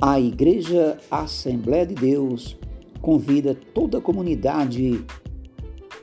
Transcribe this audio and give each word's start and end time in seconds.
A 0.00 0.20
Igreja 0.20 0.96
Assembleia 1.10 1.84
de 1.84 1.96
Deus 1.96 2.56
convida 3.02 3.52
toda 3.74 3.98
a 3.98 4.00
comunidade 4.00 5.04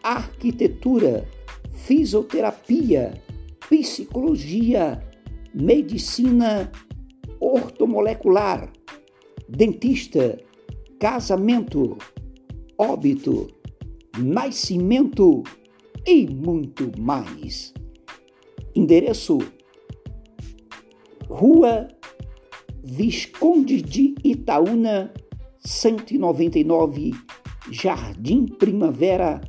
arquitetura, 0.02 1.28
fisioterapia, 1.74 3.14
psicologia, 3.70 5.04
medicina 5.54 6.72
ortomolecular, 7.40 8.72
dentista, 9.56 10.38
casamento, 11.00 11.98
óbito, 12.78 13.48
nascimento 14.18 15.44
e 16.06 16.26
muito 16.28 16.92
mais. 17.00 17.74
Endereço: 18.74 19.40
Rua 21.28 21.88
Visconde 22.84 23.82
de 23.82 24.16
Itaúna, 24.24 25.14
199, 25.60 27.12
Jardim 27.70 28.46
Primavera, 28.46 29.42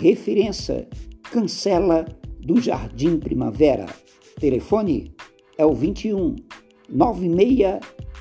referência 0.00 0.88
Cancela 1.30 2.04
do 2.40 2.60
Jardim 2.60 3.18
Primavera. 3.18 3.86
Telefone 4.40 5.14
é 5.56 5.64
o 5.64 5.72
21 5.72 6.34
96 6.88 7.80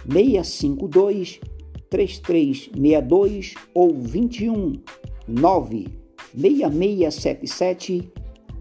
652 0.10 1.42
3362 1.90 3.56
ou 3.74 3.94
21 3.94 4.74
96677 5.28 8.10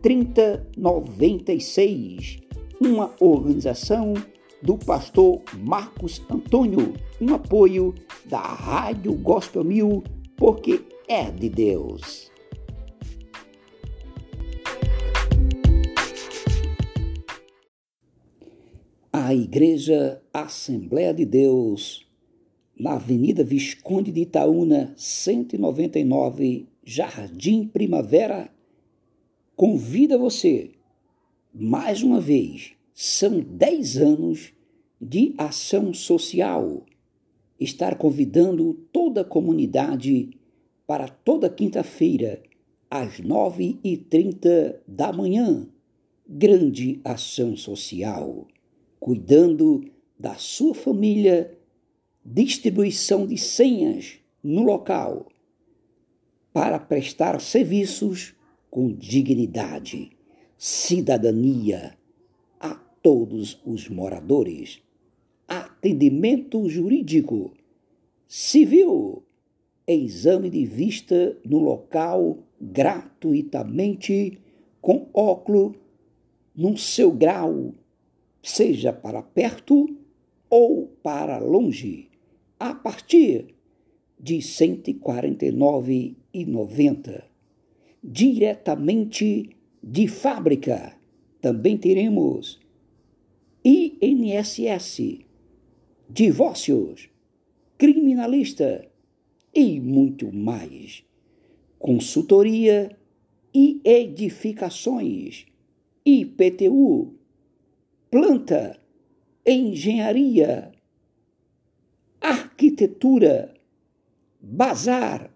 3096. 0.03 2.41
Uma 2.81 3.15
organização 3.21 4.15
do 4.63 4.77
pastor 4.77 5.41
Marcos 5.59 6.21
Antônio, 6.31 6.93
um 7.21 7.35
apoio 7.35 7.95
da 8.27 8.41
Rádio 8.41 9.15
Gospel 9.15 9.65
Mil, 9.65 10.05
porque 10.37 10.83
é 11.09 11.31
de 11.31 11.49
Deus. 11.49 12.30
A 19.13 19.35
Igreja 19.35 20.23
Assembleia 20.33 21.13
de 21.13 21.25
Deus 21.25 22.07
na 22.79 22.93
Avenida 22.93 23.43
Visconde 23.43 24.13
de 24.13 24.21
Itaúna, 24.21 24.95
199, 24.97 26.69
Jardim 26.85 27.67
Primavera, 27.67 28.49
convida 29.57 30.17
você, 30.17 30.71
mais 31.53 32.05
uma 32.05 32.21
vez, 32.21 32.75
são 32.95 33.41
10 33.41 33.97
anos 33.97 34.53
de 35.01 35.35
ação 35.37 35.93
social, 35.93 36.87
estar 37.59 37.99
convidando 37.99 38.75
toda 38.93 39.23
a 39.23 39.25
comunidade 39.25 40.39
para 40.87 41.09
toda 41.09 41.51
quinta-feira, 41.51 42.41
às 42.89 43.21
9h30 43.21 44.77
da 44.87 45.13
manhã, 45.13 45.67
grande 46.29 47.01
ação 47.03 47.57
social, 47.57 48.47
cuidando 49.01 49.83
da 50.19 50.35
sua 50.35 50.75
família 50.75 51.59
distribuição 52.25 53.27
de 53.27 53.39
senhas 53.39 54.21
no 54.45 54.63
local 54.63 55.27
para 56.53 56.79
prestar 56.79 57.41
serviços 57.41 58.35
com 58.71 58.93
dignidade, 58.93 60.11
cidadania 60.59 61.97
a 62.61 62.75
todos 62.75 63.59
os 63.65 63.89
moradores, 63.89 64.83
atendimento 65.49 66.69
jurídico, 66.69 67.53
civil, 68.29 69.25
exame 69.87 70.51
de 70.51 70.65
vista 70.67 71.37
no 71.45 71.59
local 71.59 72.39
gratuitamente 72.61 74.39
com 74.81 75.09
óculos 75.13 75.75
no 76.55 76.77
seu 76.77 77.11
grau, 77.11 77.75
seja 78.43 78.93
para 78.93 79.23
perto 79.23 79.89
ou 80.49 80.87
para 81.03 81.39
longe 81.39 82.09
a 82.59 82.75
partir 82.75 83.55
de 84.19 84.35
R$ 84.35 84.41
149,90, 84.41 87.23
diretamente 88.03 89.57
de 89.83 90.09
fábrica. 90.09 90.97
Também 91.41 91.79
teremos 91.79 92.61
INSS, 93.65 95.21
divórcios, 96.09 97.09
criminalista 97.79 98.85
e 99.55 99.81
muito 99.81 100.33
mais. 100.33 101.05
Consultoria 101.79 102.97
e 103.55 103.81
edificações, 103.85 105.47
IPTU, 106.05 107.20
planta, 108.11 108.79
engenharia, 109.47 110.73
arquitetura, 112.21 113.55
bazar, 114.41 115.31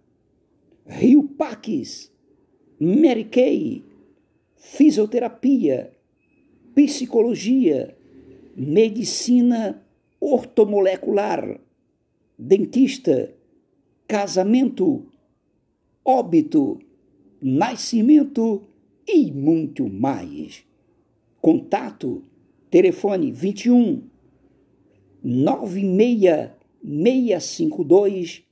Rio 0.86 1.22
Paques, 1.22 2.12
Mary 2.78 3.24
Kay, 3.24 3.82
fisioterapia, 4.56 5.92
psicologia, 6.74 7.96
medicina 8.56 9.82
ortomolecular, 10.20 11.60
dentista, 12.36 13.32
casamento, 14.08 15.06
óbito, 16.04 16.80
nascimento 17.40 18.62
e 19.06 19.30
muito 19.30 19.88
mais. 19.88 20.64
Contato, 21.40 22.24
telefone 22.74 23.30
21 23.30 24.02
96 25.22 26.50
652 26.82 28.42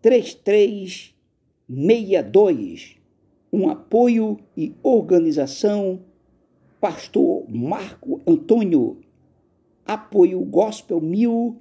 3362. 0.00 2.96
Um 3.52 3.68
apoio 3.68 4.38
e 4.56 4.72
organização 4.82 6.00
Pastor 6.80 7.44
Marco 7.50 8.22
Antônio. 8.26 8.96
Apoio 9.84 10.40
Gospel 10.40 11.02
Mil, 11.02 11.58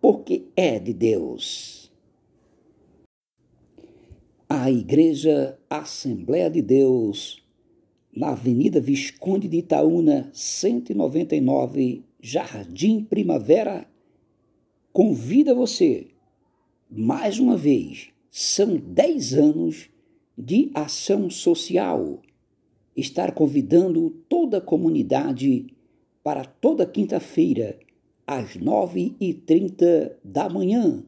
porque 0.00 0.48
é 0.56 0.80
de 0.80 0.92
Deus. 0.92 1.92
A 4.48 4.72
Igreja 4.72 5.56
Assembleia 5.70 6.50
de 6.50 6.62
Deus, 6.62 7.41
na 8.14 8.30
Avenida 8.30 8.80
Visconde 8.80 9.48
de 9.48 9.58
Itaúna, 9.58 10.30
199, 10.34 12.04
Jardim 12.20 13.02
Primavera, 13.02 13.86
convida 14.92 15.54
você, 15.54 16.08
mais 16.90 17.38
uma 17.38 17.56
vez, 17.56 18.10
são 18.30 18.76
10 18.76 19.34
anos 19.34 19.90
de 20.36 20.70
ação 20.74 21.30
social. 21.30 22.20
Estar 22.94 23.32
convidando 23.32 24.10
toda 24.28 24.58
a 24.58 24.60
comunidade 24.60 25.66
para 26.22 26.44
toda 26.44 26.86
quinta-feira, 26.86 27.78
às 28.26 28.56
9h30 28.56 30.12
da 30.22 30.48
manhã. 30.48 31.02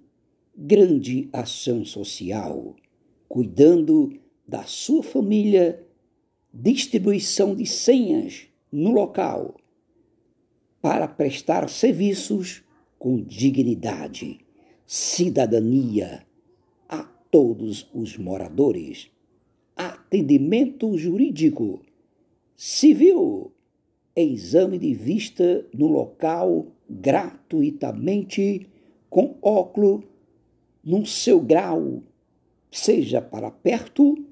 Grande 0.57 1.29
ação 1.33 1.85
social, 1.85 2.75
cuidando 3.29 4.13
da 4.47 4.65
sua 4.65 5.03
família, 5.03 5.85
distribuição 6.55 7.53
de 7.53 7.67
senhas 7.67 8.47
no 8.71 8.93
local, 8.93 9.57
para 10.81 11.09
prestar 11.09 11.69
serviços 11.69 12.63
com 12.97 13.21
dignidade, 13.21 14.39
cidadania 14.87 16.25
a 16.89 17.03
todos 17.29 17.91
os 17.93 18.17
moradores, 18.17 19.11
atendimento 19.75 20.97
jurídico, 20.97 21.83
civil, 22.55 23.51
exame 24.15 24.79
de 24.79 24.95
vista 24.95 25.67
no 25.75 25.89
local 25.89 26.69
gratuitamente 26.89 28.69
com 29.11 29.37
óculos 29.43 30.05
no 30.85 31.05
seu 31.05 31.41
grau, 31.41 32.01
seja 32.71 33.21
para 33.21 33.51
perto 33.51 34.25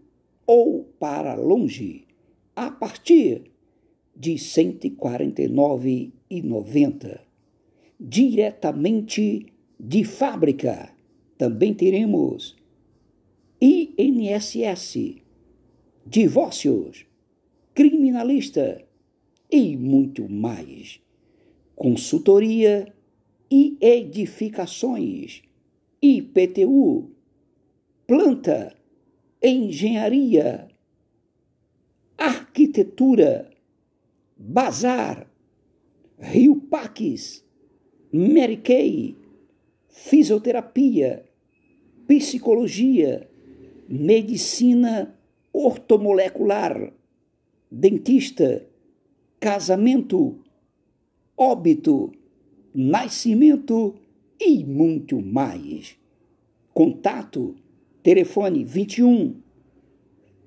ou 0.46 0.84
para 1.00 1.34
longe, 1.34 2.06
a 2.54 2.70
partir 2.70 3.50
de 4.14 4.32
R$ 4.32 4.38
149,90. 4.38 7.20
Diretamente 7.99 9.46
de 9.78 10.04
fábrica, 10.04 10.94
também 11.38 11.72
teremos 11.75 12.54
INSS, 13.60 15.16
divórcios, 16.06 17.06
criminalista 17.75 18.84
e 19.50 19.76
muito 19.76 20.28
mais. 20.28 21.00
Consultoria 21.75 22.94
e 23.50 23.76
edificações, 23.81 25.43
IPTU, 26.00 27.10
planta, 28.06 28.76
engenharia, 29.43 30.69
arquitetura, 32.22 33.50
bazar, 34.36 35.26
Rio 36.20 36.54
Paques, 36.54 37.44
Mary 38.12 38.58
Kay, 38.58 39.16
fisioterapia, 39.88 41.24
psicologia, 42.06 43.28
medicina 43.88 45.19
ortomolecular, 45.52 46.92
dentista, 47.69 48.69
casamento, 49.40 50.38
óbito, 51.36 52.12
nascimento 52.72 53.96
e 54.40 54.64
muito 54.64 55.20
mais. 55.20 55.96
Contato, 56.72 57.56
telefone 58.00 58.62
21 58.64 59.42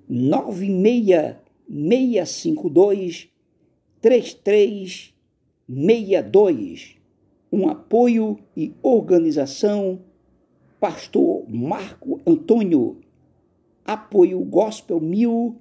96 0.07 1.44
652 1.69 3.29
3362. 4.01 6.95
Um 7.51 7.69
apoio 7.69 8.39
e 8.56 8.73
organização 8.83 10.00
Pastor 10.79 11.50
Marco 11.50 12.21
Antônio. 12.27 13.01
Apoio 13.83 14.39
Gospel 14.41 15.00
Mil, 15.00 15.56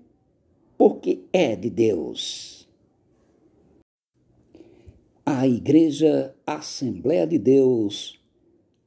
porque 0.76 1.20
é 1.32 1.56
de 1.56 1.70
Deus. 1.70 2.68
A 5.24 5.46
Igreja 5.46 6.34
Assembleia 6.46 7.26
de 7.26 7.38
Deus, 7.38 8.20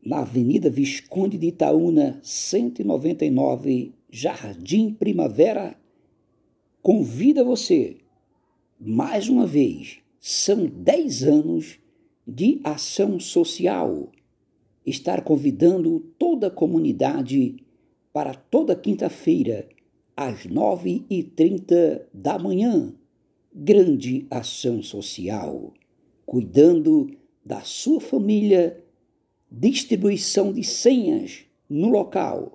na 0.04 0.20
Avenida 0.20 0.70
Visconde 0.70 1.38
de 1.38 1.48
Itaúna, 1.48 2.20
199, 2.22 3.94
Jardim 4.10 4.94
Primavera, 4.94 5.76
convida 6.88 7.44
você, 7.44 7.98
mais 8.80 9.28
uma 9.28 9.46
vez, 9.46 9.98
são 10.22 10.68
10 10.68 11.24
anos 11.24 11.80
de 12.26 12.62
ação 12.64 13.20
social, 13.20 14.10
estar 14.86 15.22
convidando 15.22 16.00
toda 16.18 16.48
a 16.48 16.50
comunidade 16.50 17.58
para 18.14 18.34
toda 18.34 18.74
quinta-feira, 18.74 19.68
às 20.16 20.48
9h30 20.48 22.04
da 22.14 22.40
manhã. 22.40 22.94
Grande 23.54 24.26
ação 24.32 24.82
social, 24.82 25.74
cuidando 26.26 27.12
da 27.46 27.60
sua 27.64 28.00
família, 28.00 28.82
distribuição 29.52 30.54
de 30.54 30.64
senhas 30.64 31.44
no 31.70 31.90
local, 31.90 32.54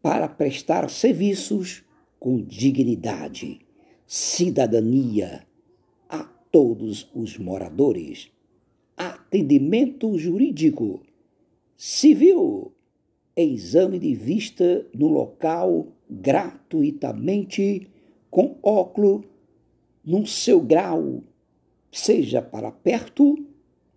para 0.00 0.28
prestar 0.28 0.88
serviços 0.88 1.82
com 2.20 2.40
dignidade, 2.42 3.60
cidadania 4.06 5.44
a 6.06 6.22
todos 6.52 7.10
os 7.14 7.38
moradores, 7.38 8.30
atendimento 8.96 10.18
jurídico, 10.18 11.00
civil, 11.76 12.72
exame 13.34 13.98
de 13.98 14.14
vista 14.14 14.86
no 14.94 15.08
local 15.08 15.88
gratuitamente 16.10 17.88
com 18.30 18.58
óculos 18.62 19.24
no 20.04 20.26
seu 20.26 20.60
grau, 20.60 21.24
seja 21.90 22.42
para 22.42 22.70
perto 22.70 23.34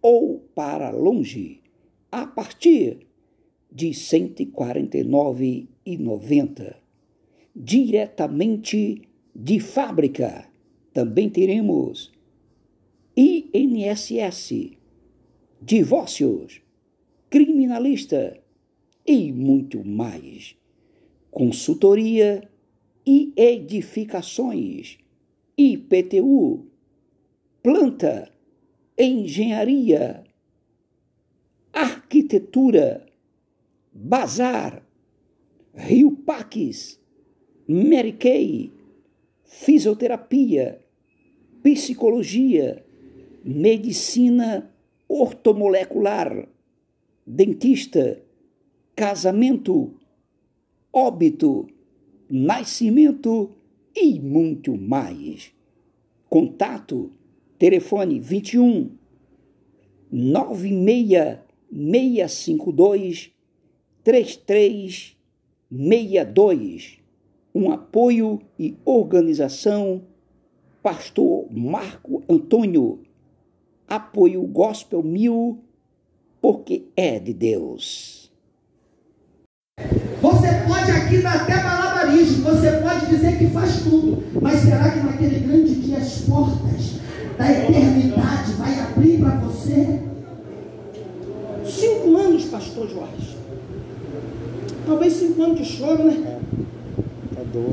ou 0.01 0.39
para 0.55 0.91
longe, 0.91 1.59
a 2.09 2.25
partir 2.25 3.05
de 3.69 3.87
R$ 3.87 3.93
149,90 3.93 6.82
diretamente 7.55 9.01
de 9.35 9.59
fábrica. 9.59 10.47
Também 10.93 11.29
teremos 11.29 12.11
INSS, 13.15 14.77
divórcios, 15.61 16.61
criminalista 17.29 18.39
e 19.05 19.31
muito 19.31 19.83
mais. 19.83 20.55
Consultoria 21.31 22.47
e 23.05 23.33
edificações, 23.35 24.97
IPTU, 25.57 26.65
planta, 27.61 28.31
engenharia, 28.97 30.23
arquitetura, 31.71 33.05
bazar, 33.91 34.85
Rio 35.73 36.11
Paques 36.11 37.02
Mary 37.67 38.71
fisioterapia, 39.43 40.79
psicologia, 41.61 42.83
medicina 43.43 44.71
ortomolecular, 45.07 46.47
dentista, 47.25 48.21
casamento, 48.95 49.93
óbito, 50.91 51.67
nascimento 52.29 53.51
e 53.95 54.19
muito 54.19 54.75
mais. 54.75 55.53
Contato, 56.29 57.11
telefone 57.57 58.19
21 58.19 58.91
96 60.11 61.39
652 61.71 63.31
3362 64.03 67.02
um 67.53 67.71
apoio 67.71 68.41
e 68.57 68.75
organização 68.83 70.01
Pastor 70.81 71.45
Marco 71.51 72.23
Antônio. 72.27 72.99
Apoio 73.87 74.41
Gospel 74.43 75.03
Mil, 75.03 75.59
porque 76.41 76.85
é 76.97 77.19
de 77.19 77.33
Deus. 77.33 78.31
Você 80.21 80.47
pode 80.67 80.91
aqui 80.91 81.21
dar 81.21 81.43
até 81.43 81.61
malabarismo, 81.61 82.43
você 82.43 82.71
pode 82.81 83.07
dizer 83.07 83.37
que 83.37 83.47
faz 83.47 83.83
tudo, 83.83 84.23
mas 84.41 84.59
será 84.61 84.89
que 84.91 84.99
naquele 84.99 85.39
grande 85.39 85.75
dia 85.75 85.97
as 85.97 86.21
portas 86.21 86.99
da 87.37 87.51
eternidade 87.51 88.53
vai 88.53 88.79
abrir 88.79 89.19
para 89.19 89.35
você? 89.37 90.01
Cinco 91.65 92.17
anos, 92.17 92.45
pastor 92.45 92.89
Jorge. 92.89 93.37
Talvez 94.85 95.13
cinco 95.13 95.43
anos 95.43 95.59
de 95.59 95.65
choro, 95.65 96.03
né? 96.03 96.42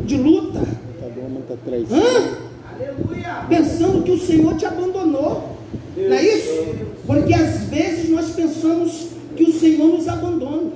De 0.05 0.17
luta. 0.17 0.59
Matador, 0.59 1.31
muita 1.31 1.57
traição. 1.65 1.99
Hã? 1.99 3.47
Pensando 3.49 4.03
que 4.03 4.13
o 4.13 4.19
Senhor 4.19 4.55
te 4.57 4.67
abandonou. 4.67 5.57
Deus 5.95 6.09
não 6.09 6.17
é 6.17 6.23
isso? 6.23 6.53
Deus. 6.53 6.89
Porque 7.07 7.35
às 7.35 7.65
vezes 7.65 8.11
nós 8.11 8.31
pensamos 8.31 9.09
que 9.37 9.45
o 9.45 9.53
Senhor 9.53 9.87
nos 9.87 10.07
abandona. 10.07 10.71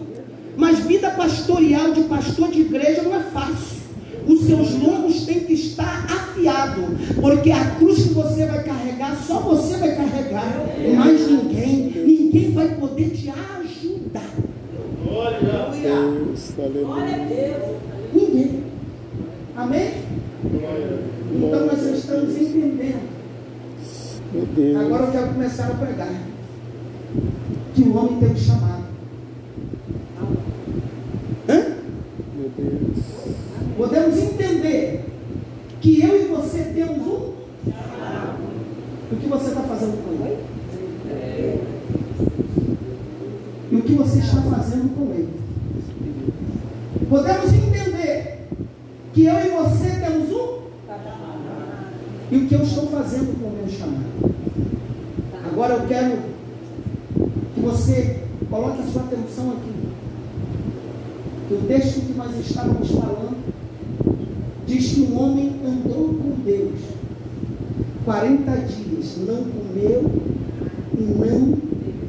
Mas 0.56 0.80
vida 0.80 1.10
pastoral 1.10 1.92
de 1.92 2.04
pastor 2.04 2.50
de 2.50 2.62
igreja 2.62 3.02
não 3.02 3.14
é 3.14 3.20
fácil. 3.20 3.84
Os 4.26 4.46
seus 4.46 4.72
lombos 4.72 5.26
têm 5.26 5.40
que 5.40 5.52
estar 5.52 6.06
afiados, 6.08 6.84
porque 7.20 7.50
a 7.50 7.72
cruz 7.72 8.04
que 8.04 8.14
você 8.14 8.46
vai 8.46 8.64
carregar, 8.64 9.14
só 9.16 9.38
você 9.40 9.76
vai 9.76 9.94
carregar, 9.94 10.66
mais 10.96 11.30
ninguém, 11.30 11.92
ninguém 12.06 12.52
vai 12.52 12.68
poder 12.76 13.10
te 13.10 13.28
ajudar. 13.28 14.30
Olha, 15.06 15.68
Deus, 15.72 16.52
Olha 16.88 17.18
Deus. 17.28 17.76
Ninguém. 18.14 18.64
Amém? 19.56 19.92
Então 21.32 21.66
nós 21.66 21.80
estamos 21.80 22.36
entendendo. 22.36 23.08
Agora 24.80 25.04
eu 25.04 25.12
quero 25.12 25.28
começar 25.28 25.68
a 25.68 25.74
pregar. 25.74 26.12
Que 27.72 27.82
o 27.82 27.96
homem 27.96 28.18
tem 28.18 28.30
um 28.30 28.36
chamado. 28.36 28.84
Hã? 31.48 31.76
Meu 32.36 32.50
Deus. 32.56 33.04
Podemos 33.76 34.18
entender 34.18 35.04
que 35.80 36.02
eu 36.02 36.20
e 36.20 36.26
você 36.26 36.72
temos 36.74 37.06
um 37.06 37.32
chamado. 37.70 38.38
O 39.12 39.16
que 39.16 39.28
você 39.28 39.48
está 39.50 39.60
fazendo 39.62 40.04
com 40.04 40.26
ele? 40.26 40.38
E 43.70 43.76
o 43.76 43.82
que 43.82 43.92
você 43.94 44.18
está 44.18 44.42
fazendo 44.42 44.94
com 44.96 45.12
ele? 45.12 45.28
Podemos 47.08 47.44
entender 47.44 47.63
que 49.14 49.26
eu 49.26 49.34
e 49.34 49.48
você 49.48 49.90
temos 50.00 50.30
um. 50.32 50.64
E 52.32 52.36
o 52.36 52.48
que 52.48 52.54
eu 52.54 52.62
estou 52.62 52.88
fazendo 52.88 53.38
com 53.40 53.46
o 53.46 53.52
meu 53.52 53.68
chamado? 53.68 54.34
Agora 55.46 55.74
eu 55.74 55.86
quero 55.86 56.18
que 57.54 57.60
você 57.60 58.24
coloque 58.50 58.82
a 58.82 58.86
sua 58.86 59.02
atenção 59.02 59.52
aqui. 59.52 59.72
Que 61.46 61.54
o 61.54 61.62
texto 61.68 62.00
que 62.00 62.12
nós 62.14 62.36
estávamos 62.44 62.90
falando 62.90 63.36
diz 64.66 64.94
que 64.94 65.02
um 65.02 65.22
homem 65.22 65.60
andou 65.64 66.08
com 66.14 66.30
Deus 66.44 66.80
40 68.04 68.50
dias, 68.50 69.16
não 69.26 69.44
comeu 69.44 70.10
e 70.98 71.02
não 71.02 71.58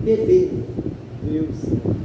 bebeu. 0.04 0.66
Deus. 1.24 1.56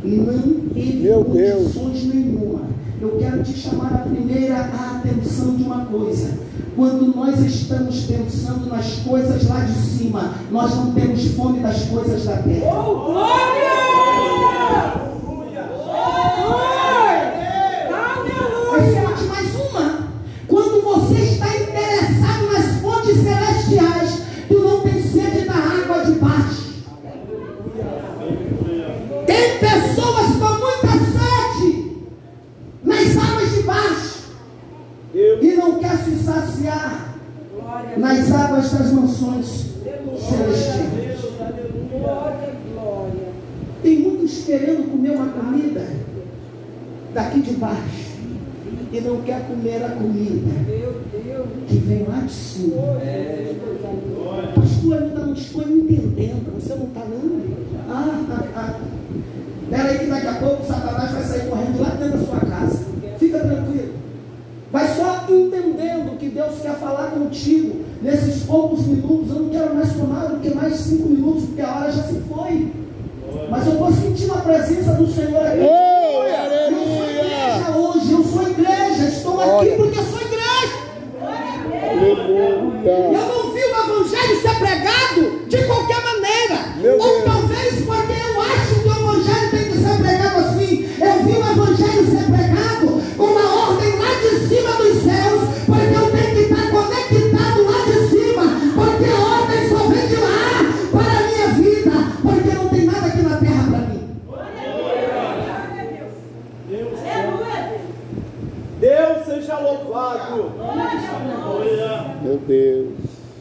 Não 0.02 0.60
teve 0.74 1.02
Meu 1.02 1.24
condições 1.24 2.02
Deus. 2.02 2.14
nenhuma 2.14 2.79
eu 3.00 3.16
quero 3.18 3.42
te 3.42 3.54
chamar 3.54 3.94
a 3.94 3.98
primeira 3.98 4.56
a 4.56 4.96
atenção 4.98 5.56
de 5.56 5.62
uma 5.62 5.86
coisa. 5.86 6.38
Quando 6.76 7.14
nós 7.14 7.40
estamos 7.40 8.04
pensando 8.04 8.68
nas 8.68 8.96
coisas 8.96 9.48
lá 9.48 9.60
de 9.60 9.72
cima, 9.72 10.34
nós 10.50 10.74
não 10.74 10.92
temos 10.92 11.24
fome 11.34 11.60
das 11.60 11.84
coisas 11.84 12.24
da 12.24 12.36
terra. 12.36 12.66
Oh, 12.66 13.12
glória! 13.12 13.69
comer 49.50 49.84
a 49.84 49.90
comida 49.90 50.50
que 51.66 51.76
vem 51.76 52.04
lá 52.04 52.20
de 52.20 52.32
cima. 52.32 52.89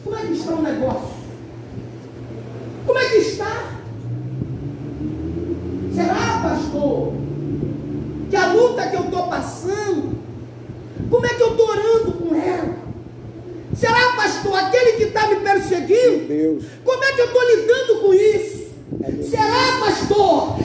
Como 0.03 0.15
é 0.15 0.21
que 0.21 0.33
está 0.33 0.51
o 0.51 0.61
negócio? 0.61 1.19
Como 2.85 2.99
é 2.99 3.09
que 3.09 3.17
está? 3.17 3.79
Será, 5.93 6.39
pastor, 6.41 7.13
que 8.29 8.35
a 8.35 8.53
luta 8.53 8.87
que 8.87 8.95
eu 8.95 9.05
estou 9.05 9.27
passando, 9.27 10.17
como 11.09 11.25
é 11.25 11.29
que 11.29 11.41
eu 11.41 11.51
estou 11.51 11.69
orando 11.69 12.11
com 12.13 12.35
ela? 12.35 12.75
Será, 13.75 14.13
pastor, 14.15 14.57
aquele 14.57 14.93
que 14.93 15.03
está 15.03 15.27
me 15.27 15.35
perseguindo? 15.37 16.65
Como 16.83 17.03
é 17.03 17.11
que 17.13 17.21
eu 17.21 17.25
estou 17.25 17.41
lidando 17.43 18.01
com 18.01 18.13
isso? 18.13 18.69
Será, 19.29 19.79
pastor, 19.79 20.59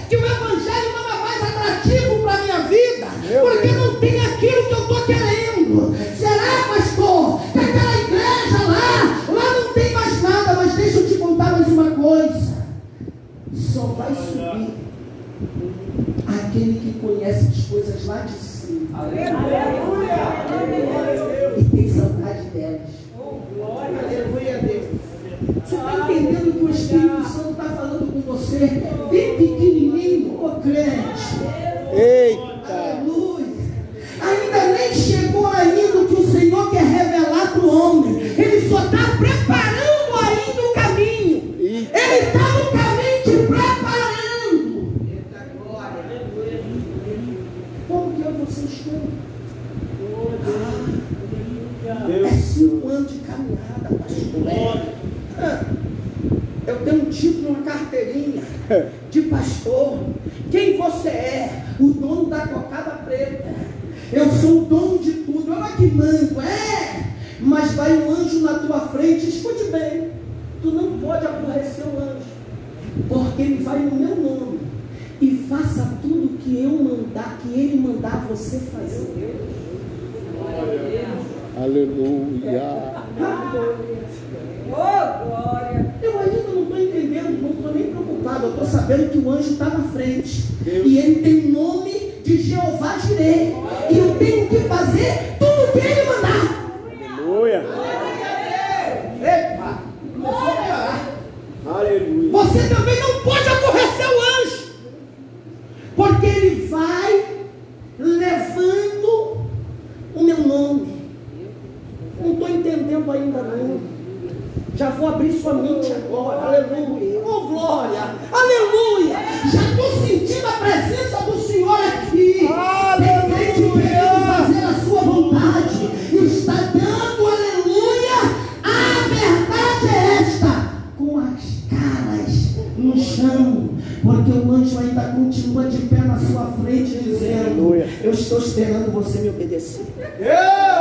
Eu 137.57 138.11
estou 138.11 138.39
esperando 138.39 138.91
você 138.91 139.19
me 139.21 139.29
obedecer. 139.29 139.87
Eu! 140.19 140.27
eu. 140.27 140.75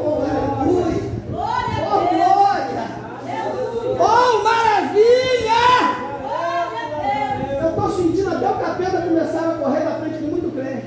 Oh, 0.00 0.22
aleluia! 0.22 1.02
Glória! 1.28 2.84
Oh, 4.00 4.42
maravilha! 4.42 5.64
Eu 7.60 7.68
estou 7.68 7.90
sentindo 7.90 8.30
até 8.34 8.48
o 8.48 8.54
capeta 8.54 9.02
começar 9.02 9.50
a 9.50 9.58
correr 9.58 9.84
na 9.84 9.94
frente 9.96 10.16
de 10.16 10.24
muito 10.24 10.50
crente. 10.56 10.86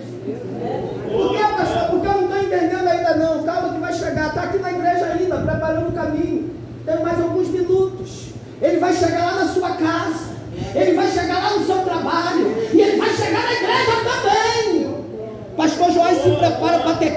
Por 1.12 1.32
que, 1.32 1.44
pastor? 1.44 1.90
Porque 1.92 2.08
eu 2.08 2.14
não 2.14 2.24
estou 2.24 2.42
entendendo 2.42 2.88
ainda 2.88 3.16
não. 3.16 3.44
Calma 3.44 3.74
que 3.74 3.80
vai 3.80 3.94
chegar. 3.94 4.30
Está 4.30 4.42
aqui 4.42 4.58
na 4.58 4.72
igreja 4.72 5.06
ainda, 5.06 5.38
preparando 5.38 5.90
o 5.90 5.92
caminho. 5.92 6.50
Tem 6.84 7.04
mais 7.04 7.22
alguns 7.22 7.50
minutos. 7.50 8.34
Ele 8.60 8.80
vai 8.80 8.94
chegar 8.94 9.26
lá 9.26 9.46
na 9.46 9.48
sua 9.54 9.65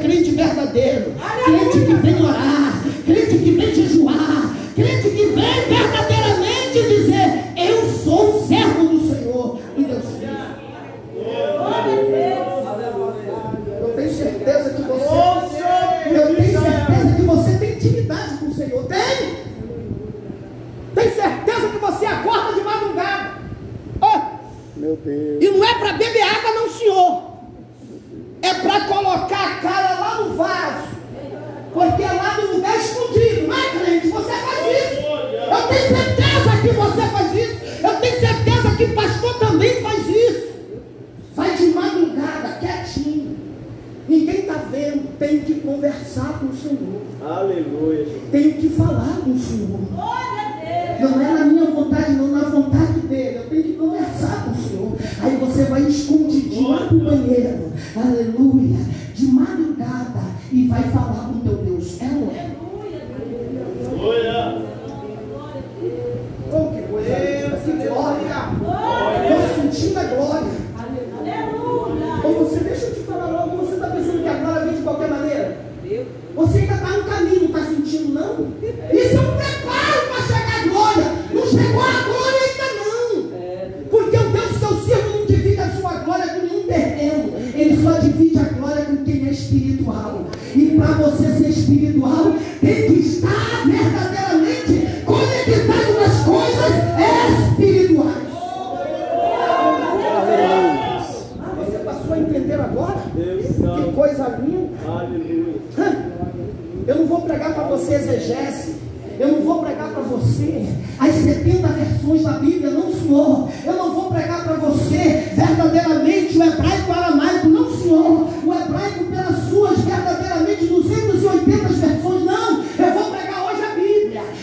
crente 0.09 0.31
verdadeiro, 0.31 1.13
crente 1.45 1.79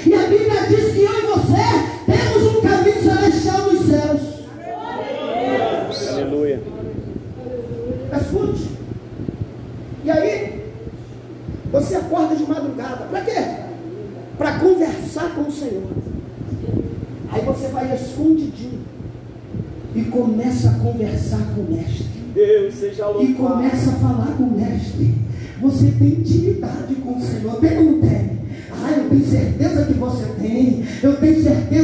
E 0.06 0.14
a 0.14 0.28
Bíblia 0.28 0.68
diz 0.68 0.94
que 0.94 1.02
eu 1.02 1.12
e 1.12 1.26
você 1.26 1.66
temos 2.06 2.56
um 2.56 2.62
caminho 2.62 3.04
celestial 3.04 3.72
nos 3.72 3.88
céus. 3.88 4.22
Aleluia. 6.12 6.62
É 8.12 8.18
Escute. 8.18 8.70
E 10.04 10.12
aí, 10.12 10.72
você 11.72 11.96
acorda 11.96 12.36
de 12.36 12.46
madrugada. 12.46 13.06
Para 13.06 13.22
quê? 13.22 13.46
Para 14.38 14.60
conversar 14.60 15.34
com 15.34 15.42
o 15.42 15.52
Senhor. 15.52 15.90
Aí 17.32 17.42
você 17.42 17.68
vai 17.70 17.96
escondidinho 17.96 18.82
e 19.96 20.04
começa 20.04 20.70
a 20.70 20.80
conversar 20.80 21.42
com 21.56 21.62
o 21.62 21.72
Mestre. 21.72 22.06
Deus 22.34 22.76
seja 22.76 23.08
louvado. 23.08 23.32
E 23.32 23.34
começa 23.34 23.90
a 23.90 23.94
falar 23.94 24.36
com 24.38 24.44
o 24.44 24.52
Mestre. 24.52 25.16
Você 25.62 25.92
tem 25.98 26.08
intimidade 26.10 26.94
com 26.96 27.18
o 27.18 27.22
Senhor. 27.22 27.56
Perguntei 27.56 28.25
tenho 29.16 29.26
certeza 29.26 29.86
que 29.86 29.94
você 29.94 30.26
tem. 30.42 30.84
Eu 31.02 31.16
tenho 31.18 31.44
certeza 31.44 31.75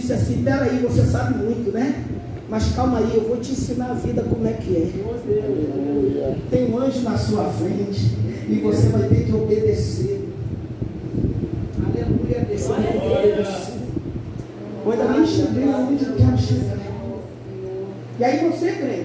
disse 0.00 0.12
assim, 0.12 0.42
peraí, 0.42 0.78
você 0.80 1.04
sabe 1.04 1.42
muito, 1.42 1.72
né? 1.72 2.04
Mas 2.48 2.72
calma 2.74 2.98
aí, 2.98 3.12
eu 3.14 3.22
vou 3.22 3.38
te 3.38 3.52
ensinar 3.52 3.90
a 3.90 3.94
vida 3.94 4.22
como 4.22 4.46
é 4.46 4.52
que 4.52 4.76
é. 4.76 6.36
Tem 6.50 6.70
um 6.72 6.78
anjo 6.78 7.00
na 7.00 7.16
sua 7.16 7.44
frente 7.44 8.12
e 8.48 8.60
você 8.62 8.88
vai 8.88 9.08
ter 9.08 9.24
que 9.24 9.32
obedecer. 9.32 10.28
Aleluia, 11.84 12.44
Deus. 12.44 13.76
Ainda 14.88 15.04
nem 15.12 15.26
cheguei 15.26 15.64
onde 15.68 16.04
eu 16.04 16.14
quero 16.14 16.38
chegar. 16.38 16.78
E 18.18 18.24
aí 18.24 18.50
você 18.50 18.72
crê. 18.72 18.95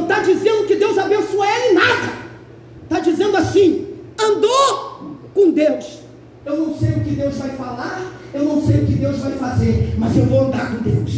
Não 0.00 0.08
está 0.08 0.20
dizendo 0.20 0.66
que 0.66 0.76
Deus 0.76 0.96
abençoou 0.96 1.44
ele 1.44 1.74
nada. 1.74 2.12
Está 2.84 3.00
dizendo 3.00 3.36
assim: 3.36 3.86
andou 4.18 5.18
com 5.34 5.50
Deus. 5.50 5.98
Eu 6.46 6.56
não 6.56 6.74
sei 6.74 6.88
o 6.88 7.04
que 7.04 7.10
Deus 7.10 7.36
vai 7.36 7.50
falar, 7.50 8.12
eu 8.32 8.44
não 8.44 8.62
sei 8.62 8.76
o 8.80 8.86
que 8.86 8.94
Deus 8.94 9.18
vai 9.18 9.32
fazer, 9.32 9.94
mas 9.98 10.16
eu 10.16 10.24
vou 10.24 10.46
andar 10.46 10.70
com 10.70 10.82
Deus. 10.82 11.12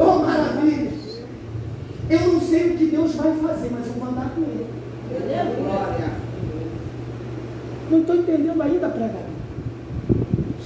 Oh, 0.00 0.18
maravilha! 0.18 0.90
Eu 2.10 2.32
não 2.32 2.40
sei 2.40 2.70
o 2.70 2.76
que 2.76 2.86
Deus 2.86 3.14
vai 3.14 3.32
fazer, 3.36 3.70
mas 3.70 3.86
eu 3.86 3.92
vou 3.92 4.08
andar 4.08 4.30
com 4.34 4.40
Ele. 4.40 4.66
Não 7.88 8.00
estou 8.00 8.16
entendendo 8.16 8.60
ainda, 8.60 8.88
pregador. 8.88 9.20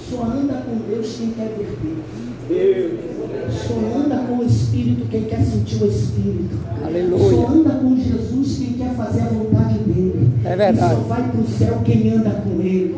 Só 0.09 0.23
anda 0.23 0.63
com 0.65 0.77
Deus 0.89 1.15
quem 1.15 1.31
quer 1.31 1.49
ver 1.49 1.77
Deus. 1.83 2.24
Só 2.47 3.73
anda 3.97 4.17
com 4.27 4.37
o 4.37 4.45
Espírito 4.45 5.07
quem 5.09 5.23
quer 5.23 5.43
sentir 5.43 5.81
o 5.81 5.87
Espírito. 5.87 6.59
Aleluia. 6.83 7.31
Só 7.31 7.47
anda 7.47 7.69
com 7.71 7.97
Jesus 7.97 8.57
quem 8.59 8.73
quer 8.73 8.93
fazer 8.95 9.21
a 9.21 9.25
vontade 9.25 9.79
dele. 9.79 10.29
É 10.43 10.55
verdade. 10.55 10.93
E 10.93 10.95
só 10.95 11.01
vai 11.01 11.23
para 11.29 11.41
o 11.41 11.47
céu 11.47 11.81
quem 11.83 12.11
anda 12.11 12.29
com 12.29 12.61
ele. 12.61 12.95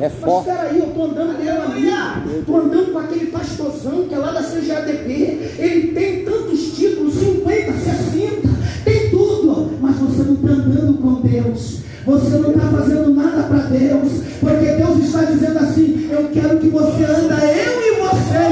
É 0.00 0.08
Mas 0.08 0.12
forte. 0.14 0.46
peraí, 0.46 0.78
eu 0.78 0.86
estou 0.86 1.04
andando 1.04 1.36
com 1.36 1.44
meu 1.44 1.62
amigo, 1.62 2.40
estou 2.40 2.56
andando 2.56 2.92
com 2.92 2.98
aquele 2.98 3.26
pastorzão 3.26 4.08
que 4.08 4.14
é 4.14 4.18
lá 4.18 4.32
da 4.32 4.42
CGADP, 4.42 5.38
ele 5.58 5.92
tem 5.92 6.24
tantos 6.24 6.74
títulos, 6.74 7.14
50, 7.14 7.72
60, 7.72 8.48
tem 8.84 9.10
tudo, 9.10 9.78
mas 9.80 9.96
você 9.96 10.22
não 10.24 10.34
está 10.34 10.48
andando 10.48 10.98
com 11.00 11.20
Deus. 11.20 11.81
Você 12.04 12.36
não 12.36 12.50
está 12.50 12.66
fazendo 12.68 13.14
nada 13.14 13.44
para 13.44 13.58
Deus, 13.58 14.12
porque 14.40 14.66
Deus 14.72 14.98
está 15.04 15.22
dizendo 15.22 15.58
assim: 15.58 16.08
Eu 16.10 16.28
quero 16.32 16.58
que 16.58 16.68
você 16.68 17.04
anda, 17.04 17.36
eu 17.44 17.80
e 17.80 18.00
você, 18.00 18.42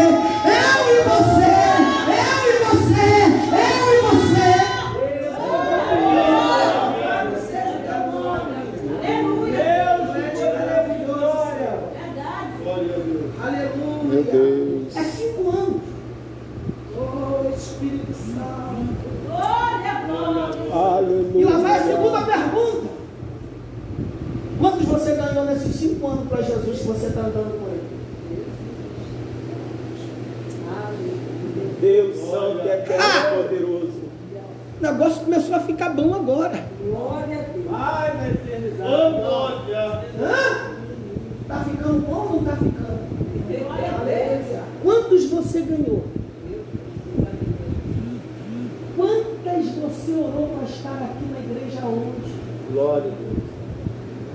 eu 0.46 0.80
e 0.94 1.02
você, 1.02 1.49
cinco 26.00 26.06
anos 26.06 26.28
para 26.28 26.42
Jesus 26.42 26.78
que 26.78 26.86
você 26.86 27.06
está 27.08 27.20
andando 27.20 27.60
com 27.60 27.66
ele? 27.68 27.90
Deus 31.80 32.16
Santo, 32.16 32.66
eterno 32.66 33.04
Ah! 33.04 33.42
poderoso. 33.42 34.00
O 34.78 34.82
negócio 34.82 35.24
começou 35.24 35.54
a 35.56 35.60
ficar 35.60 35.90
bom 35.90 36.14
agora. 36.14 36.64
Ai, 37.72 38.16
na 38.16 38.28
eternidade. 38.30 38.78
glória. 38.80 40.04
Hã? 40.18 40.70
Está 41.42 41.64
ficando 41.64 42.06
bom 42.06 42.14
ou 42.16 42.28
não 42.30 42.38
está 42.38 42.56
ficando? 42.56 43.00
Quantos 44.82 45.24
você 45.26 45.60
ganhou? 45.60 46.04
Quantas 48.96 49.66
você 49.66 50.12
orou 50.12 50.48
para 50.56 50.64
estar 50.68 50.94
aqui 50.94 51.24
na 51.30 51.38
igreja 51.40 51.86
hoje? 51.86 52.34
Glória 52.72 53.12
a 53.12 53.14
Deus. 53.16 53.19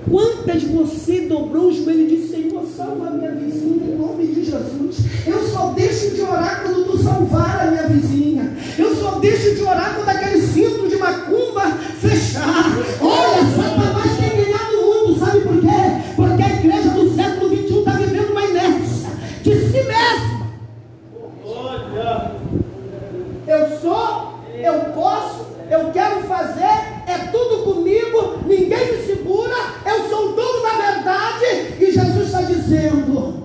Quantas 0.09 0.63
você 0.63 1.21
dobrou 1.21 1.67
o 1.67 1.73
joelho 1.73 2.01
e 2.01 2.07
disse, 2.07 2.29
Senhor, 2.29 2.63
salva 2.75 3.07
a 3.07 3.11
minha 3.11 3.31
vizinha 3.31 3.85
em 3.85 3.97
nome 3.97 4.27
de 4.27 4.45
Jesus. 4.45 4.97
Eu 5.25 5.47
só 5.47 5.71
deixo 5.71 6.11
de 6.11 6.21
orar 6.21 6.61
quando 6.63 6.85
tu 6.85 6.97
salvar 7.01 7.67
a 7.67 7.71
minha 7.71 7.87
vizinha. 7.87 8.55
Eu 8.77 8.95
só 8.95 9.19
deixo 9.19 9.55
de 9.55 9.61
orar 9.61 9.95
quando 9.95 10.09
aquele 10.09 10.41
cinto 10.41 10.87
de 10.87 10.97
macumba 10.97 11.71
fechar. 11.99 12.65
Olha, 13.01 13.45
Satanás 13.55 14.17
tem 14.17 14.43
ganhado 14.43 14.77
o 14.77 15.07
mundo, 15.07 15.19
sabe 15.19 15.41
por 15.41 15.59
quê? 15.59 16.13
Porque 16.15 16.43
a 16.43 16.49
igreja 16.49 16.89
do 16.89 17.15
século 17.15 17.49
XXI 17.49 17.79
está 17.79 17.91
vivendo 17.91 18.31
uma 18.31 18.45
inércia 18.45 19.09
de 19.41 19.55
si 19.59 19.83
mesma. 19.83 20.47
Glória. 21.43 22.31
Eu 23.47 23.79
sou, 23.79 24.39
eu 24.55 24.73
posso, 24.93 25.45
eu 25.69 25.91
quero 25.91 26.21
fazer, 26.21 26.63
é 27.07 27.29
tudo 27.31 27.63
comigo, 27.63 28.39
ninguém 28.47 28.93
me 28.93 29.05
segura, 29.05 29.55
eu 29.85 30.09
sou 30.09 30.29
o 30.29 30.35
dono 30.35 30.63
da 30.63 30.91
verdade, 30.91 31.75
e 31.79 31.91
Jesus 31.91 32.25
está 32.25 32.41
dizendo: 32.41 33.43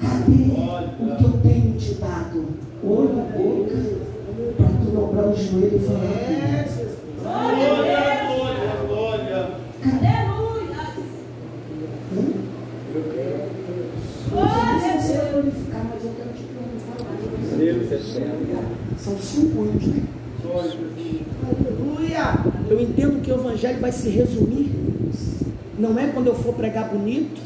cadê 0.00 0.32
o 1.00 1.16
que 1.16 1.24
eu 1.24 1.32
tenho 1.42 1.78
te 1.78 1.94
dado? 1.94 2.44
Olho, 2.86 3.08
boca, 3.08 3.76
para 4.58 4.66
tu 4.66 4.90
dobrar 4.90 5.28
o 5.28 5.34
joelho 5.34 5.76
e 5.76 5.78
falar 5.80 6.00
comigo. 6.00 6.44
Glória, 7.22 8.26
glória, 8.26 8.72
glória. 8.86 9.64
Eu 14.30 14.40
não 14.40 14.80
sei 14.80 15.00
se 15.00 15.06
você 15.06 15.30
glorificar, 15.32 15.82
mas 15.88 16.04
eu 16.04 16.10
quero 16.16 16.30
te 16.30 16.42
perguntar 16.42 16.96
mais. 17.04 17.24
Deus 17.56 17.92
eterno. 17.92 18.73
São 18.98 19.16
cinco 19.18 19.62
anos, 19.62 19.86
né? 19.86 20.02
Aleluia! 21.42 22.38
Eu 22.68 22.80
entendo 22.80 23.22
que 23.22 23.30
o 23.30 23.34
evangelho 23.34 23.80
vai 23.80 23.92
se 23.92 24.08
resumir. 24.10 24.70
Não 25.78 25.98
é 25.98 26.06
quando 26.08 26.28
eu 26.28 26.34
for 26.34 26.54
pregar 26.54 26.88
bonito, 26.88 27.40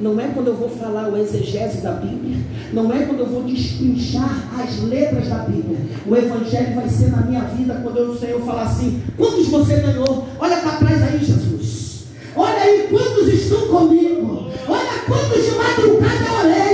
não 0.00 0.18
é 0.20 0.28
quando 0.28 0.48
eu 0.48 0.54
vou 0.54 0.68
falar 0.68 1.08
o 1.08 1.16
exegese 1.16 1.80
da 1.80 1.92
Bíblia, 1.92 2.36
não 2.72 2.92
é 2.92 3.04
quando 3.04 3.20
eu 3.20 3.26
vou 3.26 3.42
destrinchar 3.42 4.48
as 4.60 4.80
letras 4.84 5.28
da 5.28 5.38
Bíblia. 5.38 5.78
O 6.06 6.14
evangelho 6.14 6.74
vai 6.76 6.88
ser 6.88 7.10
na 7.10 7.22
minha 7.22 7.40
vida 7.42 7.80
quando 7.82 7.96
eu, 7.96 8.10
o 8.10 8.18
Senhor 8.18 8.40
falar 8.42 8.62
assim: 8.62 9.02
quantos 9.16 9.48
você 9.48 9.76
ganhou? 9.76 10.26
Olha 10.38 10.58
para 10.58 10.76
trás 10.76 11.02
aí, 11.02 11.18
Jesus. 11.18 12.04
Olha 12.36 12.60
aí 12.60 12.86
quantos 12.88 13.28
estão 13.28 13.66
comigo. 13.66 14.50
Olha 14.68 15.02
quantos 15.06 15.44
de 15.44 15.50
madrugada 15.50 16.24
eu 16.24 16.48
orei. 16.48 16.67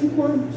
Cinco 0.00 0.22
anos. 0.22 0.54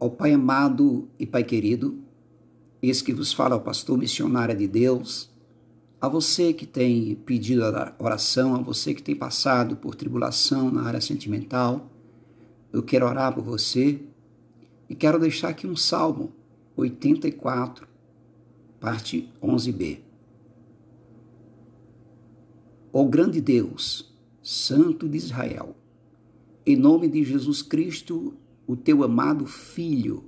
Ó 0.00 0.08
Pai 0.08 0.32
amado 0.32 1.08
e 1.18 1.26
Pai 1.26 1.44
querido, 1.44 1.98
esse 2.80 3.04
que 3.04 3.12
vos 3.12 3.34
fala 3.34 3.54
o 3.54 3.60
pastor 3.60 3.98
missionário 3.98 4.56
de 4.56 4.66
Deus, 4.66 5.30
a 6.00 6.08
você 6.08 6.54
que 6.54 6.64
tem 6.64 7.14
pedido 7.14 7.64
a 7.64 7.94
oração, 7.98 8.54
a 8.54 8.62
você 8.62 8.94
que 8.94 9.02
tem 9.02 9.14
passado 9.14 9.76
por 9.76 9.94
tribulação 9.94 10.70
na 10.70 10.84
área 10.84 11.00
sentimental, 11.00 11.90
eu 12.72 12.82
quero 12.82 13.06
orar 13.06 13.34
por 13.34 13.44
você 13.44 14.00
e 14.88 14.94
quero 14.94 15.18
deixar 15.18 15.50
aqui 15.50 15.66
um 15.66 15.76
salmo 15.76 16.32
84, 16.76 17.86
parte 18.80 19.30
11b. 19.42 20.11
Ó 22.92 23.04
grande 23.04 23.40
Deus, 23.40 24.12
Santo 24.42 25.08
de 25.08 25.16
Israel, 25.16 25.74
em 26.66 26.76
nome 26.76 27.08
de 27.08 27.24
Jesus 27.24 27.62
Cristo, 27.62 28.34
o 28.66 28.76
teu 28.76 29.02
amado 29.02 29.46
Filho, 29.46 30.24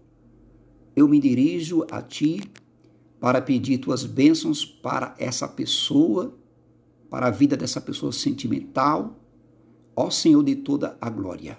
eu 0.97 1.07
me 1.07 1.21
dirijo 1.21 1.85
a 1.91 2.01
ti 2.01 2.41
para 3.21 3.43
pedir 3.43 3.79
tuas 3.79 4.07
bênçãos 4.07 4.65
para 4.65 5.15
essa 5.19 5.47
pessoa, 5.47 6.35
para 7.11 7.27
a 7.27 7.31
vida 7.31 7.55
dessa 7.55 7.83
pessoa 7.83 8.13
sentimental, 8.13 9.21
ó 9.95 10.09
Senhor 10.09 10.43
de 10.43 10.57
toda 10.57 10.97
a 10.99 11.11
glória, 11.11 11.59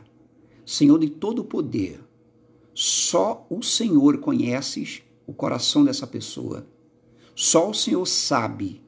Senhor 0.66 0.98
de 0.98 1.10
todo 1.10 1.40
o 1.40 1.46
poder, 1.46 2.00
só 2.74 3.46
o 3.48 3.62
Senhor 3.62 4.18
conheces 4.18 5.04
o 5.28 5.34
coração 5.34 5.86
dessa 5.86 6.08
pessoa, 6.08 6.68
só 7.36 7.70
o 7.70 7.76
Senhor 7.76 8.06
sabe 8.08 8.82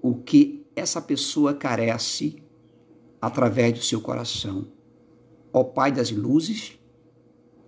o 0.00 0.14
que 0.14 0.59
essa 0.80 1.00
pessoa 1.00 1.54
carece 1.54 2.42
através 3.20 3.72
do 3.72 3.84
seu 3.84 4.00
coração. 4.00 4.66
Ó 5.52 5.62
Pai 5.62 5.92
das 5.92 6.10
luzes, 6.10 6.78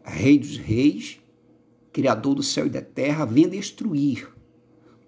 Rei 0.04 0.38
dos 0.38 0.56
reis, 0.56 1.20
Criador 1.92 2.34
do 2.34 2.42
céu 2.42 2.66
e 2.66 2.70
da 2.70 2.82
terra, 2.82 3.24
vem 3.24 3.48
destruir 3.48 4.28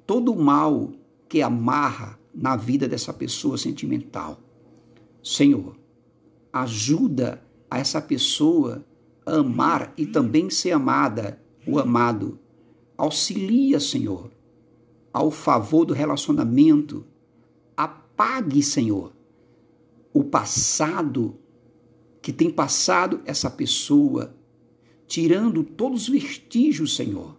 todo 0.07 0.33
o 0.33 0.41
mal 0.41 0.93
que 1.29 1.43
amarra 1.43 2.19
na 2.33 2.57
vida 2.57 2.87
dessa 2.87 3.13
pessoa 3.13 3.57
sentimental. 3.57 4.39
Senhor, 5.23 5.77
ajuda 6.53 7.43
a 7.71 7.79
essa 7.79 8.01
pessoa 8.01 8.85
a 9.25 9.37
amar 9.37 9.93
e 9.97 10.07
também 10.07 10.51
ser 10.51 10.73
amada, 10.73 11.43
o 11.67 11.79
amado. 11.79 12.39
Auxilia, 12.97 13.81
Senhor, 13.81 14.31
ao 15.13 15.31
favor 15.31 15.85
do 15.85 15.95
relacionamento. 15.95 17.05
Apague, 18.17 18.63
Senhor, 18.63 19.13
o 20.13 20.23
passado 20.23 21.37
que 22.23 22.33
tem 22.33 22.49
passado 22.49 23.21
essa 23.27 23.51
pessoa, 23.51 24.37
tirando 25.07 25.65
todos 25.65 26.03
os 26.03 26.09
vestígios, 26.09 26.95
Senhor, 26.95 27.37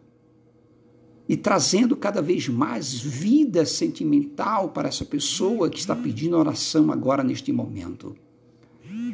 e 1.30 1.38
trazendo 1.38 1.96
cada 1.96 2.22
vez 2.22 2.50
mais 2.50 2.94
vida 2.94 3.66
sentimental 3.66 4.70
para 4.70 4.90
essa 4.90 5.06
pessoa 5.06 5.70
que 5.70 5.80
está 5.80 5.96
pedindo 5.96 6.38
oração 6.38 6.92
agora 6.92 7.24
neste 7.24 7.54
momento. 7.54 8.14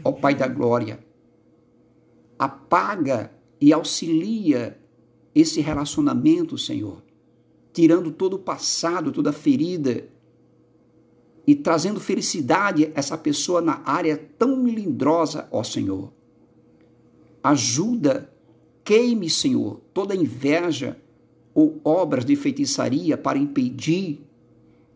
Ó 0.04 0.12
Pai 0.12 0.34
da 0.34 0.48
Glória, 0.48 1.00
apaga 2.40 3.32
e 3.62 3.72
auxilia 3.72 4.80
esse 5.34 5.62
relacionamento, 5.62 6.58
Senhor, 6.58 7.04
tirando 7.72 8.12
todo 8.12 8.34
o 8.34 8.40
passado, 8.40 9.12
toda 9.12 9.30
a 9.30 9.34
ferida 9.34 10.11
e 11.46 11.56
trazendo 11.56 12.00
felicidade 12.00 12.86
a 12.86 12.92
essa 12.96 13.18
pessoa 13.18 13.62
na 13.62 13.82
área 13.86 14.18
tão 14.38 14.58
melindrosa, 14.58 15.48
ó 15.52 15.64
Senhor. 15.64 16.12
Ajuda, 17.44 18.32
queime, 18.84 19.30
Senhor, 19.30 19.82
toda 19.94 20.16
inveja, 20.16 20.98
ou 21.54 21.82
obras 21.84 22.24
de 22.24 22.36
feitiçaria 22.36 23.18
para 23.18 23.38
impedir 23.38 24.22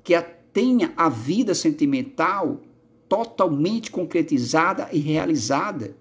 que 0.04 0.14
a 0.14 0.22
tenha 0.56 0.94
a 0.96 1.10
vida 1.10 1.54
sentimental 1.54 2.62
totalmente 3.10 3.92
concretizada 3.92 4.88
e 4.94 5.00
realizada. 5.00 5.98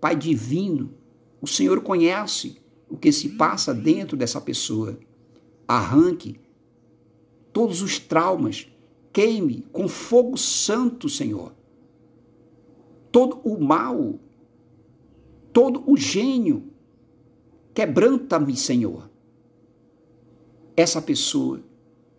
Pai 0.00 0.16
divino, 0.16 0.90
o 1.40 1.46
Senhor 1.46 1.80
conhece 1.80 2.60
o 2.90 2.96
que 2.96 3.12
se 3.12 3.30
passa 3.30 3.72
dentro 3.72 4.16
dessa 4.16 4.40
pessoa. 4.40 4.98
Arranque 5.68 6.40
todos 7.52 7.82
os 7.82 8.00
traumas, 8.00 8.66
queime 9.14 9.66
com 9.72 9.88
fogo 9.88 10.36
santo, 10.36 11.08
Senhor. 11.08 11.54
Todo 13.10 13.38
o 13.44 13.58
mal, 13.58 14.18
todo 15.54 15.82
o 15.90 15.96
gênio, 15.96 16.64
quebranta-me, 17.72 18.54
Senhor 18.54 19.14
essa 20.76 21.00
pessoa. 21.00 21.60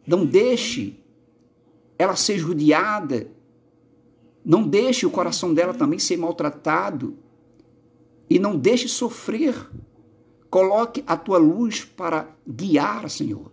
Não 0.06 0.26
deixe 0.26 1.00
ela 1.98 2.16
ser 2.16 2.38
judiada. 2.38 3.30
Não 4.44 4.68
deixe 4.68 5.06
o 5.06 5.12
coração 5.12 5.54
dela 5.54 5.74
também 5.74 6.00
ser 6.00 6.18
maltratado. 6.18 7.18
E 8.30 8.40
não 8.40 8.58
deixe 8.58 8.88
sofrer. 8.88 9.70
Coloque 10.50 11.04
a 11.06 11.18
tua 11.18 11.38
luz 11.38 11.84
para 11.84 12.30
guiar, 12.48 13.10
Senhor. 13.10 13.52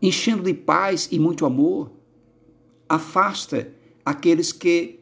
Enchendo 0.00 0.42
de 0.42 0.52
paz 0.52 1.08
e 1.10 1.18
muito 1.18 1.46
amor. 1.46 1.90
Afasta 2.92 3.72
aqueles 4.04 4.52
que 4.52 5.00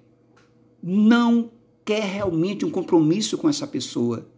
não 0.81 1.51
quer 1.85 2.05
realmente 2.05 2.65
um 2.65 2.71
compromisso 2.71 3.37
com 3.37 3.49
essa 3.49 3.67
pessoa, 3.67 4.29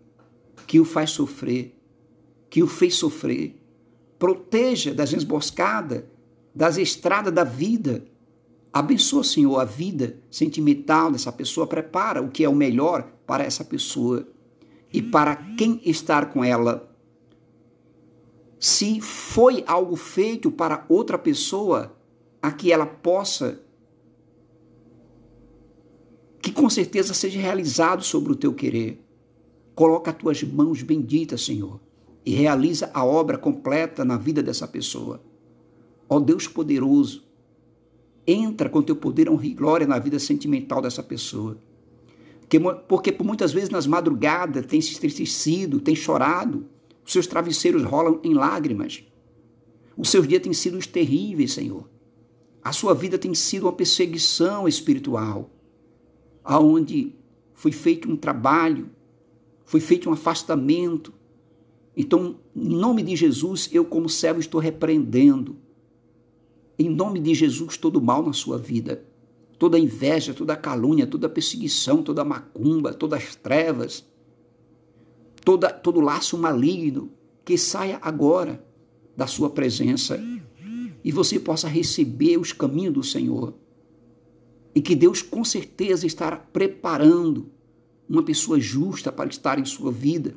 que 0.67 0.81
o 0.81 0.87
faz 0.87 1.11
sofrer, 1.11 1.79
que 2.49 2.63
o 2.63 2.67
fez 2.67 2.95
sofrer 2.95 3.61
proteja 4.19 4.95
das 4.95 5.13
emboscadas, 5.13 6.05
das 6.55 6.79
estradas 6.79 7.35
da 7.35 7.45
vida. 7.45 8.03
Abençoa, 8.73 9.23
Senhor, 9.23 9.59
a 9.59 9.67
vida 9.67 10.17
sentimental 10.31 11.13
dessa 11.13 11.31
pessoa, 11.31 11.67
prepara 11.67 12.23
o 12.23 12.31
que 12.31 12.45
é 12.45 12.49
o 12.49 12.55
melhor 12.55 13.13
para 13.27 13.45
essa 13.45 13.63
pessoa 13.63 14.27
e 14.91 15.03
para 15.03 15.37
quem 15.59 15.79
estar 15.85 16.33
com 16.33 16.43
ela. 16.43 16.91
Se 18.59 18.99
foi 19.03 19.63
algo 19.67 19.95
feito 19.95 20.51
para 20.51 20.87
outra 20.89 21.19
pessoa, 21.19 21.95
a 22.43 22.51
que 22.51 22.73
ela 22.73 22.85
possa, 22.85 23.63
que 26.43 26.51
com 26.51 26.69
certeza 26.69 27.15
seja 27.15 27.41
realizado 27.41 28.03
sobre 28.03 28.33
o 28.33 28.37
teu 28.37 28.53
querer. 28.53 29.01
Coloca 29.75 30.11
as 30.11 30.17
tuas 30.17 30.43
mãos 30.43 30.83
benditas, 30.83 31.45
Senhor 31.45 31.81
e 32.25 32.33
realiza 32.33 32.91
a 32.95 33.05
obra 33.05 33.37
completa 33.37 34.05
na 34.05 34.17
vida 34.17 34.43
dessa 34.43 34.67
pessoa. 34.67 35.23
Ó 36.09 36.21
Deus 36.21 36.47
poderoso, 36.47 37.25
entra 38.27 38.69
com 38.69 38.83
teu 38.83 38.95
poder, 38.95 39.29
honra 39.29 39.47
e 39.47 39.55
glória 39.55 39.87
na 39.87 39.99
vida 39.99 40.19
sentimental 40.19 40.81
dessa 40.81 41.03
pessoa. 41.03 41.59
Porque 42.87 43.11
por 43.11 43.25
muitas 43.25 43.53
vezes 43.53 43.71
nas 43.71 43.87
madrugadas 43.87 44.67
tem 44.67 44.81
se 44.81 44.93
estremecido, 44.93 45.81
tem 45.81 45.97
chorado, 45.97 46.67
os 47.05 47.13
seus 47.13 47.27
travesseiros 47.27 47.83
rolam 47.83 48.21
em 48.23 48.35
lágrimas. 48.35 49.03
Os 49.97 50.11
seus 50.11 50.29
dias 50.29 50.43
têm 50.43 50.53
sido 50.53 50.79
terríveis, 50.87 51.53
Senhor. 51.53 51.89
A 52.63 52.73
sua 52.73 52.95
vida 52.95 53.19
tem 53.19 53.35
sido 53.35 53.65
uma 53.65 53.73
perseguição 53.73 54.69
espiritual, 54.69 55.51
aonde 56.45 57.15
foi 57.55 57.73
feito 57.73 58.11
um 58.11 58.17
trabalho, 58.17 58.91
foi 59.65 59.81
feito 59.81 60.09
um 60.09 60.13
afastamento, 60.13 61.13
então, 61.97 62.37
em 62.57 62.75
nome 62.75 63.03
de 63.03 63.15
Jesus, 63.15 63.69
eu, 63.73 63.85
como 63.85 64.09
servo, 64.09 64.41
estou 64.41 64.61
repreendendo. 64.61 65.57
Em 66.79 66.89
nome 66.89 67.21
de 67.21 67.35
Jesus, 67.35 67.77
todo 67.77 68.01
mal 68.01 68.25
na 68.25 68.33
sua 68.33 68.57
vida, 68.57 69.05
toda 69.59 69.79
inveja, 69.79 70.33
toda 70.33 70.57
calúnia, 70.57 71.07
toda 71.07 71.29
perseguição, 71.29 72.03
toda 72.03 72.25
macumba, 72.25 72.95
todas 72.95 73.23
as 73.23 73.37
trevas, 73.37 74.05
toda, 75.45 75.71
todo 75.71 76.01
laço 76.01 76.39
maligno, 76.39 77.11
que 77.45 77.59
saia 77.59 77.99
agora 78.01 78.65
da 79.15 79.27
sua 79.27 79.51
presença 79.51 80.19
e 81.05 81.11
você 81.11 81.39
possa 81.39 81.69
receber 81.69 82.39
os 82.39 82.53
caminhos 82.53 82.95
do 82.95 83.03
Senhor. 83.03 83.55
E 84.75 84.81
que 84.81 84.95
Deus 84.95 85.21
com 85.21 85.45
certeza 85.45 86.07
estará 86.07 86.37
preparando 86.37 87.51
uma 88.09 88.23
pessoa 88.23 88.61
justa 88.61 89.11
para 89.11 89.29
estar 89.29 89.59
em 89.59 89.65
sua 89.65 89.91
vida. 89.91 90.35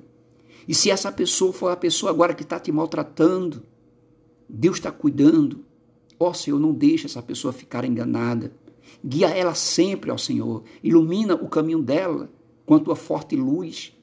E 0.67 0.73
se 0.73 0.89
essa 0.89 1.11
pessoa 1.11 1.53
for 1.53 1.71
a 1.71 1.75
pessoa 1.75 2.11
agora 2.11 2.33
que 2.33 2.43
está 2.43 2.59
te 2.59 2.71
maltratando, 2.71 3.63
Deus 4.49 4.77
está 4.77 4.91
cuidando. 4.91 5.63
Ó 6.19 6.29
oh, 6.29 6.33
Senhor, 6.33 6.59
não 6.59 6.73
deixe 6.73 7.05
essa 7.05 7.21
pessoa 7.21 7.53
ficar 7.53 7.85
enganada. 7.85 8.51
Guia 9.03 9.29
ela 9.29 9.53
sempre 9.53 10.09
ao 10.09 10.17
Senhor. 10.17 10.63
Ilumina 10.83 11.35
o 11.35 11.47
caminho 11.47 11.81
dela 11.81 12.29
com 12.65 12.75
a 12.75 12.79
tua 12.79 12.95
forte 12.95 13.35
luz. 13.35 13.93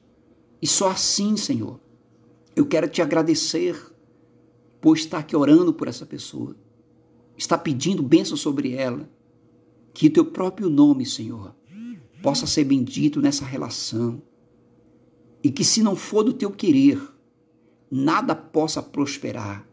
E 0.61 0.67
só 0.67 0.89
assim, 0.89 1.35
Senhor, 1.35 1.79
eu 2.55 2.65
quero 2.65 2.87
te 2.87 3.01
agradecer 3.01 3.92
por 4.83 4.97
estar 4.97 5.19
aqui 5.19 5.33
orando 5.33 5.73
por 5.73 5.87
essa 5.87 6.05
pessoa. 6.05 6.57
Está 7.37 7.57
pedindo 7.57 8.03
bênção 8.03 8.35
sobre 8.35 8.73
ela. 8.73 9.09
Que 9.93 10.09
teu 10.09 10.25
próprio 10.25 10.69
nome, 10.69 11.05
Senhor, 11.05 11.55
possa 12.21 12.45
ser 12.45 12.65
bendito 12.65 13.21
nessa 13.21 13.45
relação. 13.45 14.21
E 15.41 15.49
que 15.49 15.63
se 15.63 15.81
não 15.81 15.95
for 15.95 16.21
do 16.21 16.33
teu 16.33 16.51
querer, 16.51 17.01
nada 17.89 18.35
possa 18.35 18.83
prosperar. 18.83 19.65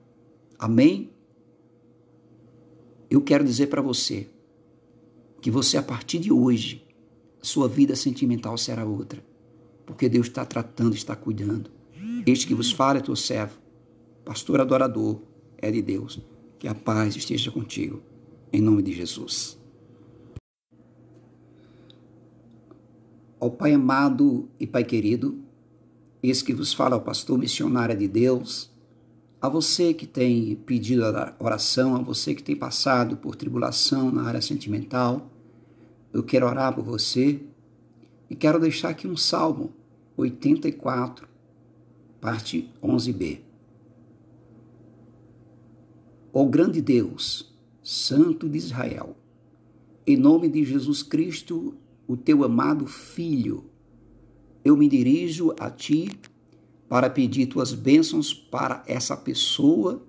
Amém? 0.56 1.10
Eu 3.10 3.20
quero 3.20 3.42
dizer 3.42 3.66
para 3.66 3.82
você 3.82 4.28
que 5.40 5.50
você, 5.50 5.76
a 5.76 5.82
partir 5.82 6.20
de 6.20 6.30
hoje, 6.32 6.86
sua 7.42 7.66
vida 7.66 7.96
sentimental 7.96 8.56
será 8.56 8.84
outra. 8.84 9.20
Porque 9.84 10.08
Deus 10.08 10.28
está 10.28 10.44
tratando, 10.44 10.94
está 10.94 11.16
cuidando. 11.16 11.68
Este 12.24 12.46
que 12.46 12.54
vos 12.54 12.70
fala 12.70 12.98
é 12.98 13.02
teu 13.02 13.16
servo, 13.16 13.59
pastor 14.30 14.60
adorador, 14.60 15.20
é 15.58 15.72
de 15.72 15.82
Deus. 15.82 16.20
Que 16.56 16.68
a 16.68 16.74
paz 16.74 17.16
esteja 17.16 17.50
contigo. 17.50 18.00
Em 18.52 18.60
nome 18.60 18.80
de 18.80 18.92
Jesus. 18.92 19.58
Ao 23.40 23.50
Pai 23.50 23.72
amado 23.72 24.48
e 24.60 24.68
Pai 24.68 24.84
querido, 24.84 25.42
esse 26.22 26.44
que 26.44 26.54
vos 26.54 26.72
fala 26.72 26.94
o 26.94 27.00
pastor 27.00 27.36
missionário 27.36 27.98
de 27.98 28.06
Deus, 28.06 28.70
a 29.42 29.48
você 29.48 29.92
que 29.92 30.06
tem 30.06 30.54
pedido 30.54 31.04
a 31.04 31.34
oração, 31.40 31.96
a 31.96 31.98
você 31.98 32.32
que 32.32 32.42
tem 32.42 32.54
passado 32.54 33.16
por 33.16 33.34
tribulação 33.34 34.12
na 34.12 34.22
área 34.22 34.40
sentimental, 34.40 35.28
eu 36.12 36.22
quero 36.22 36.46
orar 36.46 36.72
por 36.72 36.84
você 36.84 37.40
e 38.28 38.36
quero 38.36 38.60
deixar 38.60 38.90
aqui 38.90 39.08
um 39.08 39.16
salmo 39.16 39.72
84, 40.16 41.26
parte 42.20 42.72
11b. 42.80 43.49
Ó 46.32 46.44
grande 46.44 46.80
Deus, 46.80 47.52
Santo 47.82 48.48
de 48.48 48.56
Israel, 48.56 49.16
em 50.06 50.16
nome 50.16 50.48
de 50.48 50.64
Jesus 50.64 51.02
Cristo, 51.02 51.74
o 52.06 52.16
teu 52.16 52.44
amado 52.44 52.86
Filho, 52.86 53.64
eu 54.64 54.76
me 54.76 54.88
dirijo 54.88 55.54
a 55.58 55.70
ti 55.70 56.08
para 56.88 57.10
pedir 57.10 57.46
tuas 57.46 57.72
bênçãos 57.72 58.32
para 58.32 58.84
essa 58.86 59.16
pessoa, 59.16 60.06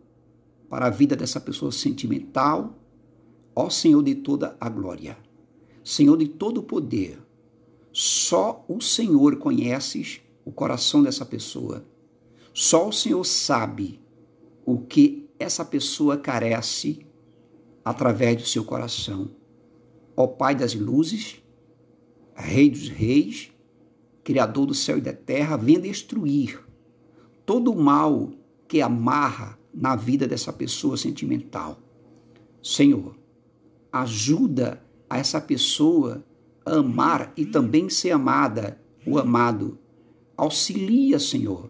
para 0.70 0.88
a 0.88 0.90
vida 0.90 1.16
dessa 1.16 1.40
pessoa 1.40 1.72
sentimental, 1.72 2.78
ó 3.56 3.70
Senhor 3.70 4.04
de 4.04 4.16
toda 4.16 4.56
a 4.60 4.70
glória, 4.70 5.18
Senhor 5.84 6.18
de 6.18 6.28
todo 6.28 6.60
o 6.60 6.64
poder, 6.64 7.20
só 7.92 8.64
o 8.68 8.80
Senhor 8.80 9.38
conheces 9.38 10.22
o 10.46 10.52
coração 10.52 11.02
dessa 11.02 11.26
pessoa. 11.26 11.84
Só 12.54 12.88
o 12.88 12.94
Senhor 12.94 13.24
sabe 13.24 14.00
o 14.66 14.80
que 14.80 15.30
essa 15.42 15.66
pessoa 15.66 16.18
carece 16.18 17.06
através 17.84 18.38
do 18.38 18.48
seu 18.48 18.64
coração. 18.64 19.32
Ó 20.16 20.28
Pai 20.28 20.56
das 20.56 20.74
luzes, 20.74 21.42
Rei 22.34 22.70
dos 22.70 22.88
reis, 22.88 23.52
Criador 24.24 24.68
do 24.68 24.74
céu 24.74 24.98
e 24.98 25.02
da 25.02 25.14
terra, 25.14 25.58
vem 25.58 25.80
destruir 25.80 26.60
todo 27.46 27.72
o 27.72 27.82
mal 27.82 28.32
que 28.68 28.82
amarra 28.82 29.60
na 29.74 29.96
vida 29.96 30.28
dessa 30.28 30.54
pessoa 30.54 30.96
sentimental. 30.96 31.80
Senhor, 32.64 33.16
ajuda 33.92 34.82
a 35.10 35.18
essa 35.18 35.42
pessoa 35.42 36.24
a 36.66 36.76
amar 36.76 37.34
e 37.36 37.46
também 37.46 37.90
ser 37.90 38.12
amada, 38.12 38.80
o 39.06 39.18
amado. 39.18 39.78
Auxilia, 40.38 41.20
Senhor, 41.20 41.70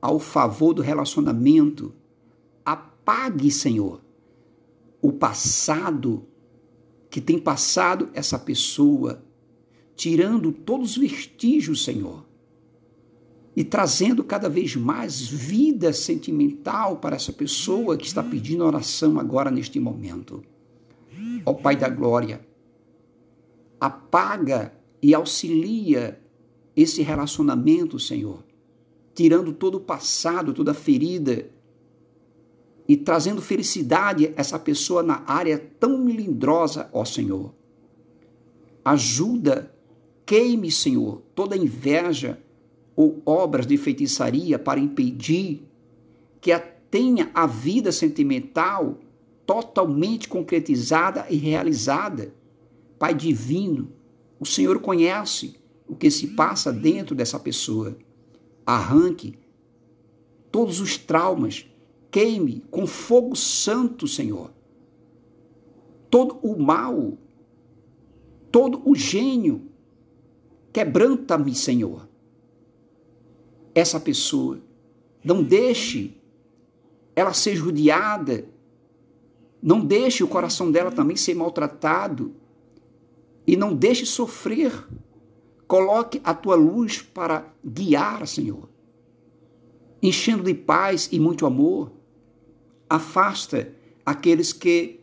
ao 0.00 0.18
favor 0.18 0.74
do 0.74 0.82
relacionamento. 0.82 1.94
Apague, 3.00 3.50
Senhor, 3.50 4.00
o 5.00 5.10
passado 5.10 6.26
que 7.08 7.20
tem 7.20 7.38
passado 7.38 8.10
essa 8.12 8.38
pessoa, 8.38 9.24
tirando 9.96 10.52
todos 10.52 10.92
os 10.92 10.96
vestígios, 10.98 11.82
Senhor, 11.82 12.24
e 13.56 13.64
trazendo 13.64 14.22
cada 14.22 14.48
vez 14.48 14.76
mais 14.76 15.20
vida 15.20 15.92
sentimental 15.92 16.98
para 16.98 17.16
essa 17.16 17.32
pessoa 17.32 17.96
que 17.96 18.06
está 18.06 18.22
pedindo 18.22 18.64
oração 18.64 19.18
agora 19.18 19.50
neste 19.50 19.80
momento. 19.80 20.44
Ó 21.44 21.54
Pai 21.54 21.74
da 21.74 21.88
Glória, 21.88 22.46
apaga 23.80 24.72
e 25.02 25.14
auxilia 25.14 26.20
esse 26.76 27.02
relacionamento, 27.02 27.98
Senhor, 27.98 28.44
tirando 29.14 29.52
todo 29.52 29.76
o 29.76 29.80
passado, 29.80 30.52
toda 30.52 30.70
a 30.70 30.74
ferida 30.74 31.50
e 32.90 32.96
trazendo 32.96 33.40
felicidade 33.40 34.26
a 34.26 34.32
essa 34.40 34.58
pessoa 34.58 35.00
na 35.00 35.22
área 35.24 35.56
tão 35.78 35.96
melindrosa, 35.96 36.90
ó 36.92 37.04
Senhor. 37.04 37.54
Ajuda, 38.84 39.72
queime, 40.26 40.72
Senhor, 40.72 41.22
toda 41.32 41.56
inveja 41.56 42.42
ou 42.96 43.22
obras 43.24 43.64
de 43.64 43.76
feitiçaria 43.76 44.58
para 44.58 44.80
impedir 44.80 45.62
que 46.40 46.50
a 46.50 46.58
tenha 46.58 47.30
a 47.32 47.46
vida 47.46 47.92
sentimental 47.92 48.98
totalmente 49.46 50.28
concretizada 50.28 51.24
e 51.30 51.36
realizada 51.36 52.34
Pai 52.98 53.14
divino, 53.14 53.92
o 54.40 54.44
Senhor 54.44 54.80
conhece 54.80 55.54
o 55.86 55.94
que 55.94 56.10
se 56.10 56.26
passa 56.26 56.72
dentro 56.72 57.14
dessa 57.14 57.38
pessoa. 57.38 57.96
Arranque 58.66 59.38
todos 60.50 60.80
os 60.80 60.98
traumas, 60.98 61.69
queime 62.10 62.64
com 62.70 62.86
fogo 62.86 63.36
santo, 63.36 64.06
Senhor. 64.06 64.52
Todo 66.08 66.38
o 66.42 66.60
mal, 66.60 67.16
todo 68.50 68.82
o 68.84 68.94
gênio, 68.94 69.62
quebranta-me, 70.72 71.54
Senhor. 71.54 72.08
Essa 73.74 74.00
pessoa, 74.00 74.60
não 75.22 75.42
deixe 75.42 76.16
ela 77.14 77.32
ser 77.32 77.54
judiada, 77.54 78.46
não 79.62 79.84
deixe 79.84 80.24
o 80.24 80.28
coração 80.28 80.72
dela 80.72 80.90
também 80.90 81.16
ser 81.16 81.34
maltratado 81.34 82.34
e 83.46 83.56
não 83.56 83.74
deixe 83.74 84.06
sofrer. 84.06 84.72
Coloque 85.66 86.20
a 86.24 86.34
tua 86.34 86.56
luz 86.56 87.02
para 87.02 87.46
guiar, 87.64 88.26
Senhor. 88.26 88.68
Enchendo 90.02 90.42
de 90.42 90.54
paz 90.54 91.08
e 91.12 91.20
muito 91.20 91.46
amor. 91.46 91.92
Afasta 92.90 93.72
aqueles 94.04 94.52
que 94.52 94.98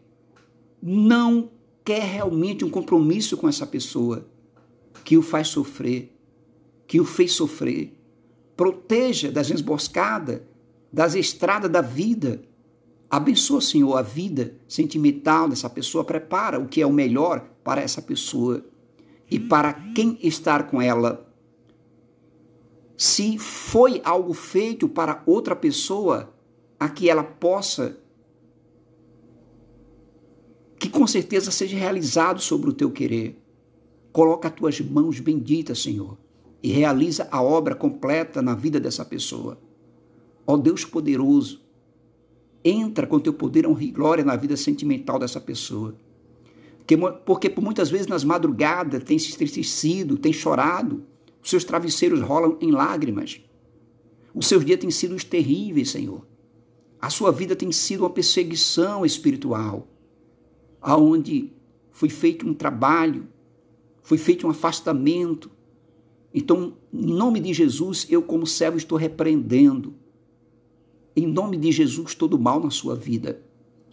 não 0.84 1.50
quer 1.86 2.04
realmente 2.04 2.66
um 2.66 2.70
compromisso 2.70 3.38
com 3.38 3.48
essa 3.48 3.66
pessoa, 3.66 4.28
que 5.06 5.18
o 5.18 5.22
faz 5.22 5.48
sofrer, 5.48 6.14
que 6.86 7.00
o 7.00 7.06
fez 7.06 7.32
sofrer. 7.32 7.98
Proteja 8.58 9.32
das 9.32 9.50
emboscadas, 9.50 10.42
das 10.92 11.16
estradas 11.16 11.72
da 11.72 11.80
vida. 11.80 12.42
Abençoa, 13.10 13.62
Senhor, 13.62 13.96
a 13.96 14.02
vida 14.02 14.56
sentimental 14.68 15.48
dessa 15.48 15.70
pessoa. 15.70 16.04
Prepara 16.04 16.60
o 16.60 16.68
que 16.68 16.82
é 16.82 16.86
o 16.86 16.92
melhor 16.92 17.48
para 17.64 17.82
essa 17.82 18.02
pessoa 18.02 18.66
e 19.32 19.40
para 19.40 19.72
quem 19.96 20.20
estar 20.22 20.68
com 20.68 20.82
ela. 20.82 21.26
Se 22.98 23.38
foi 23.38 24.02
algo 24.04 24.34
feito 24.34 24.90
para 24.90 25.24
outra 25.26 25.56
pessoa, 25.56 26.34
a 26.80 26.90
que 26.90 27.10
ela 27.10 27.24
possa, 27.24 27.98
que 30.80 30.90
com 30.90 31.08
certeza 31.08 31.52
seja 31.52 31.78
realizado 31.78 32.40
sobre 32.40 32.70
o 32.70 32.74
teu 32.74 32.92
querer. 32.92 33.42
Coloca 34.12 34.48
as 34.48 34.54
tuas 34.54 34.80
mãos 34.80 35.20
benditas, 35.20 35.82
Senhor, 35.82 36.18
e 36.62 36.72
realiza 36.72 37.28
a 37.32 37.42
obra 37.42 37.76
completa 37.76 38.42
na 38.42 38.56
vida 38.56 38.80
dessa 38.80 39.06
pessoa. 39.06 39.60
Ó 40.46 40.58
Deus 40.58 40.86
poderoso, 40.86 41.62
entra 42.64 43.06
com 43.06 43.20
teu 43.20 43.34
poder, 43.34 43.68
honra 43.68 43.84
e 43.84 43.92
glória 43.92 44.24
na 44.24 44.36
vida 44.36 44.58
sentimental 44.58 45.20
dessa 45.20 45.40
pessoa 45.40 45.96
porque 47.26 47.50
por 47.50 47.62
muitas 47.62 47.90
vezes 47.90 48.08
nas 48.08 48.24
madrugadas 48.24 49.04
tem 49.04 49.20
se 49.20 49.30
estremecido, 49.30 50.18
tem 50.18 50.32
chorado, 50.32 51.04
os 51.44 51.50
seus 51.50 51.66
travesseiros 51.66 52.22
rolam 52.22 52.58
em 52.62 52.72
lágrimas. 52.72 53.42
Os 54.34 54.48
seus 54.48 54.64
dias 54.64 54.80
têm 54.80 54.90
sido 54.90 55.16
terríveis, 55.26 55.90
Senhor. 55.90 56.26
A 57.00 57.10
sua 57.10 57.32
vida 57.32 57.56
tem 57.56 57.72
sido 57.72 58.02
uma 58.02 58.10
perseguição 58.10 59.06
espiritual, 59.06 59.88
aonde 60.82 61.54
foi 61.92 62.10
feito 62.10 62.48
um 62.48 62.54
trabalho, 62.54 63.28
foi 64.02 64.18
feito 64.18 64.48
um 64.48 64.50
afastamento, 64.50 65.52
Então, 66.34 66.74
em 66.94 67.14
nome 67.14 67.40
de 67.40 67.52
Jesus, 67.54 68.06
eu, 68.10 68.22
como 68.22 68.46
servo, 68.46 68.78
estou 68.78 68.98
repreendendo. 68.98 69.96
Em 71.16 71.26
nome 71.26 71.58
de 71.58 71.72
Jesus, 71.72 72.14
todo 72.14 72.38
mal 72.38 72.60
na 72.60 72.70
sua 72.70 72.96
vida, 72.96 73.42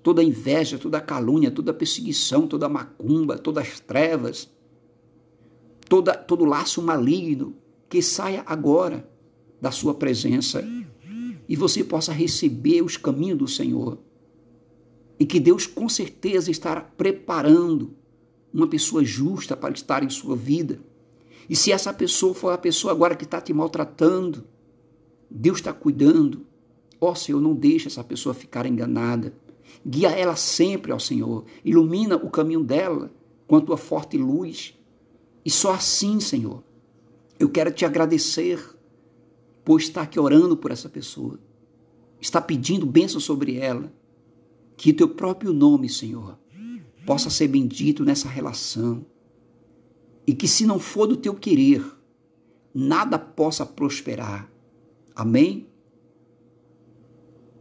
toda 0.03 0.23
inveja, 0.23 0.79
toda 0.79 1.01
calúnia, 1.01 1.51
toda 1.51 1.73
perseguição, 1.73 2.47
toda 2.47 2.69
macumba, 2.69 3.39
todas 3.39 3.67
as 3.67 3.81
trevas, 3.81 4.51
toda, 5.89 6.15
todo 6.15 6.45
laço 6.45 6.83
maligno, 6.83 7.57
que 7.89 8.03
saia 8.03 8.43
agora 8.45 9.09
da 9.59 9.71
sua 9.71 9.95
presença 9.95 10.63
e 11.49 11.57
você 11.57 11.85
possa 11.85 12.13
receber 12.13 12.83
os 12.83 12.97
caminhos 12.97 13.39
do 13.39 13.49
Senhor. 13.49 13.99
E 15.19 15.27
que 15.27 15.39
Deus 15.39 15.67
com 15.67 15.89
certeza 15.89 16.51
estará 16.51 16.81
preparando 16.81 17.95
uma 18.53 18.67
pessoa 18.67 19.05
justa 19.05 19.57
para 19.57 19.75
estar 19.75 20.03
em 20.03 20.11
sua 20.11 20.37
vida. 20.37 20.81
E 21.49 21.55
se 21.55 21.73
essa 21.73 21.93
pessoa 21.93 22.35
for 22.35 22.51
a 22.51 22.59
pessoa 22.59 22.93
agora 22.93 23.15
que 23.15 23.25
está 23.25 23.41
te 23.41 23.53
maltratando, 23.53 24.45
Deus 25.31 25.59
está 25.59 25.73
cuidando. 25.73 26.47
Ó 27.01 27.11
oh, 27.11 27.15
Senhor, 27.15 27.41
não 27.41 27.55
deixe 27.55 27.89
essa 27.89 28.03
pessoa 28.03 28.35
ficar 28.35 28.65
enganada. 28.67 29.35
Guia 29.87 30.11
ela 30.11 30.37
sempre 30.37 30.93
ao 30.93 31.01
Senhor. 31.01 31.45
Ilumina 31.65 32.17
o 32.17 32.31
caminho 32.31 32.63
dela 32.63 33.11
com 33.47 33.57
a 33.57 33.61
tua 33.61 33.77
forte 33.77 34.17
luz. 34.17 34.75
E 35.45 35.51
só 35.51 35.75
assim, 35.75 36.21
Senhor, 36.21 36.63
eu 37.39 37.49
quero 37.49 37.71
te 37.71 37.85
agradecer 37.85 38.74
por 39.65 39.81
estar 39.81 40.03
aqui 40.03 40.21
orando 40.21 40.57
por 40.57 40.71
essa 40.71 40.89
pessoa. 40.89 41.39
Está 42.21 42.41
pedindo 42.41 42.87
bênção 42.87 43.21
sobre 43.21 43.57
ela. 43.57 43.93
Que 44.77 44.93
teu 44.93 45.09
próprio 45.09 45.53
nome, 45.53 45.89
Senhor, 45.89 46.39
possa 47.07 47.31
ser 47.31 47.49
bendito 47.49 48.05
nessa 48.05 48.29
relação. 48.29 49.05
E 50.27 50.35
que 50.35 50.49
se 50.49 50.67
não 50.67 50.79
for 50.79 51.07
do 51.07 51.17
teu 51.17 51.35
querer, 51.35 51.85
nada 52.75 53.19
possa 53.19 53.65
prosperar. 53.65 54.51
Amém? 55.15 55.69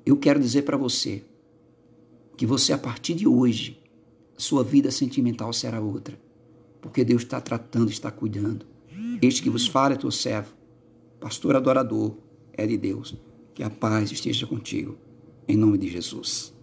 Eu 0.06 0.18
quero 0.18 0.40
dizer 0.40 0.64
para 0.64 0.76
você 0.76 1.24
que 2.36 2.46
você, 2.46 2.74
a 2.74 2.78
partir 2.78 3.14
de 3.14 3.28
hoje, 3.28 3.82
sua 4.36 4.64
vida 4.64 4.90
sentimental 4.92 5.54
será 5.54 5.80
outra. 5.80 6.20
Porque 6.82 7.06
Deus 7.06 7.22
está 7.22 7.40
tratando, 7.40 7.90
está 7.90 8.12
cuidando. 8.12 8.66
Este 9.22 9.42
que 9.42 9.50
vos 9.50 9.68
fala 9.68 9.94
é 9.94 9.98
teu 9.98 10.12
servo, 10.12 10.54
pastor 11.24 11.56
adorador, 11.56 12.18
é 12.52 12.68
de 12.68 12.78
Deus. 12.78 13.16
Que 13.54 13.64
a 13.64 13.70
paz 13.70 14.12
esteja 14.12 14.46
contigo. 14.46 14.98
Em 15.48 15.56
nome 15.56 15.78
de 15.78 15.88
Jesus. 15.88 16.54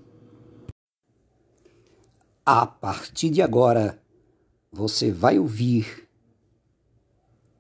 A 2.44 2.66
partir 2.66 3.30
de 3.30 3.40
agora, 3.40 4.02
você 4.70 5.10
vai 5.10 5.38
ouvir 5.38 6.06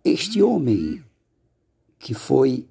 este 0.04 0.42
homem 0.42 1.02
que 1.98 2.12
foi 2.12 2.68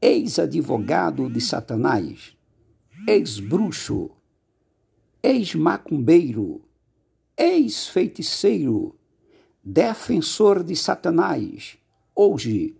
ex-advogado 0.00 1.28
de 1.28 1.40
Satanás, 1.40 2.36
ex-bruxo, 3.08 4.10
ex-macumbeiro, 5.20 6.62
ex-feiticeiro, 7.36 8.94
defensor 9.64 10.62
de 10.62 10.76
Satanás, 10.76 11.76
hoje 12.14 12.76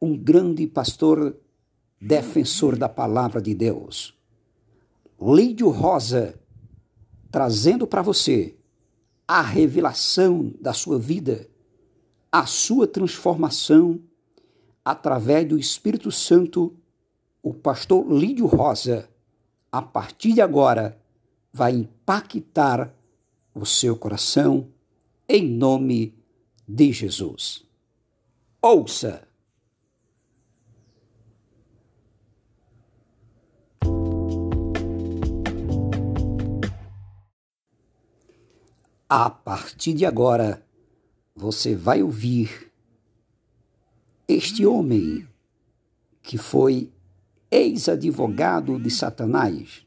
um 0.00 0.16
grande 0.16 0.66
pastor 0.66 1.36
defensor 2.00 2.76
da 2.76 2.88
palavra 2.88 3.42
de 3.42 3.54
Deus. 3.54 4.18
Lídio 5.20 5.68
Rosa, 5.68 6.40
trazendo 7.30 7.86
para 7.86 8.00
você 8.00 8.56
a 9.28 9.42
revelação 9.42 10.52
da 10.60 10.72
sua 10.72 10.98
vida, 10.98 11.46
a 12.32 12.46
sua 12.46 12.86
transformação 12.86 14.00
através 14.84 15.46
do 15.46 15.58
Espírito 15.58 16.10
Santo, 16.10 16.74
o 17.42 17.52
pastor 17.52 18.10
Lídio 18.10 18.46
Rosa, 18.46 19.08
a 19.70 19.82
partir 19.82 20.32
de 20.32 20.40
agora, 20.40 20.98
vai 21.52 21.72
impactar 21.72 22.94
o 23.54 23.66
seu 23.66 23.96
coração 23.96 24.68
em 25.28 25.46
nome 25.46 26.14
de 26.66 26.92
Jesus. 26.92 27.64
Ouça! 28.62 29.29
A 39.12 39.28
partir 39.28 39.92
de 39.92 40.06
agora, 40.06 40.64
você 41.34 41.74
vai 41.74 42.00
ouvir 42.00 42.70
este 44.28 44.64
homem 44.64 45.26
que 46.22 46.38
foi 46.38 46.92
ex-advogado 47.50 48.78
de 48.78 48.88
Satanás, 48.88 49.84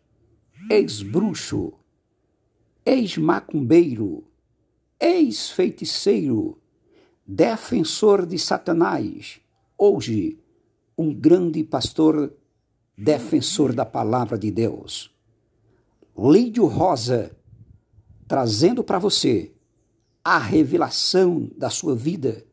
ex-bruxo, 0.70 1.72
ex-macumbeiro, 2.86 4.26
ex-feiticeiro, 5.00 6.60
defensor 7.26 8.26
de 8.26 8.38
Satanás, 8.38 9.40
hoje 9.78 10.38
um 10.98 11.14
grande 11.14 11.64
pastor 11.64 12.34
defensor 12.98 13.72
da 13.72 13.86
palavra 13.86 14.38
de 14.38 14.52
Deus. 14.52 15.16
Lídio 16.14 16.66
Rosa 16.66 17.34
trazendo 18.34 18.84
para 18.84 18.98
você 18.98 19.52
a 20.24 20.40
revelação 20.40 21.52
da 21.56 21.70
sua 21.70 21.96
vida, 21.96 22.44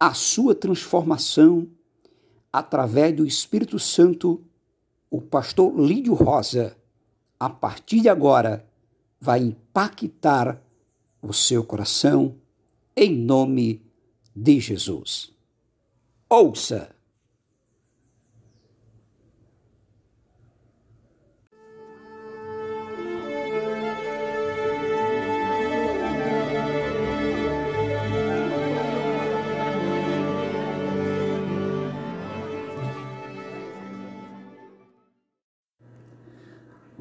a 0.00 0.14
sua 0.14 0.54
transformação 0.54 1.68
através 2.50 3.14
do 3.14 3.26
Espírito 3.26 3.78
Santo, 3.78 4.42
o 5.10 5.20
pastor 5.20 5.78
Lídio 5.78 6.14
Rosa, 6.14 6.74
a 7.38 7.50
partir 7.50 8.00
de 8.00 8.08
agora, 8.08 8.66
vai 9.20 9.40
impactar 9.40 10.62
o 11.20 11.34
seu 11.34 11.62
coração 11.62 12.36
em 12.96 13.14
nome 13.14 13.82
de 14.34 14.58
Jesus. 14.58 15.34
Ouça! 16.30 16.93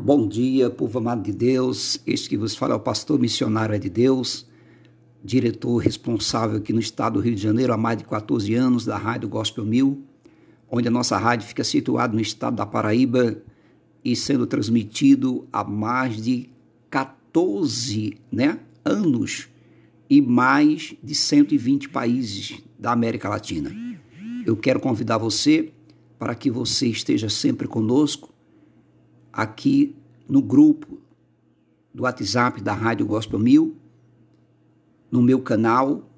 Bom 0.06 0.28
dia, 0.28 0.70
povo 0.70 1.00
amado 1.00 1.24
de 1.24 1.32
Deus. 1.32 1.98
Este 2.06 2.28
que 2.28 2.36
vos 2.36 2.58
fala 2.58 2.74
é 2.74 2.76
o 2.76 2.80
pastor 2.82 3.18
missionário 3.18 3.80
de 3.80 3.90
Deus, 3.90 4.46
diretor 5.24 5.78
responsável 5.78 6.58
aqui 6.58 6.74
no 6.74 6.82
estado 6.82 7.14
do 7.14 7.20
Rio 7.22 7.34
de 7.34 7.42
Janeiro 7.42 7.72
há 7.72 7.78
mais 7.78 8.00
de 8.00 8.04
14 8.04 8.54
anos 8.54 8.84
da 8.84 8.98
Rádio 8.98 9.30
Gospel 9.30 9.66
Mil, 9.66 10.04
onde 10.70 10.90
a 10.90 10.92
nossa 10.92 11.18
rádio 11.18 11.48
fica 11.48 11.64
situada 11.64 12.14
no 12.14 12.20
estado 12.20 12.58
da 12.58 12.66
Paraíba 12.66 13.38
e 14.04 14.14
sendo 14.14 14.46
transmitido 14.46 15.48
há 15.54 15.64
mais 15.64 16.22
de 16.22 16.50
14 16.90 18.18
né, 18.30 18.60
anos 18.84 19.48
e 20.10 20.22
mais 20.22 20.96
de 21.02 21.16
120 21.16 21.88
países 21.88 22.62
da 22.78 22.92
América 22.92 23.30
Latina. 23.30 23.74
Eu 24.46 24.58
quero 24.58 24.82
convidar 24.82 25.18
você 25.18 25.72
para 26.20 26.36
que 26.36 26.52
você 26.52 26.88
esteja 26.88 27.30
sempre 27.30 27.70
conosco 27.70 28.33
aqui 29.34 29.96
no 30.30 30.42
grupo 30.42 31.00
do 31.92 32.04
WhatsApp 32.04 32.62
da 32.62 32.74
Rádio 32.74 33.06
Gospel 33.06 33.40
Mil, 33.40 33.76
no 35.12 35.22
meu 35.22 35.42
canal 35.42 36.10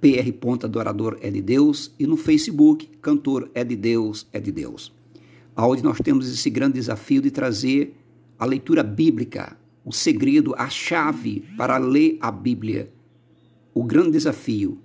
PR 0.00 0.32
Ponta 0.40 0.66
Adorador 0.66 1.16
é 1.20 1.30
de 1.30 1.40
Deus 1.40 1.94
e 1.98 2.06
no 2.06 2.16
Facebook 2.16 2.88
Cantor 3.00 3.50
é 3.54 3.62
de 3.62 3.76
Deus 3.76 4.26
é 4.32 4.40
de 4.40 4.50
Deus. 4.50 4.92
Onde 5.56 5.84
nós 5.84 5.98
temos 5.98 6.32
esse 6.32 6.50
grande 6.50 6.74
desafio 6.74 7.20
de 7.20 7.30
trazer 7.30 7.94
a 8.38 8.44
leitura 8.44 8.82
bíblica, 8.82 9.56
o 9.84 9.92
segredo, 9.92 10.54
a 10.56 10.68
chave 10.68 11.44
para 11.56 11.76
ler 11.76 12.16
a 12.20 12.32
Bíblia. 12.32 12.92
O 13.74 13.84
grande 13.84 14.12
desafio, 14.12 14.78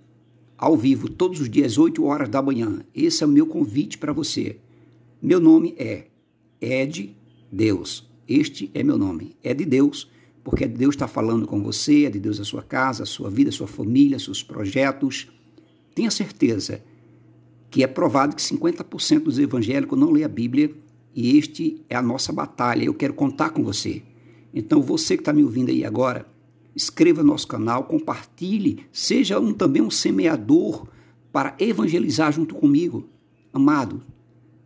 ao 0.57 0.77
vivo, 0.77 1.09
todos 1.09 1.39
os 1.39 1.49
dias, 1.49 1.77
8 1.77 2.03
horas 2.03 2.29
da 2.29 2.41
manhã. 2.41 2.81
Esse 2.93 3.23
é 3.23 3.27
o 3.27 3.29
meu 3.29 3.47
convite 3.47 3.97
para 3.97 4.13
você. 4.13 4.59
Meu 5.21 5.39
nome 5.39 5.73
é 5.77 6.07
é 6.61 6.85
de 6.85 7.15
Deus. 7.51 8.09
Este 8.27 8.69
é 8.73 8.83
meu 8.83 8.97
nome. 8.97 9.35
É 9.43 9.53
de 9.53 9.65
Deus, 9.65 10.09
porque 10.43 10.67
Deus 10.67 10.95
está 10.95 11.07
falando 11.07 11.47
com 11.47 11.61
você, 11.61 12.05
é 12.05 12.09
de 12.09 12.19
Deus 12.19 12.39
a 12.39 12.45
sua 12.45 12.63
casa, 12.63 13.03
a 13.03 13.05
sua 13.05 13.29
vida, 13.29 13.49
a 13.49 13.53
sua 13.53 13.67
família, 13.67 14.19
seus 14.19 14.43
projetos. 14.43 15.27
Tenha 15.95 16.11
certeza 16.11 16.81
que 17.69 17.83
é 17.83 17.87
provado 17.87 18.35
que 18.35 18.41
50% 18.41 19.23
dos 19.23 19.39
evangélicos 19.39 19.97
não 19.97 20.11
lê 20.11 20.23
a 20.23 20.29
Bíblia 20.29 20.73
e 21.15 21.37
este 21.37 21.83
é 21.89 21.95
a 21.95 22.01
nossa 22.01 22.31
batalha. 22.31 22.83
Eu 22.83 22.93
quero 22.93 23.13
contar 23.13 23.49
com 23.49 23.63
você. 23.63 24.03
Então, 24.53 24.81
você 24.81 25.15
que 25.15 25.21
está 25.21 25.33
me 25.33 25.43
ouvindo 25.43 25.69
aí 25.69 25.83
agora, 25.83 26.25
inscreva 26.75 27.21
no 27.21 27.29
nosso 27.29 27.47
canal, 27.47 27.83
compartilhe, 27.85 28.85
seja 28.91 29.39
um, 29.39 29.53
também 29.53 29.81
um 29.81 29.89
semeador 29.89 30.87
para 31.31 31.55
evangelizar 31.59 32.31
junto 32.31 32.55
comigo. 32.55 33.09
Amado, 33.51 34.01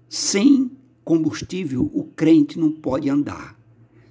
sem 0.09 0.71
combustível 1.03 1.89
o 1.93 2.03
crente 2.03 2.59
não 2.59 2.71
pode 2.71 3.09
andar. 3.09 3.59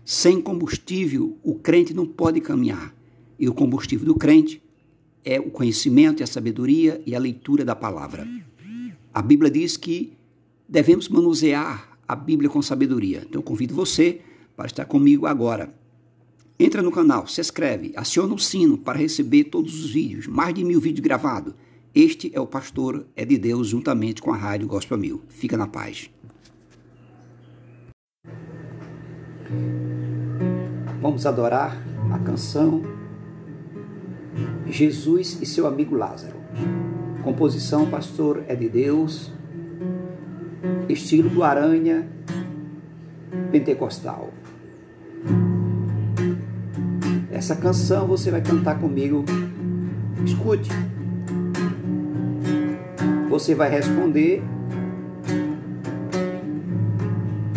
Sem 0.05 0.41
combustível 0.41 1.39
o 1.43 1.55
crente 1.55 1.95
não 1.95 2.07
pode 2.07 2.41
caminhar. 2.41 2.95
E 3.39 3.49
o 3.49 3.55
combustível 3.55 4.07
do 4.07 4.15
crente 4.15 4.63
é 5.25 5.39
o 5.39 5.51
conhecimento 5.51 6.21
e 6.21 6.25
a 6.25 6.27
sabedoria 6.27 7.01
e 7.07 7.15
a 7.15 7.19
leitura 7.19 7.65
da 7.65 7.75
palavra. 7.75 8.27
A 9.13 9.23
Bíblia 9.23 9.51
diz 9.51 9.77
que 9.77 10.13
devemos 10.69 11.09
manusear 11.09 11.99
a 12.07 12.15
Bíblia 12.15 12.51
com 12.51 12.61
sabedoria. 12.61 13.25
Então 13.27 13.41
eu 13.41 13.43
convido 13.43 13.75
você 13.75 14.21
para 14.57 14.67
estar 14.67 14.85
comigo 14.85 15.27
agora. 15.27 15.75
Entra 16.59 16.83
no 16.83 16.93
canal, 16.93 17.27
se 17.27 17.41
inscreve, 17.41 17.93
aciona 17.97 18.35
o 18.35 18.39
sino 18.39 18.77
para 18.77 18.99
receber 18.99 19.45
todos 19.45 19.83
os 19.83 19.91
vídeos, 19.91 20.27
mais 20.27 20.55
de 20.55 20.63
mil 20.63 20.81
vídeos 20.81 21.03
gravados. 21.03 21.55
Este 21.95 22.31
é 22.35 22.41
o 22.41 22.47
pastor 22.47 23.07
É 23.17 23.25
de 23.25 23.39
Deus, 23.39 23.69
juntamente 23.69 24.21
com 24.21 24.33
a 24.33 24.37
Rádio 24.37 24.69
Gospel 24.69 24.99
Mil. 24.99 25.23
Fica 25.29 25.57
na 25.57 25.67
paz. 25.67 26.11
Vamos 31.01 31.27
adorar 31.27 31.77
a 32.13 32.19
canção 32.19 32.83
Jesus 34.67 35.39
e 35.41 35.47
seu 35.47 35.67
amigo 35.67 35.97
Lázaro. 35.97 36.37
Composição 37.23 37.87
Pastor 37.87 38.45
É 38.49 38.55
de 38.55 38.69
Deus, 38.69 39.33
estilo 40.89 41.29
do 41.29 41.43
Aranha 41.43 42.09
Pentecostal. 43.51 44.31
Essa 47.31 47.57
canção 47.57 48.07
você 48.07 48.31
vai 48.31 48.43
cantar 48.43 48.79
comigo. 48.79 49.25
Escute. 50.25 50.71
Você 53.29 53.55
vai 53.55 53.71
responder 53.71 54.43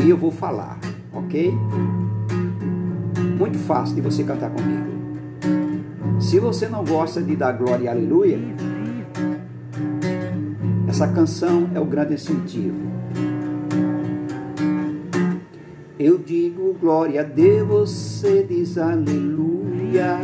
e 0.05 0.09
eu 0.09 0.17
vou 0.17 0.31
falar, 0.31 0.79
ok? 1.25 1.53
Muito 3.37 3.57
fácil 3.59 3.95
de 3.95 4.01
você 4.01 4.23
cantar 4.23 4.51
comigo. 4.51 4.93
Se 6.19 6.39
você 6.39 6.67
não 6.67 6.83
gosta 6.83 7.21
de 7.21 7.35
dar 7.35 7.51
glória 7.53 7.85
e 7.85 7.87
aleluia, 7.87 8.39
essa 10.87 11.07
canção 11.07 11.69
é 11.73 11.79
o 11.79 11.85
grande 11.85 12.13
incentivo. 12.13 12.93
Eu 15.99 16.17
digo 16.17 16.75
glória 16.79 17.21
a 17.21 17.23
Deus, 17.23 17.91
você 17.91 18.43
diz 18.43 18.77
aleluia. 18.77 20.19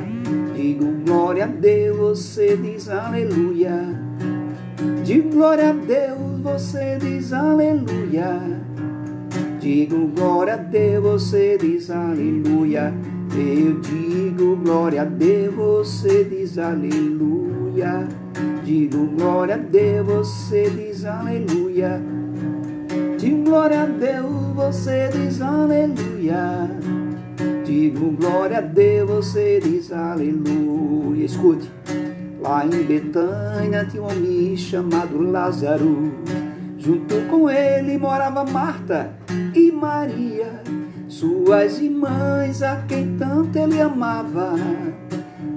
Digo 0.56 0.86
glória 1.06 1.46
a 1.46 1.48
Deus, 1.48 1.98
você 1.98 2.58
diz 2.58 2.90
aleluia. 2.90 3.72
Digo 5.04 5.30
glória 5.30 5.70
a 5.70 5.74
Deus, 5.74 6.42
você 6.42 6.98
diz 7.00 7.34
aleluia. 7.34 8.59
Digo 9.60 10.08
glória 10.16 10.54
a 10.54 10.58
Deus, 10.58 11.04
você 11.04 11.58
diz 11.58 11.90
aleluia. 11.90 12.94
Eu 13.36 13.82
digo 13.82 14.56
glória 14.56 15.02
a 15.02 15.06
Deus, 15.06 15.54
você 15.56 16.24
diz 16.24 16.58
aleluia. 16.58 18.08
Digo 18.64 19.06
glória 19.18 19.56
a 19.56 19.58
Deus, 19.58 20.08
você 20.08 20.70
diz 20.70 21.04
aleluia. 21.04 22.02
Digo 23.18 23.44
glória 23.44 23.82
a 23.82 23.86
Deus, 23.86 24.56
você 24.56 25.10
diz 25.12 25.42
aleluia. 25.42 26.72
Digo 27.66 28.12
glória 28.12 28.60
a 28.60 28.62
Deus, 28.62 29.10
você 29.10 29.60
diz 29.60 29.92
aleluia. 29.92 31.26
Escute, 31.26 31.70
lá 32.42 32.66
em 32.66 32.84
Betânia 32.84 33.84
tinha 33.84 34.04
um 34.04 34.06
homem 34.06 34.56
chamado 34.56 35.22
Lázaro. 35.22 36.14
Junto 36.78 37.16
com 37.30 37.50
ele 37.50 37.98
morava 37.98 38.46
Marta 38.46 39.19
e 39.54 39.72
Maria 39.72 40.62
suas 41.20 41.82
irmãs 41.82 42.62
a 42.62 42.84
quem 42.88 43.18
tanto 43.18 43.58
ele 43.58 43.82
amava. 43.82 44.54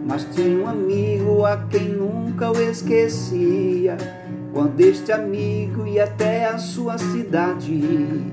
Mas 0.05 0.25
tinha 0.35 0.65
um 0.65 0.67
amigo 0.67 1.45
a 1.45 1.59
quem 1.69 1.91
nunca 1.91 2.51
o 2.51 2.61
esquecia. 2.61 3.97
Quando 4.53 4.81
este 4.81 5.13
amigo 5.13 5.87
ia 5.87 6.05
até 6.05 6.47
a 6.47 6.59
sua 6.59 6.99
cidade, 6.99 8.33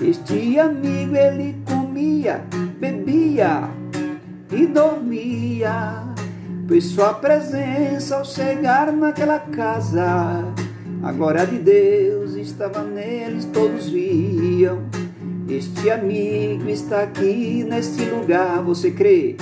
este 0.00 0.58
amigo 0.58 1.16
ele 1.16 1.56
comia, 1.64 2.42
bebia 2.78 3.70
e 4.52 4.66
dormia. 4.66 6.02
Pois 6.66 6.84
sua 6.84 7.14
presença 7.14 8.16
ao 8.16 8.24
chegar 8.24 8.92
naquela 8.92 9.38
casa, 9.38 10.44
a 11.02 11.12
glória 11.12 11.46
de 11.46 11.58
Deus 11.58 12.27
estava 12.48 12.82
neles, 12.82 13.44
todos 13.46 13.88
viam. 13.88 14.82
Este 15.48 15.90
amigo 15.90 16.68
está 16.68 17.02
aqui 17.02 17.64
neste 17.64 18.04
lugar, 18.04 18.62
você 18.62 18.90
crê? 18.90 19.36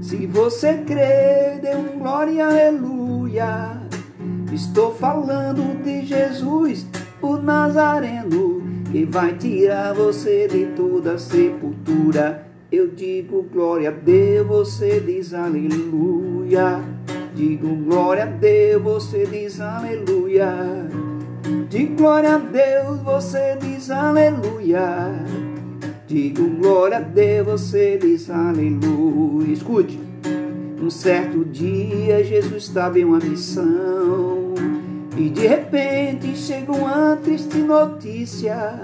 Se 0.00 0.26
você 0.26 0.78
crê, 0.78 1.58
dê 1.60 1.74
um 1.76 1.98
glória, 1.98 2.46
aleluia. 2.46 3.80
Estou 4.52 4.94
falando 4.94 5.82
de 5.82 6.04
Jesus, 6.06 6.86
o 7.20 7.36
Nazareno, 7.36 8.62
que 8.90 9.04
vai 9.04 9.34
tirar 9.36 9.94
você 9.94 10.46
de 10.48 10.66
toda 10.76 11.18
sepultura. 11.18 12.46
Eu 12.70 12.88
digo 12.88 13.42
glória 13.52 13.90
a 13.90 13.92
Deus, 13.92 14.46
você 14.46 15.00
diz 15.00 15.34
aleluia. 15.34 16.80
Digo 17.34 17.74
glória 17.76 18.24
a 18.24 18.26
Deus, 18.26 18.82
você 18.82 19.26
diz 19.26 19.60
aleluia. 19.60 21.11
De 21.68 21.86
glória 21.86 22.34
a 22.34 22.38
Deus, 22.38 23.00
você 23.02 23.56
diz 23.60 23.90
aleluia. 23.90 25.10
Digo 26.06 26.48
glória 26.60 26.98
a 26.98 27.00
Deus, 27.00 27.46
você 27.46 27.98
diz 27.98 28.28
aleluia. 28.30 29.52
Escute, 29.52 29.98
um 30.80 30.90
certo 30.90 31.44
dia 31.44 32.24
Jesus 32.24 32.64
estava 32.64 32.98
em 32.98 33.04
uma 33.04 33.18
missão 33.18 34.54
e 35.16 35.28
de 35.28 35.46
repente 35.46 36.36
chegou 36.36 36.76
uma 36.76 37.16
triste 37.16 37.58
notícia 37.58 38.82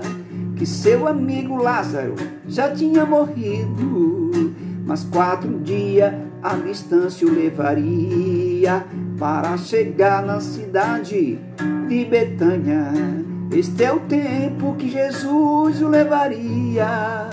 que 0.56 0.66
seu 0.66 1.08
amigo 1.08 1.56
Lázaro 1.56 2.14
já 2.46 2.70
tinha 2.70 3.04
morrido, 3.06 4.54
mas 4.84 5.04
quatro 5.04 5.58
dias 5.60 6.12
a 6.42 6.54
distância 6.54 7.26
o 7.26 7.34
levaria 7.34 8.84
para 9.18 9.56
chegar 9.56 10.22
na 10.22 10.40
cidade 10.40 11.38
de 11.88 12.04
Betânia. 12.04 12.92
Este 13.50 13.84
é 13.84 13.92
o 13.92 14.00
tempo 14.00 14.74
que 14.76 14.90
Jesus 14.90 15.80
o 15.80 15.88
levaria. 15.88 17.30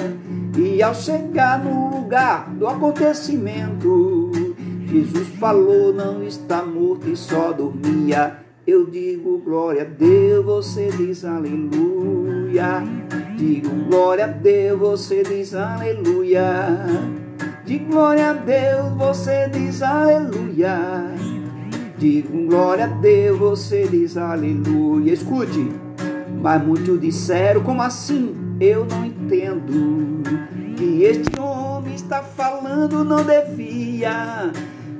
E 0.57 0.81
ao 0.81 0.95
chegar 0.95 1.61
no 1.63 1.97
lugar 1.97 2.49
do 2.55 2.65
acontecimento, 2.65 4.31
Jesus 4.87 5.27
falou: 5.39 5.93
Não 5.93 6.23
está 6.23 6.63
morto 6.63 7.09
e 7.09 7.17
só 7.17 7.51
dormia. 7.51 8.37
Eu 8.65 8.85
digo 8.85 9.37
glória 9.39 9.81
a 9.81 9.85
Deus, 9.85 10.45
você 10.45 10.89
diz 10.89 11.25
aleluia. 11.25 12.81
Digo 13.37 13.69
glória 13.89 14.23
a 14.23 14.27
Deus, 14.27 14.79
você 14.79 15.21
diz 15.21 15.53
aleluia. 15.53 16.87
De 17.65 17.77
glória 17.79 18.29
a 18.29 18.33
Deus, 18.33 18.93
você 18.93 19.49
diz 19.49 19.81
aleluia. 19.83 21.34
Digo 22.05 22.45
glória 22.45 22.85
a 22.85 22.87
Deus, 22.87 23.39
você 23.39 23.87
diz 23.87 24.15
aleluia. 24.15 25.11
Escute, 25.11 25.71
mas 26.39 26.63
muitos 26.63 27.01
disseram, 27.01 27.63
como 27.63 27.81
assim? 27.81 28.35
Eu 28.59 28.85
não 28.85 29.03
entendo. 29.03 30.21
Que 30.77 31.01
este 31.01 31.39
homem 31.39 31.95
está 31.95 32.21
falando 32.21 33.03
não 33.03 33.23
devia. 33.23 34.51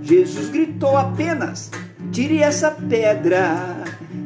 Jesus 0.01 0.49
gritou 0.49 0.97
apenas: 0.97 1.70
tire 2.12 2.41
essa 2.41 2.72
pedra. 2.72 3.84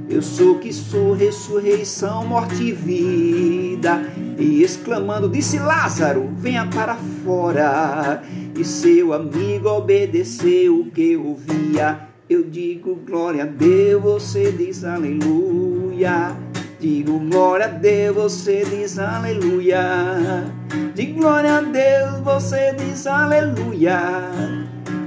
Eu 0.09 0.21
sou 0.21 0.57
que 0.57 0.71
sou 0.71 1.11
ressurreição, 1.11 2.25
morte 2.25 2.63
e 2.63 2.71
vida. 2.71 4.09
E 4.37 4.63
exclamando, 4.63 5.27
disse 5.27 5.59
Lázaro: 5.59 6.29
venha 6.37 6.65
para 6.65 6.95
fora. 7.25 8.23
E 8.57 8.63
seu 8.63 9.11
amigo 9.11 9.67
obedeceu 9.67 10.79
o 10.79 10.85
que 10.89 11.17
ouvia. 11.17 12.08
Eu 12.29 12.43
digo 12.43 12.93
glória 13.07 13.41
a 13.41 13.47
Deus, 13.47 14.03
você 14.03 14.51
diz 14.51 14.83
aleluia. 14.83 16.35
Digo 16.79 17.17
glória 17.21 17.65
a 17.65 17.69
Deus, 17.69 18.15
você 18.15 18.63
diz 18.65 18.99
aleluia. 18.99 20.45
Digo 20.93 21.21
glória 21.21 21.57
a 21.57 21.61
Deus, 21.61 22.19
você 22.23 22.75
diz 22.77 23.07
aleluia. 23.07 23.99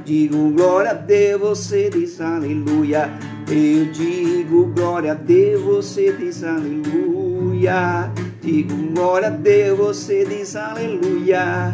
Digo 0.05 0.51
glória 0.51 0.91
a 0.91 0.95
Deus, 0.95 1.41
você 1.41 1.91
diz 1.91 2.20
aleluia. 2.20 3.09
Eu 3.49 3.93
digo 3.93 4.66
glória 4.75 5.12
a 5.12 5.14
Deus, 5.14 5.62
você 5.62 6.12
diz 6.14 6.43
aleluia. 6.43 8.11
Digo 8.41 8.75
glória 8.95 9.29
a 9.29 9.31
Deus, 9.31 9.79
você 9.79 10.25
diz 10.25 10.57
aleluia. 10.57 11.73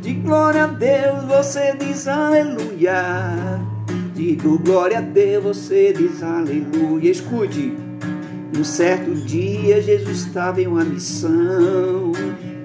De 0.00 0.14
glória 0.14 0.64
a 0.64 0.68
Deus, 0.68 1.24
você 1.24 1.76
diz 1.78 2.08
aleluia. 2.08 3.73
Digo 4.14 4.60
glória 4.60 4.98
a 4.98 5.00
Deus, 5.00 5.42
você 5.42 5.92
diz 5.92 6.22
aleluia. 6.22 7.10
Escute, 7.10 7.76
um 8.56 8.62
certo 8.62 9.12
dia 9.12 9.82
Jesus 9.82 10.26
estava 10.26 10.62
em 10.62 10.68
uma 10.68 10.84
missão 10.84 12.12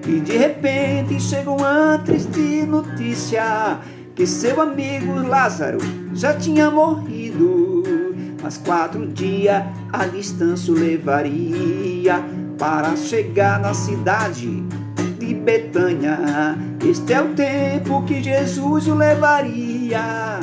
e 0.06 0.20
de 0.20 0.36
repente 0.36 1.20
chegou 1.20 1.58
uma 1.58 1.98
triste 1.98 2.64
notícia 2.64 3.80
que 4.14 4.28
seu 4.28 4.60
amigo 4.60 5.26
Lázaro 5.26 5.78
já 6.14 6.34
tinha 6.34 6.70
morrido, 6.70 7.82
mas 8.40 8.56
quatro 8.58 9.08
dias 9.08 9.64
a 9.92 10.06
distância 10.06 10.72
o 10.72 10.76
levaria 10.76 12.24
para 12.58 12.94
chegar 12.94 13.58
na 13.58 13.74
cidade 13.74 14.62
de 15.18 15.34
Betânia. 15.34 16.56
Este 16.88 17.12
é 17.12 17.20
o 17.20 17.34
tempo 17.34 18.04
que 18.04 18.22
Jesus 18.22 18.86
o 18.86 18.94
levaria. 18.94 20.38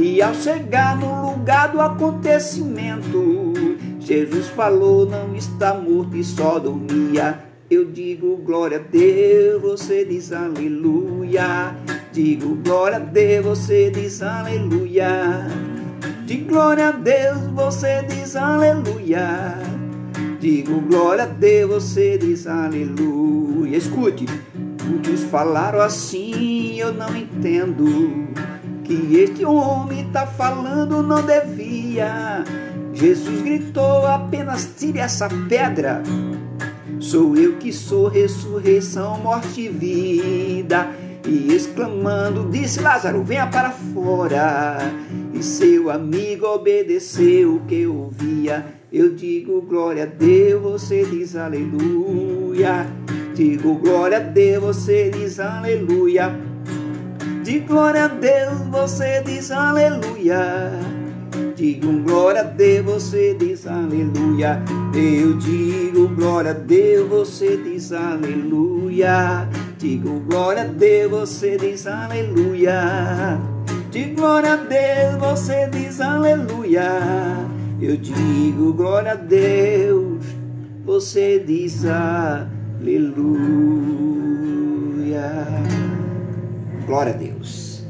E 0.00 0.22
ao 0.22 0.32
chegar 0.32 0.96
no 0.96 1.32
lugar 1.32 1.72
do 1.72 1.80
acontecimento, 1.80 3.52
Jesus 3.98 4.46
falou: 4.46 5.04
Não 5.04 5.34
está 5.34 5.74
morto 5.74 6.16
e 6.16 6.22
só 6.22 6.60
dormia. 6.60 7.40
Eu 7.68 7.84
digo 7.84 8.36
glória 8.36 8.78
a 8.78 8.80
Deus, 8.80 9.60
você 9.60 10.04
diz 10.04 10.30
aleluia. 10.32 11.74
Digo 12.12 12.54
glória 12.62 12.98
a 12.98 13.00
Deus, 13.00 13.44
você 13.44 13.90
diz 13.90 14.22
aleluia. 14.22 15.48
De 16.24 16.36
glória 16.36 16.90
a 16.90 16.92
Deus, 16.92 17.38
você 17.52 18.04
diz 18.08 18.36
aleluia. 18.36 19.58
Digo 20.38 20.80
glória 20.82 21.24
a 21.24 21.26
Deus, 21.26 21.82
você 21.82 22.16
diz 22.16 22.46
aleluia. 22.46 23.76
Escute, 23.76 24.26
muitos 24.84 25.24
falaram 25.24 25.80
assim, 25.80 26.78
eu 26.78 26.94
não 26.94 27.16
entendo. 27.16 28.28
Que 28.88 29.18
este 29.18 29.44
homem 29.44 30.06
está 30.06 30.26
falando 30.26 31.02
não 31.02 31.20
devia. 31.20 32.42
Jesus 32.94 33.42
gritou: 33.42 34.06
apenas 34.06 34.70
tire 34.78 34.98
essa 34.98 35.28
pedra. 35.46 36.02
Sou 36.98 37.36
eu 37.36 37.56
que 37.58 37.70
sou 37.70 38.08
ressurreição, 38.08 39.18
morte 39.18 39.60
e 39.60 39.68
vida. 39.68 40.88
E 41.26 41.52
exclamando, 41.54 42.48
disse 42.50 42.80
Lázaro: 42.80 43.22
Venha 43.22 43.46
para 43.48 43.72
fora. 43.72 44.78
E 45.34 45.42
seu 45.42 45.90
amigo 45.90 46.46
obedeceu 46.46 47.56
o 47.56 47.60
que 47.66 47.86
ouvia. 47.86 48.64
Eu 48.90 49.14
digo 49.14 49.60
glória 49.60 50.04
a 50.04 50.06
Deus, 50.06 50.62
você 50.62 51.04
diz 51.04 51.36
aleluia. 51.36 52.86
Digo 53.34 53.74
glória 53.74 54.16
a 54.16 54.20
Deus, 54.20 54.64
você 54.64 55.10
diz 55.10 55.38
aleluia. 55.38 56.47
De 57.48 57.60
glória 57.60 58.04
a 58.04 58.08
Deus, 58.08 58.58
você 58.70 59.22
diz 59.24 59.50
aleluia. 59.50 60.70
Digo 61.56 62.02
glória 62.02 62.42
a 62.42 62.44
Deus, 62.44 62.84
você 62.84 63.32
diz 63.32 63.66
aleluia. 63.66 64.62
Eu 64.94 65.38
digo 65.38 66.08
glória 66.08 66.50
a 66.50 66.52
Deus, 66.52 67.08
você 67.08 67.56
diz 67.56 67.90
aleluia. 67.90 69.48
Digo 69.78 70.20
glória 70.28 70.64
a 70.64 70.66
Deus, 70.66 71.10
você 71.10 71.56
diz 71.56 71.86
aleluia. 71.86 73.40
De 73.90 74.04
glória 74.10 74.52
a 74.52 74.56
Deus, 74.56 75.16
você 75.18 75.70
diz 75.72 76.02
aleluia. 76.02 77.00
Eu 77.80 77.96
digo 77.96 78.74
glória 78.74 79.12
a 79.12 79.14
Deus, 79.14 80.22
você 80.84 81.38
diz 81.38 81.82
aleluia. 81.86 83.38
Glória 86.88 87.12
a 87.12 87.16
Deus. 87.18 87.82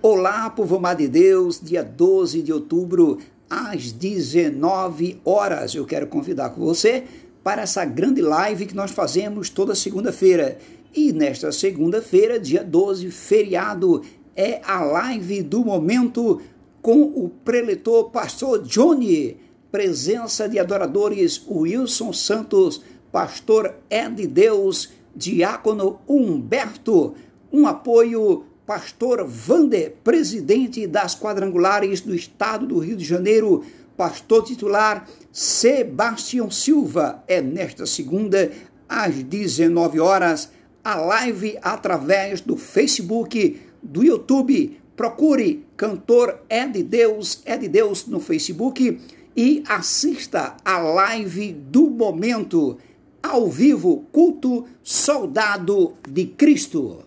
Olá, 0.00 0.48
povo 0.50 0.76
amado 0.76 0.98
de 0.98 1.08
Deus, 1.08 1.60
dia 1.60 1.82
12 1.82 2.40
de 2.40 2.52
outubro, 2.52 3.18
às 3.50 3.90
19 3.90 5.20
horas. 5.24 5.74
Eu 5.74 5.84
quero 5.84 6.06
convidar 6.06 6.50
com 6.50 6.60
você 6.60 7.02
para 7.42 7.62
essa 7.62 7.84
grande 7.84 8.22
live 8.22 8.66
que 8.66 8.76
nós 8.76 8.92
fazemos 8.92 9.50
toda 9.50 9.74
segunda-feira. 9.74 10.58
E 10.94 11.12
nesta 11.12 11.50
segunda-feira, 11.50 12.38
dia 12.38 12.62
12, 12.62 13.10
feriado, 13.10 14.02
é 14.36 14.60
a 14.64 14.84
live 14.84 15.42
do 15.42 15.64
momento 15.64 16.40
com 16.80 17.02
o 17.02 17.28
preletor 17.44 18.10
pastor 18.10 18.62
Johnny, 18.62 19.38
presença 19.72 20.48
de 20.48 20.60
adoradores 20.60 21.44
Wilson 21.50 22.12
Santos, 22.12 22.80
pastor 23.10 23.74
Ed 23.90 24.24
Deus, 24.28 24.90
diácono 25.14 26.00
Humberto, 26.08 27.14
um 27.52 27.66
apoio 27.66 28.44
pastor 28.66 29.26
Vander, 29.26 29.94
presidente 30.02 30.86
das 30.86 31.14
quadrangulares 31.14 32.00
do 32.00 32.14
estado 32.14 32.66
do 32.66 32.78
Rio 32.78 32.96
de 32.96 33.04
Janeiro, 33.04 33.62
pastor 33.96 34.44
titular 34.44 35.08
Sebastião 35.30 36.50
Silva. 36.50 37.22
É 37.28 37.40
nesta 37.40 37.86
segunda, 37.86 38.50
às 38.88 39.22
19 39.22 40.00
horas, 40.00 40.50
a 40.82 40.96
live 40.96 41.58
através 41.62 42.40
do 42.40 42.56
Facebook, 42.56 43.60
do 43.82 44.02
YouTube. 44.02 44.80
Procure 44.96 45.66
cantor 45.76 46.40
É 46.48 46.66
de 46.66 46.82
Deus, 46.82 47.42
É 47.44 47.56
de 47.56 47.68
Deus 47.68 48.06
no 48.06 48.20
Facebook 48.20 49.00
e 49.36 49.62
assista 49.68 50.56
a 50.64 50.78
live 50.78 51.52
do 51.52 51.90
momento, 51.90 52.78
ao 53.24 53.50
vivo, 53.50 54.04
culto 54.12 54.66
Soldado 54.82 55.94
de 56.06 56.26
Cristo. 56.26 57.06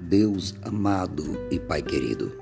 Deus 0.00 0.54
amado 0.62 1.46
e 1.50 1.60
Pai 1.60 1.82
querido, 1.82 2.32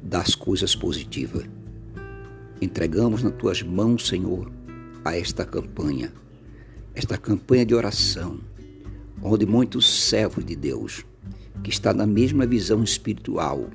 das 0.03 0.35
coisas 0.35 0.75
positivas. 0.75 1.45
Entregamos 2.61 3.23
nas 3.23 3.33
tuas 3.35 3.63
mãos, 3.63 4.05
Senhor, 4.07 4.56
a 5.07 5.17
esta 5.17 5.45
campanha, 5.45 6.11
esta 6.93 7.17
campanha 7.17 7.65
de 7.65 7.73
oração, 7.73 8.39
onde 9.21 9.45
muitos 9.45 10.07
servos 10.07 10.43
de 10.43 10.55
Deus, 10.55 11.05
que 11.63 11.69
está 11.69 11.93
na 11.93 12.05
mesma 12.05 12.45
visão 12.45 12.83
espiritual, 12.83 13.69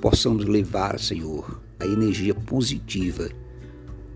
possamos 0.00 0.44
levar, 0.44 0.98
Senhor, 0.98 1.60
a 1.78 1.86
energia 1.86 2.34
positiva 2.34 3.30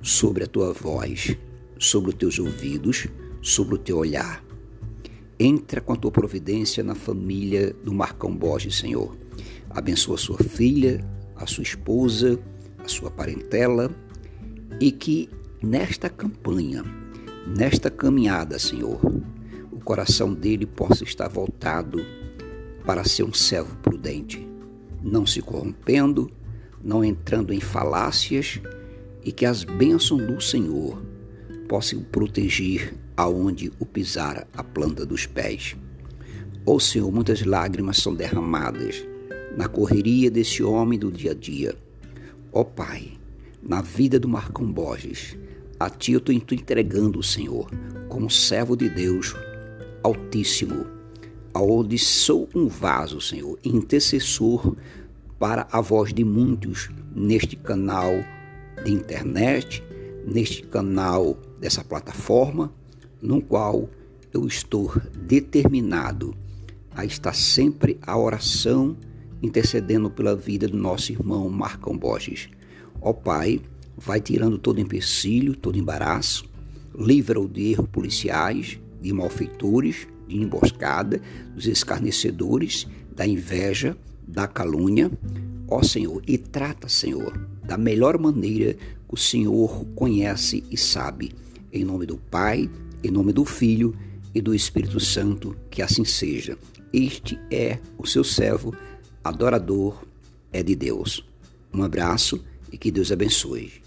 sobre 0.02 0.44
a 0.44 0.46
tua 0.46 0.72
voz, 0.72 1.36
sobre 1.78 2.10
os 2.10 2.16
teus 2.16 2.38
ouvidos, 2.38 3.06
sobre 3.40 3.76
o 3.76 3.78
teu 3.78 3.98
olhar. 3.98 4.44
Entra 5.38 5.80
com 5.80 5.92
a 5.92 5.96
tua 5.96 6.10
providência 6.10 6.82
na 6.82 6.94
família 6.94 7.74
do 7.84 7.92
Marcão 7.92 8.34
Borges, 8.34 8.76
Senhor. 8.76 9.16
Abençoa 9.70 10.16
a 10.16 10.18
sua 10.18 10.38
filha, 10.38 11.04
a 11.36 11.46
sua 11.46 11.62
esposa, 11.62 12.38
a 12.84 12.88
sua 12.88 13.10
parentela 13.10 13.90
e 14.80 14.90
que 14.92 15.28
nesta 15.64 16.10
campanha, 16.10 16.84
nesta 17.46 17.90
caminhada, 17.90 18.58
Senhor, 18.58 19.00
o 19.72 19.80
coração 19.80 20.32
dele 20.34 20.66
possa 20.66 21.04
estar 21.04 21.26
voltado 21.26 22.04
para 22.84 23.02
ser 23.02 23.22
um 23.22 23.32
servo 23.32 23.74
prudente, 23.76 24.46
não 25.02 25.26
se 25.26 25.40
corrompendo, 25.40 26.30
não 26.82 27.02
entrando 27.02 27.52
em 27.52 27.60
falácias 27.60 28.60
e 29.24 29.32
que 29.32 29.46
as 29.46 29.64
bênçãos 29.64 30.26
do 30.26 30.38
Senhor 30.38 31.02
possam 31.66 32.02
proteger 32.02 32.94
aonde 33.16 33.72
o 33.78 33.86
pisar 33.86 34.46
a 34.52 34.62
planta 34.62 35.06
dos 35.06 35.24
pés. 35.24 35.74
Ó 36.66 36.74
oh, 36.74 36.80
Senhor, 36.80 37.10
muitas 37.10 37.42
lágrimas 37.42 37.96
são 37.96 38.14
derramadas 38.14 39.02
na 39.56 39.66
correria 39.66 40.30
desse 40.30 40.62
homem 40.62 40.98
do 40.98 41.10
dia 41.10 41.30
a 41.30 41.34
dia. 41.34 41.74
Ó 42.52 42.60
oh, 42.60 42.64
Pai, 42.66 43.12
na 43.62 43.80
vida 43.80 44.18
do 44.20 44.28
Marcão 44.28 44.70
Borges, 44.70 45.38
a 45.78 45.90
Ti 45.90 46.12
eu 46.12 46.18
estou 46.18 46.34
entregando, 46.34 47.22
Senhor, 47.22 47.70
como 48.08 48.30
servo 48.30 48.76
de 48.76 48.88
Deus 48.88 49.34
Altíssimo, 50.02 50.86
aonde 51.52 51.98
sou 51.98 52.48
um 52.54 52.68
vaso, 52.68 53.20
Senhor, 53.20 53.58
intercessor 53.64 54.76
para 55.38 55.66
a 55.70 55.80
voz 55.80 56.12
de 56.12 56.24
muitos 56.24 56.90
neste 57.14 57.56
canal 57.56 58.12
de 58.84 58.92
internet, 58.92 59.82
neste 60.26 60.62
canal 60.62 61.38
dessa 61.60 61.82
plataforma, 61.82 62.72
no 63.20 63.40
qual 63.40 63.88
eu 64.32 64.46
estou 64.46 64.92
determinado 65.26 66.34
a 66.94 67.04
estar 67.04 67.34
sempre 67.34 67.98
a 68.02 68.16
oração 68.18 68.96
intercedendo 69.42 70.10
pela 70.10 70.34
vida 70.34 70.68
do 70.68 70.76
nosso 70.76 71.12
irmão 71.12 71.48
Marcão 71.48 71.96
Borges. 71.96 72.48
Ó 73.00 73.12
Pai, 73.12 73.60
vai 73.96 74.20
tirando 74.20 74.58
todo 74.58 74.80
empecilho, 74.80 75.56
todo 75.56 75.78
embaraço, 75.78 76.44
livra-o 76.96 77.48
de 77.48 77.72
erros 77.72 77.88
policiais, 77.88 78.78
de 79.00 79.12
malfeitores, 79.12 80.06
de 80.28 80.36
emboscada, 80.36 81.20
dos 81.54 81.66
escarnecedores, 81.66 82.86
da 83.14 83.26
inveja, 83.26 83.96
da 84.26 84.46
calúnia. 84.46 85.10
Ó 85.68 85.82
Senhor, 85.82 86.22
e 86.26 86.36
trata, 86.38 86.88
Senhor, 86.88 87.38
da 87.64 87.76
melhor 87.76 88.18
maneira 88.18 88.74
que 88.74 89.14
o 89.14 89.16
Senhor 89.16 89.84
conhece 89.94 90.64
e 90.70 90.76
sabe. 90.76 91.32
Em 91.72 91.84
nome 91.84 92.06
do 92.06 92.16
Pai, 92.16 92.70
em 93.02 93.10
nome 93.10 93.32
do 93.32 93.44
Filho 93.44 93.94
e 94.34 94.40
do 94.40 94.54
Espírito 94.54 95.00
Santo, 95.00 95.56
que 95.70 95.82
assim 95.82 96.04
seja. 96.04 96.58
Este 96.92 97.38
é 97.50 97.78
o 97.98 98.06
seu 98.06 98.22
servo, 98.22 98.74
adorador, 99.22 100.04
é 100.52 100.62
de 100.62 100.76
Deus. 100.76 101.26
Um 101.72 101.82
abraço 101.82 102.44
e 102.70 102.78
que 102.78 102.90
Deus 102.90 103.10
abençoe. 103.10 103.83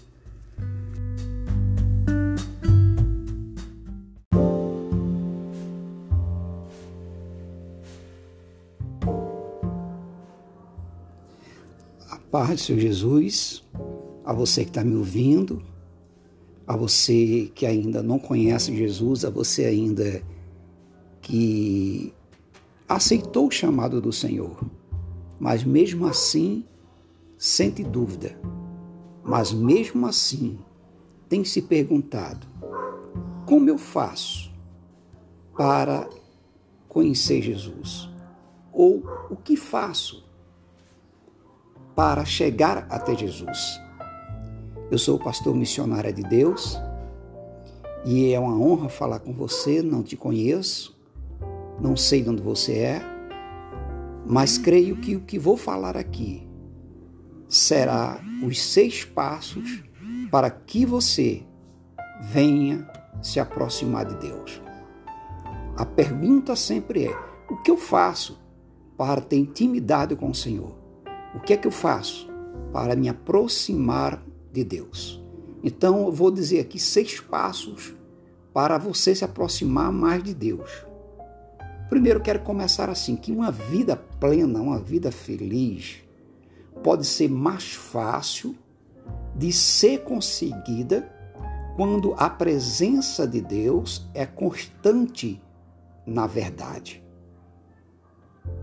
Paz 12.30 12.50
do 12.50 12.58
Senhor 12.58 12.80
Jesus, 12.80 13.64
a 14.24 14.34
você 14.34 14.62
que 14.62 14.70
está 14.70 14.84
me 14.84 14.94
ouvindo, 14.94 15.62
a 16.66 16.76
você 16.76 17.50
que 17.54 17.64
ainda 17.64 18.02
não 18.02 18.18
conhece 18.18 18.76
Jesus, 18.76 19.24
a 19.24 19.30
você 19.30 19.64
ainda 19.64 20.22
que 21.22 22.12
aceitou 22.86 23.48
o 23.48 23.50
chamado 23.50 24.00
do 24.00 24.12
Senhor, 24.12 24.62
mas 25.40 25.64
mesmo 25.64 26.06
assim 26.06 26.64
sente 27.38 27.82
dúvida, 27.82 28.38
mas 29.24 29.50
mesmo 29.50 30.06
assim 30.06 30.58
tem 31.30 31.44
se 31.44 31.62
perguntado: 31.62 32.46
como 33.46 33.70
eu 33.70 33.78
faço 33.78 34.52
para 35.56 36.06
conhecer 36.86 37.40
Jesus? 37.40 38.10
Ou 38.70 39.02
o 39.30 39.36
que 39.36 39.56
faço 39.56 40.27
para 41.98 42.24
chegar 42.24 42.86
até 42.88 43.12
Jesus. 43.12 43.82
Eu 44.88 44.96
sou 44.98 45.16
o 45.16 45.18
pastor 45.18 45.52
missionário 45.52 46.12
de 46.12 46.22
Deus 46.22 46.80
e 48.04 48.32
é 48.32 48.38
uma 48.38 48.56
honra 48.56 48.88
falar 48.88 49.18
com 49.18 49.32
você. 49.32 49.82
Não 49.82 50.04
te 50.04 50.16
conheço, 50.16 50.96
não 51.80 51.96
sei 51.96 52.22
de 52.22 52.30
onde 52.30 52.40
você 52.40 52.74
é, 52.78 53.02
mas 54.24 54.56
creio 54.56 54.94
que 54.98 55.16
o 55.16 55.22
que 55.22 55.40
vou 55.40 55.56
falar 55.56 55.96
aqui 55.96 56.48
será 57.48 58.20
os 58.44 58.62
seis 58.62 59.04
passos 59.04 59.82
para 60.30 60.48
que 60.52 60.86
você 60.86 61.42
venha 62.30 62.88
se 63.20 63.40
aproximar 63.40 64.04
de 64.04 64.14
Deus. 64.24 64.62
A 65.76 65.84
pergunta 65.84 66.54
sempre 66.54 67.06
é: 67.06 67.18
o 67.50 67.56
que 67.56 67.72
eu 67.72 67.76
faço 67.76 68.40
para 68.96 69.20
ter 69.20 69.38
intimidade 69.38 70.14
com 70.14 70.30
o 70.30 70.34
Senhor? 70.34 70.77
O 71.38 71.40
que 71.40 71.52
é 71.52 71.56
que 71.56 71.68
eu 71.68 71.72
faço 71.72 72.28
para 72.72 72.96
me 72.96 73.08
aproximar 73.08 74.20
de 74.52 74.64
Deus? 74.64 75.22
Então, 75.62 76.06
eu 76.06 76.12
vou 76.12 76.32
dizer 76.32 76.58
aqui 76.58 76.80
seis 76.80 77.20
passos 77.20 77.94
para 78.52 78.76
você 78.76 79.14
se 79.14 79.24
aproximar 79.24 79.92
mais 79.92 80.20
de 80.20 80.34
Deus. 80.34 80.68
Primeiro, 81.88 82.20
quero 82.20 82.40
começar 82.40 82.90
assim: 82.90 83.14
que 83.14 83.30
uma 83.30 83.52
vida 83.52 83.96
plena, 83.96 84.60
uma 84.60 84.80
vida 84.80 85.12
feliz, 85.12 85.98
pode 86.82 87.06
ser 87.06 87.30
mais 87.30 87.72
fácil 87.72 88.56
de 89.36 89.52
ser 89.52 90.02
conseguida 90.02 91.08
quando 91.76 92.14
a 92.18 92.28
presença 92.28 93.28
de 93.28 93.40
Deus 93.40 94.10
é 94.12 94.26
constante 94.26 95.40
na 96.04 96.26
verdade 96.26 97.07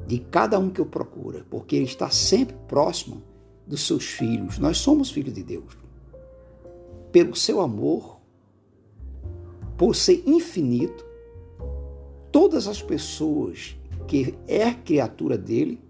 de 0.07 0.19
cada 0.19 0.59
um 0.59 0.69
que 0.69 0.81
o 0.81 0.85
procura, 0.85 1.45
porque 1.49 1.75
ele 1.75 1.85
está 1.85 2.09
sempre 2.09 2.55
próximo 2.67 3.23
dos 3.65 3.85
seus 3.85 4.05
filhos. 4.05 4.59
Nós 4.59 4.77
somos 4.77 5.09
filhos 5.09 5.33
de 5.33 5.43
Deus. 5.43 5.77
Pelo 7.11 7.35
seu 7.35 7.61
amor, 7.61 8.19
por 9.77 9.95
ser 9.95 10.23
infinito, 10.25 11.05
todas 12.31 12.67
as 12.67 12.81
pessoas 12.81 13.75
que 14.07 14.35
é 14.47 14.71
criatura 14.73 15.37
dele, 15.37 15.81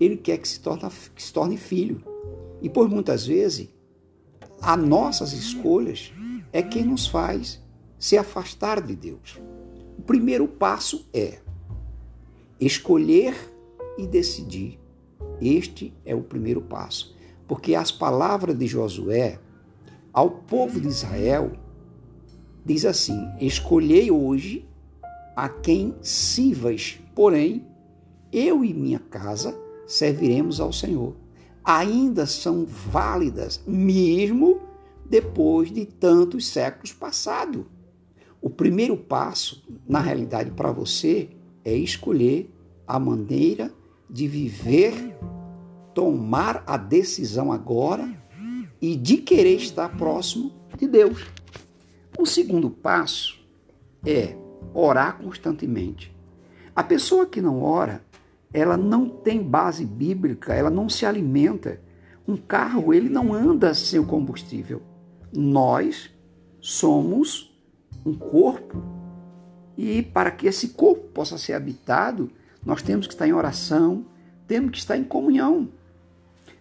ele 0.00 0.16
quer 0.16 0.38
que 0.38 0.48
se, 0.48 0.60
torne, 0.60 0.88
que 1.14 1.22
se 1.22 1.32
torne 1.32 1.56
filho. 1.56 2.02
E 2.62 2.68
por 2.68 2.88
muitas 2.88 3.26
vezes, 3.26 3.68
as 4.60 4.78
nossas 4.78 5.32
escolhas 5.32 6.12
é 6.52 6.62
quem 6.62 6.84
nos 6.84 7.06
faz 7.06 7.60
se 7.98 8.16
afastar 8.16 8.80
de 8.80 8.94
Deus. 8.94 9.40
O 9.98 10.02
primeiro 10.02 10.46
passo 10.46 11.06
é 11.12 11.40
escolher 12.60 13.34
e 13.96 14.06
decidir. 14.06 14.78
Este 15.40 15.92
é 16.04 16.14
o 16.14 16.22
primeiro 16.22 16.60
passo. 16.60 17.16
Porque 17.46 17.74
as 17.74 17.90
palavras 17.90 18.56
de 18.56 18.66
Josué 18.66 19.38
ao 20.12 20.30
povo 20.30 20.80
de 20.80 20.88
Israel 20.88 21.52
diz 22.64 22.84
assim: 22.84 23.18
Escolhei 23.40 24.10
hoje 24.10 24.68
a 25.36 25.48
quem 25.48 25.94
sirvas, 26.02 26.98
porém 27.14 27.64
eu 28.32 28.64
e 28.64 28.74
minha 28.74 28.98
casa 28.98 29.58
serviremos 29.86 30.60
ao 30.60 30.72
Senhor. 30.72 31.14
Ainda 31.64 32.26
são 32.26 32.66
válidas, 32.66 33.60
mesmo 33.66 34.60
depois 35.08 35.70
de 35.72 35.86
tantos 35.86 36.48
séculos 36.48 36.92
passados. 36.92 37.64
O 38.40 38.50
primeiro 38.50 38.96
passo, 38.96 39.64
na 39.86 40.00
realidade, 40.00 40.50
para 40.50 40.70
você 40.70 41.30
é 41.68 41.76
escolher 41.76 42.50
a 42.86 42.98
maneira 42.98 43.70
de 44.08 44.26
viver, 44.26 45.16
tomar 45.94 46.62
a 46.66 46.78
decisão 46.78 47.52
agora 47.52 48.10
e 48.80 48.96
de 48.96 49.18
querer 49.18 49.56
estar 49.56 49.96
próximo 49.96 50.52
de 50.78 50.86
Deus. 50.86 51.26
O 52.18 52.24
segundo 52.24 52.70
passo 52.70 53.38
é 54.04 54.34
orar 54.72 55.18
constantemente. 55.18 56.16
A 56.74 56.82
pessoa 56.82 57.26
que 57.26 57.42
não 57.42 57.62
ora, 57.62 58.02
ela 58.52 58.76
não 58.76 59.08
tem 59.08 59.42
base 59.42 59.84
bíblica, 59.84 60.54
ela 60.54 60.70
não 60.70 60.88
se 60.88 61.04
alimenta. 61.04 61.82
Um 62.26 62.36
carro, 62.36 62.94
ele 62.94 63.08
não 63.10 63.34
anda 63.34 63.74
sem 63.74 63.98
o 63.98 64.06
combustível. 64.06 64.80
Nós 65.32 66.10
somos 66.60 67.54
um 68.06 68.14
corpo 68.14 68.97
e 69.78 70.02
para 70.02 70.32
que 70.32 70.48
esse 70.48 70.70
corpo 70.70 71.06
possa 71.14 71.38
ser 71.38 71.52
habitado, 71.52 72.28
nós 72.66 72.82
temos 72.82 73.06
que 73.06 73.14
estar 73.14 73.28
em 73.28 73.32
oração, 73.32 74.04
temos 74.48 74.72
que 74.72 74.78
estar 74.78 74.96
em 74.96 75.04
comunhão. 75.04 75.68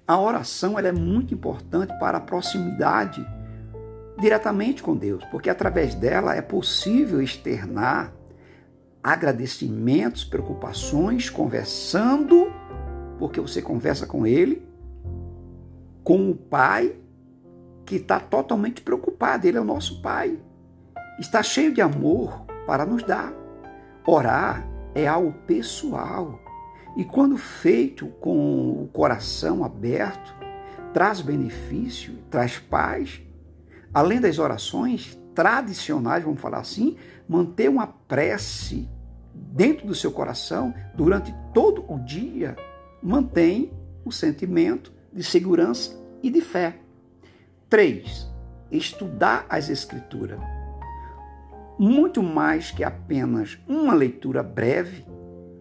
A 0.08 0.20
oração 0.20 0.78
é 0.78 0.92
muito 0.92 1.34
importante 1.34 1.92
para 2.00 2.20
a 2.20 2.22
proximidade 2.22 3.26
diretamente 4.20 4.84
com 4.84 4.96
Deus, 4.96 5.26
porque 5.32 5.50
através 5.50 5.96
dela 5.96 6.36
é 6.36 6.44
possível 6.44 7.20
externar 7.20 8.14
agradecimentos, 9.04 10.24
preocupações, 10.24 11.28
conversando, 11.28 12.52
porque 13.18 13.42
você 13.42 13.64
conversa 13.64 14.06
com 14.06 14.28
Ele, 14.28 14.64
com 16.04 16.30
o 16.30 16.36
Pai, 16.36 16.96
que 17.84 17.96
está 17.96 18.20
totalmente 18.20 18.82
preocupado, 18.82 19.48
Ele 19.48 19.58
é 19.58 19.62
o 19.62 19.66
nosso 19.66 20.04
Pai. 20.04 20.38
Está 21.20 21.42
cheio 21.42 21.74
de 21.74 21.82
amor 21.82 22.47
para 22.68 22.86
nos 22.86 23.02
dar. 23.02 23.34
Orar 24.06 24.68
é 24.94 25.08
algo 25.08 25.34
pessoal. 25.48 26.40
E 26.98 27.04
quando 27.06 27.38
feito 27.38 28.08
com 28.20 28.84
o 28.84 28.90
coração 28.92 29.64
aberto, 29.64 30.36
traz 30.94 31.22
benefício, 31.22 32.14
traz 32.30 32.60
paz. 32.60 33.22
Além 33.94 34.20
das 34.20 34.38
orações 34.38 35.18
tradicionais, 35.34 36.24
vamos 36.24 36.42
falar 36.42 36.60
assim, 36.60 36.98
manter 37.28 37.70
uma 37.70 37.88
prece 37.88 38.90
dentro 39.34 39.88
do 39.88 39.96
seu 39.96 40.12
coração 40.12 40.74
durante 40.96 41.34
todo 41.54 41.86
o 41.88 42.00
dia 42.00 42.56
mantém 43.02 43.72
o 44.04 44.12
sentimento 44.12 44.92
de 45.14 45.24
segurança 45.24 45.98
e 46.22 46.30
de 46.30 46.42
fé. 46.42 46.78
3. 47.70 48.28
Estudar 48.72 49.46
as 49.50 49.70
Escrituras 49.70 50.57
muito 51.78 52.24
mais 52.24 52.72
que 52.72 52.84
apenas 52.84 53.58
uma 53.68 53.94
leitura 53.94 54.42
breve, 54.42 55.06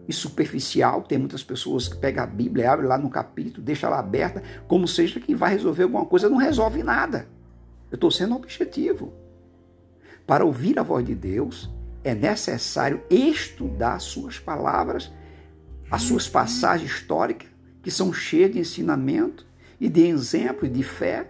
e 0.07 0.13
superficial. 0.13 1.01
Tem 1.01 1.17
muitas 1.17 1.43
pessoas 1.43 1.87
que 1.87 1.97
pegam 1.97 2.23
a 2.23 2.27
Bíblia, 2.27 2.71
abrem 2.71 2.87
lá 2.87 2.97
no 2.97 3.09
capítulo, 3.09 3.63
deixa 3.63 3.89
lá 3.89 3.99
aberta, 3.99 4.41
como 4.67 4.87
seja 4.87 5.19
que 5.19 5.35
vai 5.35 5.51
resolver 5.51 5.83
alguma 5.83 6.05
coisa, 6.05 6.29
não 6.29 6.37
resolve 6.37 6.81
nada. 6.81 7.27
Eu 7.91 7.95
estou 7.95 8.09
sendo 8.09 8.35
objetivo. 8.35 9.13
Para 10.25 10.45
ouvir 10.45 10.79
a 10.79 10.83
voz 10.83 11.05
de 11.05 11.13
Deus, 11.13 11.69
é 12.03 12.15
necessário 12.15 13.03
estudar 13.09 13.99
suas 13.99 14.39
palavras, 14.39 15.11
as 15.91 16.03
suas 16.03 16.27
passagens 16.27 16.89
históricas, 16.89 17.49
que 17.81 17.91
são 17.91 18.11
cheias 18.11 18.51
de 18.51 18.59
ensinamento 18.59 19.45
e 19.79 19.87
de 19.87 20.05
exemplo 20.05 20.65
e 20.65 20.69
de 20.69 20.83
fé, 20.83 21.29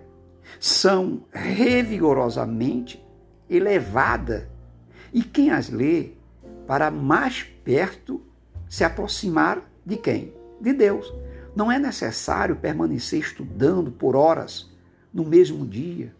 são 0.60 1.26
revigorosamente 1.32 3.04
elevadas. 3.50 4.48
E 5.14 5.24
quem 5.24 5.51
as 5.51 5.70
lê, 5.70 6.12
para 6.66 6.91
mais 6.91 7.43
perto 7.64 8.22
se 8.70 8.84
aproximar 8.84 9.62
de 9.86 9.97
quem? 9.97 10.34
De 10.60 10.74
Deus. 10.74 11.14
Não 11.55 11.72
é 11.72 11.80
necessário 11.80 12.55
permanecer 12.55 13.20
estudando 13.20 13.91
por 13.91 14.16
horas 14.16 14.70
no 15.14 15.24
mesmo 15.24 15.66
dia, 15.66 16.14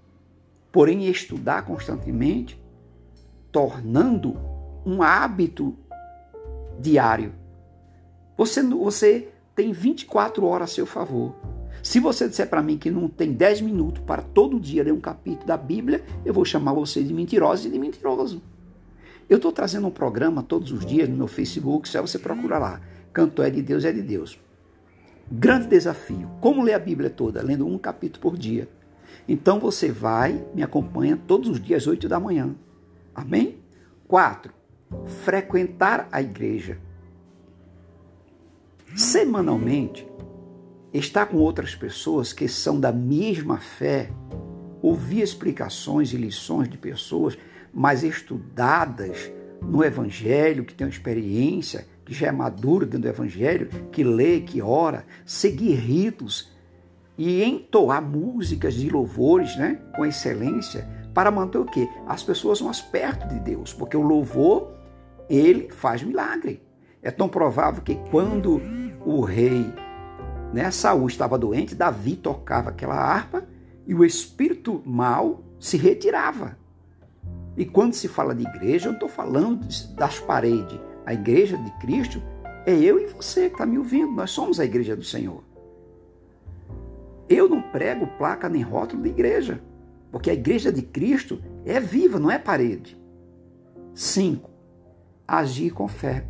porém 0.72 1.06
estudar 1.06 1.64
constantemente, 1.64 2.60
tornando 3.52 4.40
um 4.86 5.04
hábito 5.04 5.76
diário. 6.80 7.34
Você, 8.38 8.64
você 8.64 9.30
tem 9.56 9.72
24 9.72 10.46
horas 10.46 10.72
a 10.72 10.74
seu 10.74 10.86
favor. 10.86 11.36
Se 11.84 12.00
você 12.00 12.28
disser 12.28 12.50
para 12.50 12.62
mim 12.62 12.78
que 12.78 12.90
não 12.90 13.08
tem 13.08 13.32
10 13.32 13.62
minutos 13.62 14.04
para 14.06 14.22
todo 14.22 14.60
dia 14.60 14.84
ler 14.84 14.94
um 14.94 15.00
capítulo 15.00 15.46
da 15.46 15.58
Bíblia, 15.58 16.04
eu 16.26 16.34
vou 16.34 16.46
chamar 16.46 16.74
você 16.74 17.04
de 17.04 17.14
mentiroso 17.14 17.68
e 17.68 17.72
de 17.72 17.80
mentiroso. 17.80 18.42
Eu 19.30 19.38
estou 19.38 19.52
trazendo 19.52 19.88
um 19.88 19.92
programa 19.92 20.42
todos 20.42 20.72
os 20.72 20.86
dias 20.86 21.10
no 21.10 21.18
meu 21.18 21.28
Facebook, 21.28 21.88
se 21.90 22.00
você 22.00 22.18
procurar 22.18 22.60
lá. 22.60 22.82
Canto 23.12 23.42
é 23.42 23.50
de 23.50 23.62
Deus, 23.62 23.84
é 23.84 23.92
de 23.92 24.02
Deus. 24.02 24.40
Grande 25.30 25.68
desafio. 25.68 26.30
Como 26.40 26.64
ler 26.64 26.74
a 26.74 26.80
Bíblia 26.80 27.10
toda? 27.10 27.42
Lendo 27.42 27.68
um 27.68 27.78
capítulo 27.78 28.22
por 28.22 28.38
dia. 28.38 28.70
Então 29.28 29.60
você 29.60 29.92
vai, 29.92 30.46
me 30.56 30.64
acompanha 30.64 31.20
todos 31.28 31.50
os 31.50 31.62
dias, 31.62 31.86
8 31.86 32.08
da 32.08 32.20
manhã. 32.20 32.56
Amém? 33.14 33.58
4. 34.08 34.54
Frequentar 35.26 36.08
a 36.10 36.22
igreja. 36.22 36.80
Semanalmente, 38.96 40.08
estar 40.94 41.26
com 41.26 41.38
outras 41.38 41.76
pessoas 41.76 42.32
que 42.32 42.48
são 42.48 42.80
da 42.80 42.94
mesma 42.94 43.58
fé, 43.58 44.10
ouvir 44.82 45.22
explicações 45.22 46.14
e 46.14 46.18
lições 46.18 46.70
de 46.70 46.78
pessoas 46.78 47.38
mais 47.74 48.04
estudadas 48.04 49.32
no 49.62 49.84
Evangelho, 49.84 50.66
que 50.66 50.74
tem 50.74 50.86
uma 50.86 50.92
experiência, 50.92 51.86
que 52.06 52.14
já 52.14 52.28
é 52.28 52.32
maduro 52.32 52.86
dentro 52.86 53.02
do 53.02 53.08
Evangelho, 53.08 53.70
que 53.92 54.04
lê, 54.04 54.42
que 54.42 54.62
ora, 54.62 55.06
seguir 55.26 55.76
ritos 55.76 56.52
e 57.18 57.44
entoar 57.44 58.02
músicas 58.02 58.76
de 58.76 58.90
louvores 58.90 59.56
né, 59.58 59.82
com 59.96 60.06
excelência 60.06 60.88
para 61.14 61.32
manter 61.32 61.58
o 61.58 61.66
quê? 61.66 61.90
As 62.06 62.24
pessoas 62.24 62.62
mais 62.62 62.80
perto 62.80 63.28
de 63.28 63.40
Deus, 63.40 63.74
porque 63.74 63.98
o 63.98 64.02
louvor, 64.02 64.72
ele 65.28 65.70
faz 65.72 66.04
milagre. 66.04 66.62
É 67.02 67.10
tão 67.10 67.28
provável 67.28 67.82
que 67.82 67.96
quando 68.12 68.62
o 69.04 69.22
rei 69.22 69.66
né, 70.54 70.70
Saul 70.70 71.08
estava 71.08 71.38
doente, 71.38 71.76
Davi 71.76 72.16
tocava 72.16 72.70
aquela 72.70 72.96
harpa 72.96 73.44
e 73.86 73.96
o 73.96 74.06
espírito 74.06 74.82
mal 74.86 75.44
se 75.60 75.76
retirava. 75.76 76.58
E 77.58 77.66
quando 77.66 77.94
se 77.94 78.08
fala 78.08 78.36
de 78.36 78.44
igreja, 78.44 78.88
eu 78.88 78.94
estou 78.94 79.10
falando 79.10 79.68
das 79.96 80.20
paredes. 80.20 80.80
A 81.04 81.14
igreja 81.14 81.58
de 81.58 81.72
Cristo 81.80 82.22
é 82.68 82.74
eu 82.74 83.00
e 83.00 83.08
você 83.08 83.48
que 83.48 83.56
está 83.56 83.66
me 83.66 83.80
ouvindo. 83.80 84.12
Nós 84.12 84.30
somos 84.30 84.60
a 84.60 84.66
igreja 84.66 84.96
do 84.96 85.04
Senhor. 85.04 85.44
Eu 87.28 87.50
não 87.50 87.62
prego 87.62 88.06
placa 88.18 88.48
nem 88.48 88.62
rótulo 88.62 89.02
de 89.02 89.10
igreja, 89.10 89.60
porque 90.12 90.30
a 90.30 90.34
igreja 90.34 90.72
de 90.72 90.84
Cristo 90.84 91.42
é 91.66 91.80
viva, 91.80 92.20
não 92.20 92.30
é 92.30 92.38
parede. 92.38 92.98
5. 93.94 94.50
Agir 95.28 95.72
com 95.72 95.88
fé. 95.88 96.26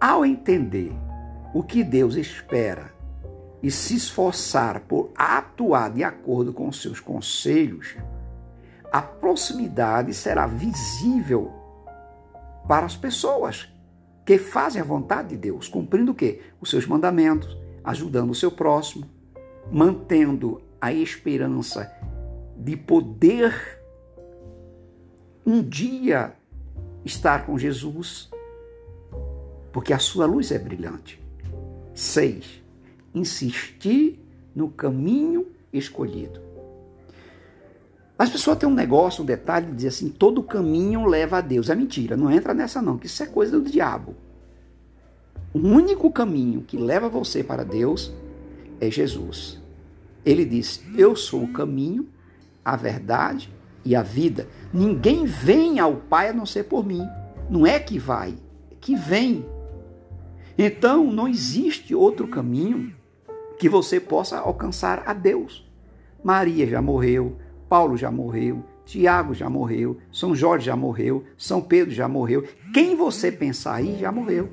Ao 0.00 0.24
entender 0.24 0.92
o 1.52 1.62
que 1.62 1.84
Deus 1.84 2.16
espera 2.16 2.94
e 3.62 3.70
se 3.70 3.94
esforçar 3.94 4.80
por 4.80 5.10
atuar 5.14 5.90
de 5.90 6.02
acordo 6.02 6.52
com 6.52 6.68
os 6.68 6.80
seus 6.80 6.98
conselhos, 6.98 7.96
a 8.92 9.00
proximidade 9.00 10.12
será 10.14 10.46
visível 10.46 11.52
para 12.66 12.86
as 12.86 12.96
pessoas 12.96 13.68
que 14.24 14.38
fazem 14.38 14.80
a 14.80 14.84
vontade 14.84 15.30
de 15.30 15.36
Deus, 15.36 15.68
cumprindo 15.68 16.12
o 16.12 16.14
quê? 16.14 16.40
Os 16.60 16.70
seus 16.70 16.86
mandamentos, 16.86 17.56
ajudando 17.82 18.30
o 18.30 18.34
seu 18.34 18.50
próximo, 18.50 19.08
mantendo 19.70 20.60
a 20.80 20.92
esperança 20.92 21.92
de 22.56 22.76
poder 22.76 23.80
um 25.46 25.62
dia 25.62 26.34
estar 27.04 27.46
com 27.46 27.58
Jesus, 27.58 28.30
porque 29.72 29.92
a 29.92 29.98
sua 29.98 30.26
luz 30.26 30.50
é 30.52 30.58
brilhante. 30.58 31.20
6. 31.94 32.62
Insistir 33.14 34.24
no 34.54 34.70
caminho 34.70 35.46
escolhido. 35.72 36.49
As 38.20 38.28
pessoas 38.28 38.58
têm 38.58 38.68
um 38.68 38.74
negócio, 38.74 39.22
um 39.22 39.26
detalhe 39.26 39.64
de 39.64 39.72
dizer 39.72 39.88
assim: 39.88 40.10
todo 40.10 40.42
caminho 40.42 41.06
leva 41.06 41.38
a 41.38 41.40
Deus. 41.40 41.70
É 41.70 41.74
mentira, 41.74 42.18
não 42.18 42.30
entra 42.30 42.52
nessa 42.52 42.82
não, 42.82 42.98
que 42.98 43.06
isso 43.06 43.22
é 43.22 43.26
coisa 43.26 43.58
do 43.58 43.70
diabo. 43.70 44.14
O 45.54 45.58
único 45.58 46.12
caminho 46.12 46.60
que 46.60 46.76
leva 46.76 47.08
você 47.08 47.42
para 47.42 47.64
Deus 47.64 48.12
é 48.78 48.90
Jesus. 48.90 49.58
Ele 50.22 50.44
disse: 50.44 50.82
Eu 50.98 51.16
sou 51.16 51.44
o 51.44 51.52
caminho, 51.54 52.10
a 52.62 52.76
verdade 52.76 53.50
e 53.86 53.96
a 53.96 54.02
vida. 54.02 54.46
Ninguém 54.70 55.24
vem 55.24 55.80
ao 55.80 55.96
Pai 55.96 56.28
a 56.28 56.34
não 56.34 56.44
ser 56.44 56.64
por 56.64 56.84
mim. 56.84 57.08
Não 57.48 57.66
é 57.66 57.78
que 57.78 57.98
vai, 57.98 58.34
é 58.70 58.74
que 58.78 58.94
vem. 58.96 59.46
Então 60.58 61.10
não 61.10 61.26
existe 61.26 61.94
outro 61.94 62.28
caminho 62.28 62.94
que 63.58 63.66
você 63.66 63.98
possa 63.98 64.40
alcançar 64.40 65.04
a 65.06 65.14
Deus. 65.14 65.66
Maria 66.22 66.66
já 66.66 66.82
morreu, 66.82 67.38
Paulo 67.70 67.96
já 67.96 68.10
morreu, 68.10 68.64
Tiago 68.84 69.32
já 69.32 69.48
morreu, 69.48 69.98
São 70.10 70.34
Jorge 70.34 70.66
já 70.66 70.74
morreu, 70.74 71.22
São 71.38 71.62
Pedro 71.62 71.94
já 71.94 72.08
morreu. 72.08 72.42
Quem 72.74 72.96
você 72.96 73.30
pensar 73.30 73.74
aí 73.74 73.96
já 73.96 74.10
morreu. 74.10 74.50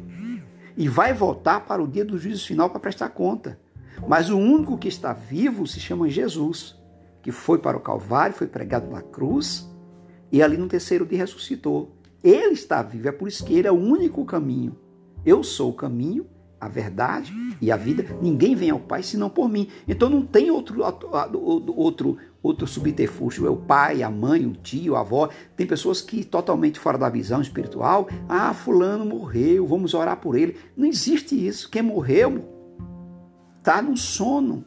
E 0.77 0.87
vai 0.87 1.15
voltar 1.15 1.61
para 1.61 1.81
o 1.81 1.87
dia 1.87 2.05
do 2.05 2.19
juízo 2.19 2.45
final 2.45 2.69
para 2.69 2.79
prestar 2.79 3.09
conta. 3.09 3.59
Mas 4.07 4.29
o 4.29 4.37
único 4.37 4.77
que 4.77 4.87
está 4.87 5.13
vivo 5.13 5.65
se 5.65 5.79
chama 5.79 6.07
Jesus, 6.07 6.79
que 7.23 7.31
foi 7.31 7.57
para 7.57 7.75
o 7.75 7.79
Calvário, 7.81 8.35
foi 8.35 8.45
pregado 8.45 8.87
na 8.91 9.01
cruz 9.01 9.67
e 10.31 10.43
ali 10.43 10.55
no 10.55 10.67
terceiro 10.67 11.03
dia 11.03 11.17
ressuscitou. 11.17 11.97
Ele 12.23 12.53
está 12.53 12.83
vivo, 12.83 13.07
é 13.07 13.11
por 13.11 13.27
isso 13.27 13.43
que 13.43 13.55
ele 13.55 13.67
é 13.67 13.71
o 13.71 13.75
único 13.75 14.23
caminho. 14.25 14.77
Eu 15.25 15.43
sou 15.43 15.71
o 15.71 15.75
caminho, 15.75 16.27
a 16.59 16.67
verdade 16.67 17.33
e 17.61 17.71
a 17.71 17.77
vida. 17.77 18.05
Ninguém 18.21 18.55
vem 18.55 18.69
ao 18.69 18.79
Pai 18.79 19.03
senão 19.03 19.29
por 19.29 19.49
mim. 19.49 19.67
Então 19.87 20.09
não 20.09 20.25
tem 20.25 20.51
outro, 20.51 20.83
outro, 21.75 22.17
outro 22.47 22.65
subterfúgio. 22.65 23.45
É 23.45 23.49
o 23.49 23.57
pai, 23.57 24.01
a 24.01 24.09
mãe, 24.09 24.45
o 24.45 24.53
tio, 24.53 24.95
a 24.95 25.01
avó. 25.01 25.29
Tem 25.55 25.67
pessoas 25.67 26.01
que 26.01 26.23
totalmente 26.23 26.79
fora 26.79 26.97
da 26.97 27.09
visão 27.09 27.41
espiritual. 27.41 28.07
Ah, 28.27 28.53
fulano 28.53 29.05
morreu, 29.05 29.67
vamos 29.67 29.93
orar 29.93 30.17
por 30.17 30.35
ele. 30.35 30.57
Não 30.75 30.85
existe 30.85 31.35
isso. 31.47 31.69
Quem 31.69 31.81
morreu 31.81 32.43
está 33.59 33.81
no 33.81 33.95
sono. 33.95 34.65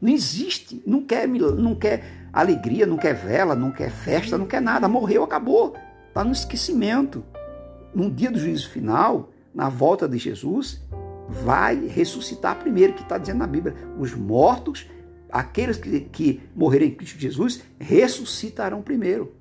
Não 0.00 0.08
existe. 0.08 0.82
Não 0.86 1.02
quer, 1.02 1.28
não 1.28 1.74
quer 1.74 2.28
alegria, 2.32 2.86
não 2.86 2.96
quer 2.96 3.14
vela, 3.14 3.54
não 3.54 3.70
quer 3.70 3.90
festa, 3.90 4.38
não 4.38 4.46
quer 4.46 4.62
nada. 4.62 4.88
Morreu, 4.88 5.22
acabou. 5.22 5.74
Está 6.08 6.24
no 6.24 6.32
esquecimento. 6.32 7.24
No 7.94 8.10
dia 8.10 8.30
do 8.30 8.38
juízo 8.38 8.70
final, 8.70 9.30
na 9.54 9.68
volta 9.68 10.08
de 10.08 10.16
Jesus, 10.16 10.80
vai 11.28 11.86
ressuscitar 11.86 12.58
primeiro, 12.58 12.94
que 12.94 13.02
está 13.02 13.18
dizendo 13.18 13.38
na 13.38 13.46
Bíblia. 13.46 13.74
Os 13.98 14.14
mortos, 14.14 14.88
aqueles 15.32 15.78
que, 15.78 16.00
que 16.00 16.42
morreram 16.54 16.86
em 16.86 16.94
Cristo 16.94 17.18
Jesus, 17.18 17.62
ressuscitarão 17.80 18.82
primeiro. 18.82 19.34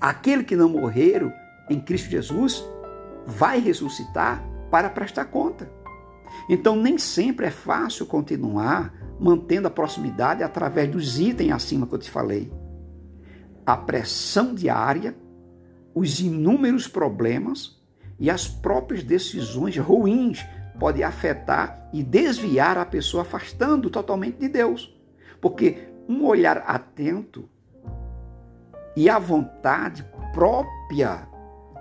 Aquele 0.00 0.44
que 0.44 0.54
não 0.54 0.68
morreram 0.68 1.32
em 1.68 1.80
Cristo 1.80 2.10
Jesus 2.10 2.64
vai 3.26 3.58
ressuscitar 3.58 4.44
para 4.70 4.90
prestar 4.90 5.24
conta. 5.26 5.70
Então, 6.48 6.76
nem 6.76 6.98
sempre 6.98 7.46
é 7.46 7.50
fácil 7.50 8.06
continuar 8.06 8.94
mantendo 9.18 9.68
a 9.68 9.70
proximidade 9.70 10.42
através 10.42 10.90
dos 10.90 11.18
itens 11.18 11.52
acima 11.52 11.86
que 11.86 11.94
eu 11.94 11.98
te 11.98 12.10
falei. 12.10 12.52
A 13.66 13.76
pressão 13.76 14.54
diária, 14.54 15.16
os 15.94 16.20
inúmeros 16.20 16.88
problemas, 16.88 17.80
e 18.20 18.28
as 18.28 18.46
próprias 18.46 19.02
decisões 19.02 19.76
ruins 19.78 20.44
podem 20.80 21.04
afetar 21.04 21.88
e 21.92 22.02
desviar 22.02 22.78
a 22.78 22.86
pessoa, 22.86 23.22
afastando 23.22 23.90
totalmente 23.90 24.38
de 24.38 24.48
Deus. 24.48 24.92
Porque 25.40 25.90
um 26.08 26.24
olhar 26.24 26.64
atento 26.66 27.48
e 28.96 29.08
a 29.08 29.18
vontade 29.18 30.04
própria 30.32 31.28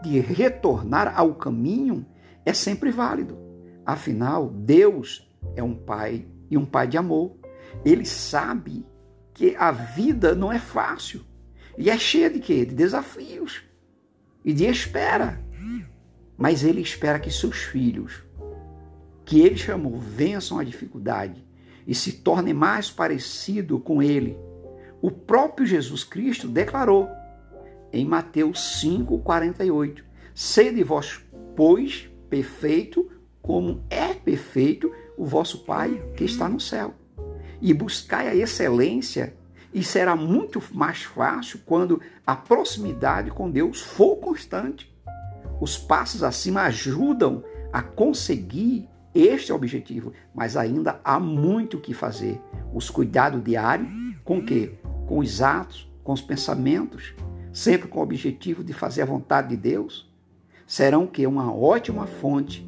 de 0.04 0.20
retornar 0.20 1.18
ao 1.18 1.34
caminho 1.34 2.06
é 2.46 2.54
sempre 2.54 2.92
válido. 2.92 3.38
Afinal, 3.86 4.50
Deus 4.50 5.28
é 5.56 5.64
um 5.64 5.74
pai 5.74 6.28
e 6.52 6.58
um 6.58 6.66
pai 6.66 6.88
de 6.88 6.98
amor. 6.98 7.36
Ele 7.84 8.06
sabe 8.06 8.86
que 9.34 9.56
a 9.56 9.72
vida 9.72 10.36
não 10.36 10.52
é 10.52 10.60
fácil 10.60 11.22
e 11.78 11.90
é 11.90 11.98
cheia 11.98 12.30
de 12.30 12.40
quê? 12.40 12.66
De 12.66 12.76
desafios 12.76 13.64
e 14.44 14.54
de 14.54 14.66
espera. 14.66 15.42
Mas 16.38 16.64
ele 16.64 16.82
espera 16.82 17.20
que 17.20 17.32
seus 17.32 17.58
filhos, 17.58 18.24
que 19.30 19.40
ele 19.40 19.58
chamou, 19.58 19.96
vençam 19.96 20.58
a 20.58 20.64
dificuldade 20.64 21.46
e 21.86 21.94
se 21.94 22.14
tornem 22.14 22.52
mais 22.52 22.90
parecido 22.90 23.80
com 23.80 24.02
ele. 24.02 24.36
O 25.04 25.12
próprio 25.12 25.68
Jesus 25.68 26.04
Cristo 26.04 26.48
declarou 26.48 27.08
em 27.94 28.04
Mateus 28.06 28.82
5:48: 28.82 30.04
Sede 30.34 30.84
vós, 30.84 31.24
pois, 31.56 32.10
perfeito, 32.28 33.08
como 33.40 33.84
é 33.88 34.16
perfeito 34.16 34.92
o 35.16 35.26
vosso 35.26 35.60
Pai 35.60 36.04
que 36.18 36.24
está 36.24 36.50
no 36.50 36.60
céu. 36.60 36.96
E 37.62 37.72
buscai 37.72 38.30
a 38.30 38.36
excelência, 38.36 39.36
e 39.72 39.84
será 39.84 40.16
muito 40.16 40.60
mais 40.74 41.04
fácil 41.04 41.60
quando 41.68 42.02
a 42.26 42.36
proximidade 42.36 43.30
com 43.30 43.48
Deus 43.52 43.80
for 43.80 44.16
constante. 44.16 44.92
Os 45.62 45.78
passos 45.78 46.24
acima 46.24 46.64
ajudam 46.64 47.44
a 47.72 47.84
conseguir 47.84 48.90
este 49.14 49.52
objetivo, 49.52 50.14
mas 50.34 50.56
ainda 50.56 51.00
há 51.04 51.20
muito 51.20 51.78
o 51.78 51.82
que 51.82 51.94
fazer. 51.94 52.40
Os 52.74 52.90
cuidados 52.90 53.44
diários 53.44 53.90
com 54.24 54.44
quê? 54.46 54.74
Com 55.08 55.20
os 55.20 55.42
atos, 55.42 55.92
com 56.04 56.14
os 56.14 56.22
pensamentos, 56.22 57.16
sempre 57.52 57.88
com 57.88 58.00
o 58.00 58.04
objetivo 58.04 58.64
de 58.64 58.74
fazer 58.74 59.02
a 59.02 59.06
vontade 59.06 59.50
de 59.50 59.58
Deus, 59.58 60.08
serão 60.68 61.08
que 61.08 61.26
uma 61.26 61.52
ótima 61.52 62.06
fonte 62.06 62.68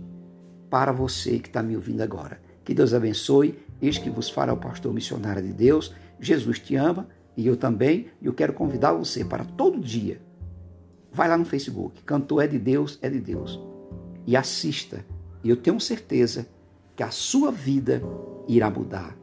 para 0.70 0.92
você 0.92 1.38
que 1.38 1.50
está 1.50 1.62
me 1.62 1.76
ouvindo 1.76 2.02
agora. 2.02 2.42
Que 2.64 2.74
Deus 2.74 2.94
abençoe. 2.94 3.60
Eis 3.82 3.98
que 3.98 4.10
vos 4.10 4.30
fará 4.30 4.54
o 4.54 4.58
pastor 4.58 4.94
missionário 4.94 5.42
de 5.42 5.54
Deus. 5.54 5.94
Jesus 6.20 6.60
te 6.60 6.76
ama 6.76 7.08
e 7.36 7.46
eu 7.46 7.58
também. 7.58 8.08
E 8.22 8.26
eu 8.26 8.34
quero 8.34 8.54
convidar 8.54 8.94
você 8.94 9.26
para 9.26 9.44
todo 9.44 9.80
dia. 9.80 10.22
Vai 11.12 11.28
lá 11.28 11.38
no 11.38 11.46
Facebook. 11.46 12.02
Cantor 12.04 12.44
é 12.44 12.48
de 12.48 12.58
Deus, 12.58 12.98
é 13.02 13.10
de 13.10 13.20
Deus. 13.20 13.60
E 14.26 14.36
assista. 14.36 15.06
E 15.44 15.50
eu 15.50 15.56
tenho 15.56 15.80
certeza 15.80 16.48
que 16.96 17.04
a 17.04 17.12
sua 17.12 17.52
vida 17.52 18.02
irá 18.48 18.70
mudar. 18.70 19.16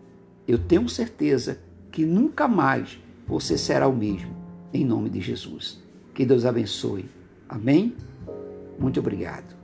Eu 0.47 0.59
tenho 0.59 0.89
certeza 0.89 1.61
que 1.91 2.05
nunca 2.05 2.49
mais 2.49 2.99
você 3.27 3.59
será 3.59 3.87
o 3.87 3.97
mesmo. 3.97 4.35
Em 4.73 4.85
nome 4.85 5.11
de 5.11 5.21
Jesus. 5.21 5.83
Que 6.14 6.25
Deus 6.25 6.45
abençoe. 6.45 7.07
Amém? 7.49 7.95
Muito 8.79 9.01
obrigado. 9.01 9.58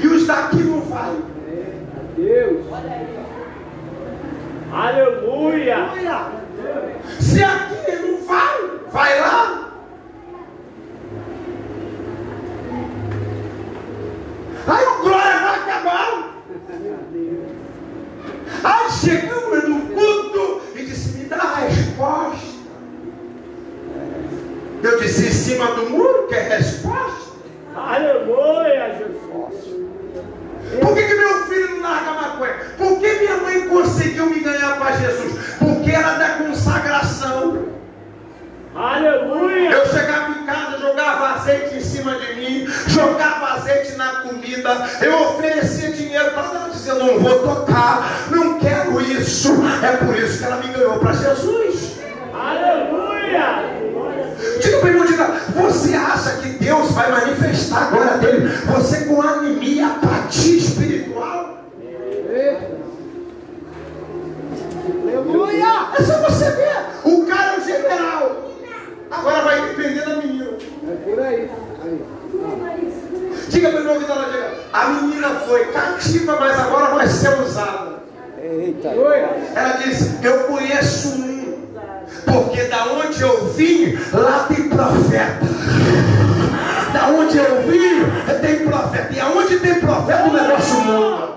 E 0.00 0.06
os 0.06 0.26
daqui 0.26 0.62
não 0.62 0.80
vai? 0.82 1.16
Deus. 2.16 2.66
Aleluia. 4.72 5.76
Se 7.20 7.42
aqui 7.42 7.92
não 7.96 8.26
vai, 8.26 8.70
vai 8.92 9.20
lá. 9.20 9.72
Aí 14.66 14.84
o 14.84 15.02
glória 15.02 15.38
vai 15.40 15.60
acabar. 15.60 16.34
Aí 18.64 18.90
chegamos 18.90 19.68
no 19.68 19.80
culto 19.94 20.62
e 20.74 20.84
disse: 20.84 21.18
Me 21.18 21.24
dá 21.24 21.36
a 21.36 21.54
resposta. 21.60 22.58
Eu 24.82 25.00
disse: 25.00 25.28
Em 25.28 25.32
cima 25.32 25.66
do 25.74 25.88
muro, 25.88 26.26
quer 26.28 26.58
resposta? 26.58 27.27
Aleluia, 27.78 28.96
Jesus. 28.98 29.78
Por 30.80 30.94
que, 30.94 31.02
que 31.02 31.14
meu 31.14 31.46
filho 31.46 31.76
não 31.76 31.82
larga 31.82 32.12
maconha? 32.12 32.54
Por 32.76 32.98
que 32.98 33.14
minha 33.14 33.36
mãe 33.38 33.68
conseguiu 33.68 34.26
me 34.26 34.40
ganhar 34.40 34.78
para 34.78 34.96
Jesus? 34.96 35.56
Porque 35.58 35.90
era 35.90 36.14
da 36.14 36.28
consagração. 36.30 37.68
Aleluia. 38.74 39.70
Eu 39.70 39.86
chegava 39.86 40.30
em 40.30 40.44
casa, 40.44 40.78
jogava 40.78 41.34
azeite 41.34 41.76
em 41.76 41.80
cima 41.80 42.14
de 42.16 42.34
mim, 42.34 42.66
jogava 42.88 43.54
azeite 43.54 43.96
na 43.96 44.20
comida, 44.20 44.88
eu 45.00 45.20
oferecia 45.22 45.90
dinheiro 45.90 46.30
para 46.32 46.44
ela 46.44 46.68
dizer, 46.70 46.94
não 46.94 47.18
vou 47.18 47.40
tocar, 47.40 48.28
não 48.30 48.58
quero 48.58 49.00
isso. 49.00 49.52
É 49.82 49.96
por 49.96 50.16
isso 50.16 50.38
que 50.38 50.44
ela 50.44 50.56
me 50.56 50.72
ganhou 50.72 50.98
para 50.98 51.12
Jesus. 51.12 51.98
Aleluia. 52.32 53.77
Diga 54.60 54.78
para 54.78 54.88
irmão, 54.90 55.06
diga, 55.06 55.26
você 55.54 55.94
acha 55.94 56.36
que 56.38 56.48
Deus 56.50 56.90
vai 56.92 57.10
manifestar 57.10 57.82
a 57.82 57.90
glória 57.90 58.18
dele? 58.18 58.48
Você 58.66 59.04
com 59.04 59.22
anemia, 59.22 59.86
apatia 59.86 60.56
espiritual? 60.56 61.58
Aleluia! 65.02 65.88
É 65.98 66.02
só 66.02 66.18
você 66.22 66.50
ver. 66.50 66.76
O 67.04 67.26
cara 67.26 67.54
é 67.54 67.58
o 67.58 67.64
general. 67.64 68.50
Agora 69.10 69.42
vai 69.42 69.68
depender 69.68 70.04
da 70.04 70.16
menina. 70.16 70.50
É 70.88 70.94
por 71.04 71.20
aí. 71.20 71.50
Diga 73.48 73.70
para 73.70 73.78
o 73.78 73.82
irmão 73.82 73.98
diga, 73.98 74.54
a 74.72 74.88
menina 74.88 75.30
foi 75.46 75.64
cativa, 75.66 76.36
mas 76.38 76.58
agora 76.58 76.94
vai 76.94 77.06
ser 77.08 77.40
usada. 77.40 78.02
Eita. 78.40 78.88
Ela 78.88 79.72
disse, 79.78 80.18
eu 80.22 80.44
conheço 80.44 81.08
um. 81.08 81.37
Porque 82.24 82.62
da 82.64 82.84
onde 82.92 83.20
eu 83.20 83.46
vim, 83.46 83.98
lá 84.12 84.46
tem 84.48 84.68
profeta. 84.68 85.38
Da 86.92 87.06
onde 87.08 87.38
eu 87.38 87.62
vim, 87.62 87.88
tem 88.40 88.66
profeta. 88.66 89.12
E 89.12 89.20
aonde 89.20 89.58
tem 89.58 89.74
profeta, 89.80 90.24
o 90.24 90.32
negócio 90.32 90.80
muda. 90.80 91.28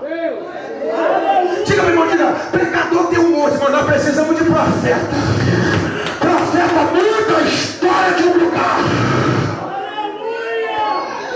Diga, 1.64 1.82
meu 1.82 1.90
irmão, 1.90 2.08
diga, 2.08 2.32
pregador 2.50 3.06
tem 3.06 3.18
um 3.18 3.30
monte, 3.30 3.58
mas 3.58 3.70
nós 3.70 3.86
precisamos 3.86 4.36
de 4.36 4.44
profeta. 4.44 5.08
Profeta 6.20 6.80
muda 6.92 7.36
a 7.36 7.42
história 7.42 8.14
de 8.16 8.22
um 8.24 8.44
lugar. 8.44 8.78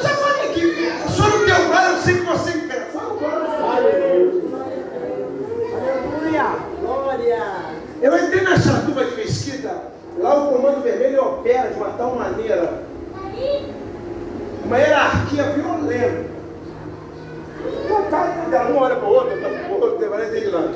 Já 0.02 0.08
falei 0.10 0.50
aqui, 0.50 0.92
só 1.14 1.28
no 1.28 1.44
teu 1.44 1.62
lugar 1.62 1.90
eu 1.90 2.02
sei 2.02 2.14
que 2.16 2.24
você 2.24 2.52
quer. 2.52 2.90
Fala 2.92 3.12
agora. 3.12 3.46
Eu 8.06 8.16
entrei 8.16 8.42
na 8.42 8.56
chatuba 8.56 9.04
de 9.04 9.16
mesquita, 9.16 9.82
lá 10.18 10.36
o 10.36 10.52
comando 10.52 10.80
vermelho 10.80 11.24
opera 11.24 11.70
de 11.70 11.74
uma 11.74 11.88
tal 11.88 12.14
maneira, 12.14 12.84
uma 14.64 14.78
hierarquia 14.78 15.42
violenta. 15.42 16.36
Uma 17.88 18.02
cara, 18.02 18.68
um 18.68 18.76
olha 18.76 18.94
para 18.94 19.08
o 19.08 19.12
outro, 19.12 19.36
para 19.40 19.74
o 19.74 19.80
outro, 19.80 20.08
não 20.08 20.24
entende 20.24 20.52
nada. 20.52 20.70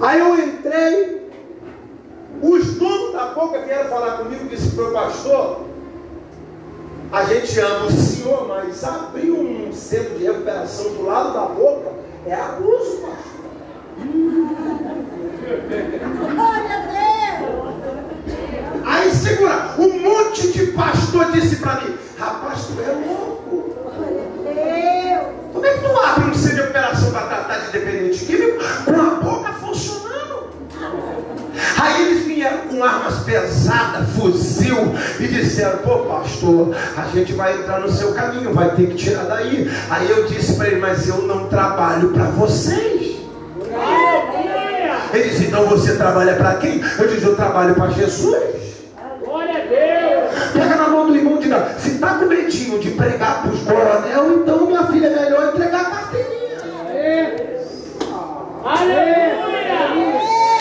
Aí 0.00 0.20
eu 0.20 0.38
entrei, 0.38 1.28
os 2.40 2.74
donos 2.76 3.12
da 3.12 3.24
boca 3.34 3.58
vieram 3.62 3.90
falar 3.90 4.18
comigo, 4.18 4.48
disse 4.48 4.80
o 4.80 4.92
pastor, 4.92 5.62
a 7.10 7.24
gente 7.24 7.58
ama 7.58 7.86
o 7.86 7.90
senhor, 7.90 8.46
mas 8.46 8.84
abrir 8.84 9.32
um 9.32 9.72
centro 9.72 10.16
de 10.20 10.24
recuperação 10.24 10.92
do 10.92 11.04
lado 11.04 11.32
da 11.32 11.46
boca 11.46 11.90
é 12.26 12.32
abuso, 12.32 12.98
pastor. 12.98 13.33
Aí 18.84 19.10
segura, 19.14 19.74
um 19.78 20.00
monte 20.00 20.52
de 20.52 20.66
pastor 20.68 21.32
disse 21.32 21.56
para 21.56 21.80
mim, 21.80 21.94
rapaz, 22.18 22.66
tu 22.66 22.80
é 22.80 22.92
louco. 22.92 23.74
Como 25.52 25.66
é 25.66 25.72
que 25.72 25.80
tu 25.80 26.00
abre 26.00 26.30
um 26.30 26.34
centro 26.34 26.56
de 26.56 26.62
operação 26.62 27.10
para 27.12 27.26
tratar 27.26 27.58
de 27.58 27.72
dependente 27.72 28.24
químico 28.24 28.58
com 28.84 29.00
a 29.00 29.10
boca 29.20 29.52
funcionando? 29.54 30.48
Aí 31.80 32.02
eles 32.02 32.24
vieram 32.24 32.68
com 32.68 32.82
armas 32.82 33.20
pesadas, 33.20 34.10
fuzil, 34.10 34.76
e 35.20 35.28
disseram, 35.28 35.78
pô 35.78 36.00
pastor, 36.00 36.74
a 36.96 37.06
gente 37.08 37.32
vai 37.32 37.58
entrar 37.58 37.80
no 37.80 37.90
seu 37.90 38.12
caminho, 38.12 38.52
vai 38.52 38.74
ter 38.74 38.88
que 38.88 38.96
tirar 38.96 39.24
daí. 39.24 39.70
Aí 39.88 40.10
eu 40.10 40.26
disse 40.26 40.54
para 40.56 40.68
ele, 40.68 40.80
mas 40.80 41.08
eu 41.08 41.22
não 41.22 41.46
trabalho 41.48 42.10
para 42.10 42.24
vocês. 42.24 43.03
Ele 45.14 45.28
disse: 45.28 45.44
então 45.44 45.64
você 45.66 45.94
trabalha 45.96 46.34
para 46.34 46.54
quem? 46.54 46.82
Eu 46.98 47.08
disse: 47.08 47.24
eu 47.24 47.36
trabalho 47.36 47.74
para 47.74 47.90
Jesus. 47.90 48.36
Glória 49.24 49.62
a 49.62 49.66
Deus. 49.66 50.52
Pega 50.52 50.76
na 50.76 50.88
mão 50.88 51.06
do 51.06 51.16
irmão 51.16 51.36
e 51.36 51.42
diga: 51.42 51.68
se 51.78 51.90
está 51.90 52.14
com 52.14 52.26
medinho 52.26 52.80
de 52.80 52.90
pregar 52.90 53.42
para 53.42 53.52
os 53.52 53.60
coronel, 53.62 54.40
então 54.40 54.66
minha 54.66 54.84
filha 54.86 55.06
é 55.06 55.22
melhor 55.22 55.54
entregar 55.54 55.80
a 55.80 55.84
carteirinha. 55.84 56.44
Aleluia. 58.64 59.44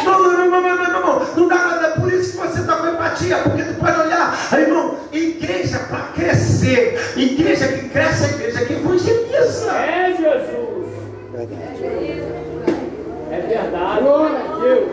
Não, 0.04 0.24
não, 0.24 0.34
não, 0.34 0.48
não, 0.50 0.62
não, 0.62 0.78
não, 0.78 1.02
não, 1.02 1.36
não 1.36 1.48
dá 1.48 1.56
nada. 1.56 1.88
É 1.88 2.00
por 2.00 2.14
isso 2.14 2.32
que 2.34 2.48
você 2.48 2.60
está 2.60 2.76
com 2.76 2.88
empatia, 2.88 3.38
porque 3.38 3.64
tu 3.64 3.74
pode 3.76 4.00
olhar, 4.00 4.38
aí, 4.52 4.62
irmão, 4.64 4.98
igreja 5.12 5.80
para 5.80 6.00
crescer, 6.14 7.00
igreja 7.16 7.68
que 7.70 7.90
cresce, 7.90 8.26
é 8.26 8.30
igreja 8.36 8.66
que 8.66 8.74
evangeliza. 8.74 9.72
É 9.72 10.16
Jesus. 10.18 10.88
É 11.36 11.73
verdade. 13.64 14.02
Glória 14.02 14.40
a 14.40 14.60
Deus. 14.60 14.92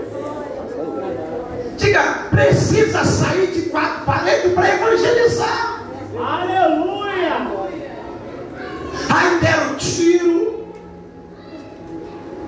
Diga, 1.77 2.03
precisa 2.31 3.05
sair 3.05 3.47
de 3.49 3.63
quatro 3.63 4.05
paredes 4.05 4.53
para 4.53 4.75
evangelizar. 4.75 5.85
Aleluia. 6.19 7.51
Aí 9.09 9.41
deram 9.41 9.75
tiro, 9.77 10.69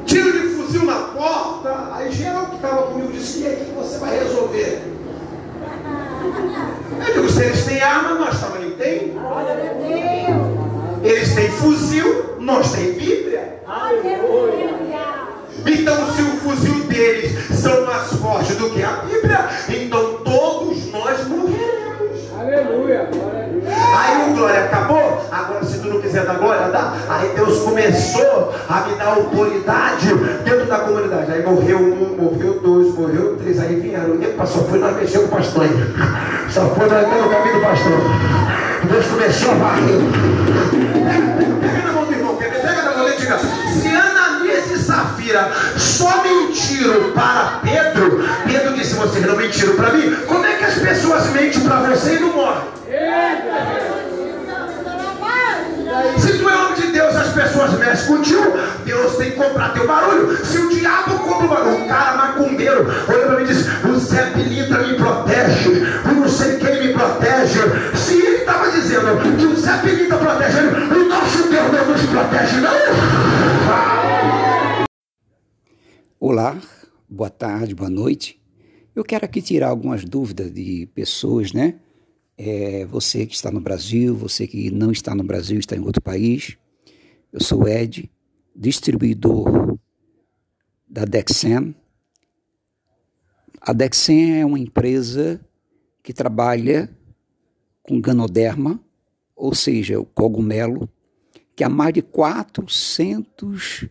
tiro 0.05 0.33
de 0.33 0.49
fuzil 0.55 0.85
na 0.85 0.97
porta. 0.97 1.95
Aí 1.95 2.13
geral 2.13 2.47
que 2.47 2.57
estava 2.57 2.83
comigo 2.83 3.13
disse: 3.13 3.41
e 3.41 3.47
aí, 3.47 3.57
que 3.57 3.73
você 3.73 3.99
vai 3.99 4.19
resolver? 4.19 4.83
Eu 7.07 7.15
digo: 7.15 7.29
se 7.31 7.43
eles 7.43 7.65
têm 7.65 7.81
arma, 7.81 8.15
nós 8.17 8.41
também 8.41 8.73
tem. 8.73 9.17
Eles 11.03 11.35
têm 11.35 11.51
fuzil, 11.51 12.37
nós 12.39 12.73
tem 12.73 12.93
Bíblia. 12.93 13.61
Então, 15.83 16.13
se 16.15 16.23
o 16.23 16.37
fuzil 16.37 16.85
deles 16.85 17.37
são 17.59 17.85
mais 17.85 18.13
fortes 18.13 18.55
do 18.55 18.71
que 18.71 18.85
a 18.85 19.03
Bíblia, 19.05 19.49
então 19.69 20.15
todos 20.25 20.93
nós 20.93 21.27
morreremos. 21.27 22.31
Aleluia. 22.39 23.11
Aí 23.97 24.31
o 24.31 24.37
glória 24.37 24.61
acabou. 24.61 25.27
Agora, 25.33 25.65
se 25.65 25.81
tu 25.81 25.89
não 25.89 26.01
quiser 26.01 26.25
dar 26.25 26.35
glória, 26.35 26.69
dá. 26.69 26.95
Aí 27.09 27.33
Deus 27.35 27.65
começou 27.65 28.55
a 28.69 28.81
me 28.83 28.95
dar 28.95 29.09
autoridade 29.09 30.15
dentro 30.45 30.67
da 30.67 30.79
comunidade. 30.79 31.33
Aí 31.33 31.43
morreu 31.43 31.79
um, 31.79 32.17
morreu 32.17 32.61
dois, 32.61 32.95
morreu 32.95 33.37
três. 33.39 33.59
Aí 33.59 33.81
vieram. 33.81 34.21
E 34.23 34.47
só 34.47 34.61
foi 34.61 34.79
nós 34.79 34.95
mexer 34.95 35.19
com 35.19 35.25
o 35.25 35.29
pastor. 35.31 35.67
Só 36.49 36.61
foi 36.77 36.89
nós 36.89 37.07
entrar 37.07 37.23
no 37.23 37.29
caminho 37.29 37.55
do 37.57 37.61
pastor. 37.61 37.99
Deus 38.89 39.07
começou 39.07 39.51
a 39.51 39.55
varrer. 39.55 39.99
Pega, 41.09 41.55
pega 41.61 41.87
na 41.89 41.93
mão 41.93 42.05
do 42.05 42.13
irmão, 42.13 42.37
ver? 42.37 42.53
Pega 42.53 42.83
na 42.83 42.97
mão 42.97 43.09
e 43.09 43.17
diga: 43.17 43.62
Safira 45.33 45.51
só 45.77 46.23
mentiram 46.23 47.13
para 47.13 47.61
Pedro, 47.63 48.23
Pedro 48.47 48.75
disse: 48.75 48.95
vocês 48.95 49.27
não 49.27 49.37
mentiram 49.37 49.75
para 49.75 49.91
mim. 49.93 50.15
Como 50.27 50.45
é 50.45 50.55
que 50.57 50.65
as 50.65 50.75
pessoas 50.75 51.27
mentem 51.31 51.61
para 51.61 51.77
você 51.77 52.17
e 52.17 52.21
não 52.21 52.33
morrem? 52.33 52.63
Se 56.19 56.39
tu 56.39 56.49
é 56.49 56.55
homem 56.55 56.75
de 56.75 56.87
Deus, 56.89 57.17
as 57.17 57.29
pessoas 57.29 57.73
mexem 57.79 58.17
contigo, 58.17 58.59
Deus 58.85 59.17
tem 59.17 59.31
que 59.31 59.37
comprar 59.37 59.73
teu 59.73 59.87
barulho. 59.87 60.45
Se 60.45 60.59
o 60.59 60.69
diabo 60.69 61.19
compra 61.19 61.47
o 61.47 61.49
barulho, 61.49 61.85
o 61.85 61.89
cara 61.89 62.17
macumbeiro 62.17 62.87
olha 63.09 63.27
para 63.27 63.37
mim 63.37 63.45
e 63.45 63.47
diz: 63.47 63.67
O 63.85 63.99
Zé 63.99 64.31
Pilintra 64.35 64.79
me 64.83 64.95
protege, 64.95 65.87
o 66.05 66.13
não 66.13 66.29
sei 66.29 66.57
quem 66.57 66.89
me 66.89 66.93
protege. 66.93 67.61
Se 67.95 68.15
ele 68.15 68.37
estava 68.37 68.71
dizendo 68.71 69.37
que 69.39 69.47
o 69.47 69.57
Zé 69.57 69.79
Pilintra 69.79 70.19
protege 70.19 70.59
o 70.59 71.09
nosso 71.09 71.49
Deus 71.49 71.73
não 71.73 71.87
nos 71.87 72.03
protege, 72.03 72.61
não. 72.61 74.02
Olá, 76.25 76.57
boa 77.09 77.29
tarde, 77.29 77.75
boa 77.75 77.91
noite. 77.91 78.41
Eu 78.95 79.03
quero 79.03 79.25
aqui 79.25 79.43
tirar 79.43 79.71
algumas 79.71 80.05
dúvidas 80.05 80.55
de 80.55 80.87
pessoas, 80.95 81.53
né? 81.53 81.81
É, 82.39 82.87
você 82.87 83.27
que 83.27 83.35
está 83.35 83.51
no 83.51 83.61
Brasil, 83.61 84.15
você 84.15 84.47
que 84.47 84.71
não 84.71 84.93
está 84.93 85.17
no 85.17 85.25
Brasil, 85.25 85.59
está 85.59 85.75
em 85.75 85.81
outro 85.81 86.01
país. 86.01 86.57
Eu 87.33 87.43
sou 87.43 87.67
Ed, 87.67 88.09
distribuidor 88.55 89.77
da 90.89 91.05
Dexem. 91.05 91.75
A 93.61 93.73
Dexem 93.73 94.43
é 94.43 94.47
uma 94.47 94.61
empresa 94.61 95.45
que 96.05 96.13
trabalha 96.13 96.89
com 97.83 98.01
ganoderma, 98.01 98.81
ou 99.35 99.57
seja, 99.57 99.99
o 99.99 100.07
cogumelo, 100.07 100.89
que 101.57 101.65
há 101.65 101.69
mais 101.69 101.93
de 101.93 102.01
400 102.01 103.89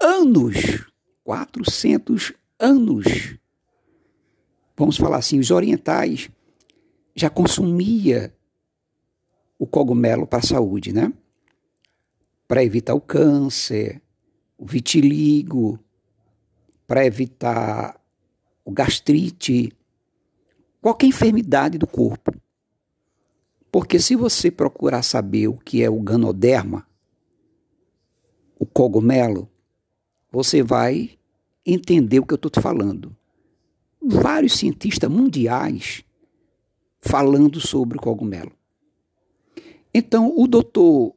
anos, 0.00 0.86
400 1.24 2.32
anos, 2.58 3.36
vamos 4.76 4.96
falar 4.96 5.18
assim, 5.18 5.38
os 5.38 5.50
orientais 5.50 6.30
já 7.14 7.28
consumia 7.28 8.32
o 9.58 9.66
cogumelo 9.66 10.26
para 10.26 10.38
a 10.38 10.46
saúde, 10.46 10.92
né? 10.92 11.12
Para 12.46 12.62
evitar 12.62 12.94
o 12.94 13.00
câncer, 13.00 14.00
o 14.56 14.64
vitiligo, 14.64 15.78
para 16.86 17.04
evitar 17.04 18.00
o 18.64 18.70
gastrite, 18.70 19.72
qualquer 20.80 21.06
enfermidade 21.06 21.76
do 21.76 21.86
corpo. 21.86 22.32
Porque 23.70 23.98
se 23.98 24.16
você 24.16 24.50
procurar 24.50 25.02
saber 25.02 25.48
o 25.48 25.54
que 25.54 25.82
é 25.82 25.90
o 25.90 26.00
ganoderma, 26.00 26.86
o 28.58 28.64
cogumelo, 28.64 29.48
você 30.30 30.62
vai 30.62 31.18
entender 31.64 32.20
o 32.20 32.26
que 32.26 32.32
eu 32.32 32.36
estou 32.36 32.50
te 32.50 32.60
falando. 32.60 33.14
Vários 34.00 34.54
cientistas 34.54 35.10
mundiais 35.10 36.04
falando 37.00 37.60
sobre 37.60 37.98
o 37.98 38.00
cogumelo. 38.00 38.52
Então, 39.92 40.32
o 40.36 40.46
doutor, 40.46 41.14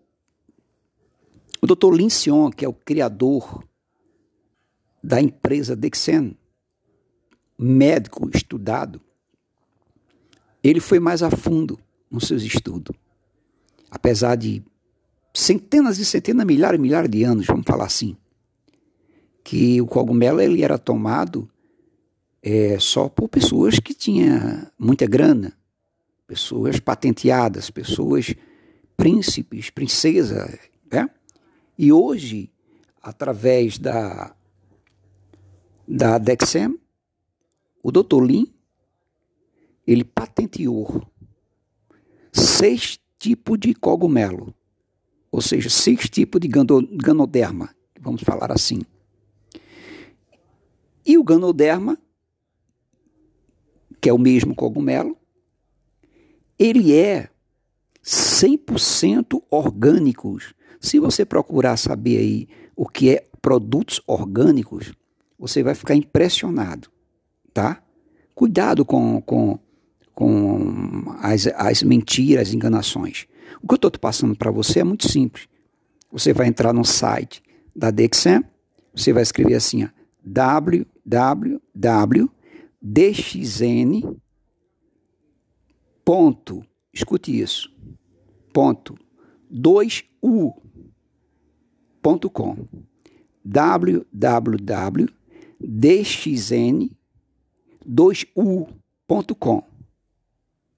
o 1.61 1.67
doutor 1.67 1.93
Lin 1.93 2.09
Sion, 2.09 2.49
que 2.49 2.65
é 2.65 2.67
o 2.67 2.73
criador 2.73 3.63
da 5.03 5.21
empresa 5.21 5.75
Dexen, 5.75 6.38
médico 7.57 8.29
estudado, 8.33 9.01
ele 10.63 10.79
foi 10.79 10.99
mais 10.99 11.21
a 11.23 11.29
fundo 11.29 11.79
nos 12.09 12.27
seus 12.27 12.43
estudos. 12.43 12.95
Apesar 13.89 14.35
de 14.35 14.63
centenas 15.33 15.97
e 15.97 16.05
centenas, 16.05 16.45
milhares 16.45 16.79
e 16.79 16.81
milhares 16.81 17.09
de 17.09 17.23
anos, 17.23 17.45
vamos 17.45 17.65
falar 17.65 17.85
assim, 17.85 18.15
que 19.43 19.81
o 19.81 19.85
cogumelo 19.85 20.41
ele 20.41 20.63
era 20.63 20.77
tomado 20.77 21.49
é, 22.41 22.77
só 22.80 23.07
por 23.07 23.30
pessoas 23.30 23.80
que 23.80 23.93
tinham 23.93 24.68
muita 24.77 25.05
grana, 25.05 25.53
pessoas 26.26 26.80
patenteadas, 26.80 27.69
pessoas 27.69 28.34
príncipes, 28.97 29.69
princesa, 29.69 30.59
né? 30.91 31.09
E 31.77 31.91
hoje, 31.91 32.51
através 33.01 33.77
da 33.77 34.35
da 35.88 36.18
Dexem, 36.18 36.80
o 37.84 37.91
Dr. 37.91 38.23
Lin, 38.23 38.47
ele 39.85 40.03
patenteou 40.03 41.05
seis 42.31 42.99
tipos 43.19 43.59
de 43.59 43.73
cogumelo, 43.73 44.53
ou 45.31 45.41
seja, 45.41 45.69
seis 45.69 46.09
tipos 46.09 46.39
de 46.39 46.47
ganoderma, 46.47 47.76
vamos 47.99 48.22
falar 48.22 48.51
assim. 48.51 48.81
E 51.06 51.18
o 51.18 51.23
ganoderma, 51.23 51.98
que 53.99 54.10
é 54.10 54.14
o 54.14 54.18
mesmo 54.18 54.56
cogumelo, 54.56 55.18
ele 56.57 56.94
é 56.94 57.30
100% 58.03 59.41
orgânicos. 59.49 60.53
Se 60.80 60.99
você 60.99 61.26
procurar 61.26 61.78
saber 61.78 62.18
aí 62.18 62.48
o 62.76 62.88
que 62.88 63.10
é 63.10 63.26
produtos 63.41 64.02
orgânicos, 64.06 64.94
você 65.38 65.64
vai 65.64 65.73
ficar 65.73 65.95
impressionado, 65.95 66.90
tá? 67.53 67.82
Cuidado 68.36 68.86
com, 68.86 69.22
com, 69.22 69.60
com 70.14 71.15
as, 71.19 71.48
as 71.48 71.84
mentiras, 71.84 72.49
as 72.49 72.53
enganações. 72.53 73.28
O 73.61 73.68
que 73.68 73.73
eu 73.73 73.76
estou 73.76 73.91
passando 73.91 74.36
para 74.36 74.52
você 74.52 74.80
é 74.80 74.84
muito 74.84 75.10
simples. 75.10 75.48
Você 76.11 76.34
vai 76.34 76.48
entrar 76.48 76.73
no 76.73 76.86
site 76.86 77.41
da 77.76 77.90
Dexam, 77.90 78.44
você 78.94 79.14
vai 79.14 79.23
escrever 79.23 79.56
assim, 79.56 79.84
ó, 79.84 79.90
www.dxn 81.06 82.32
ponto, 86.03 86.65
escute 86.94 87.40
isso, 87.40 87.72
ponto, 88.52 88.98
2u, 89.52 90.53
ponto 92.02 92.30
com, 92.30 92.68
www.dxn, 93.44 94.11
2u, 97.88 98.68
.com. 99.40 99.64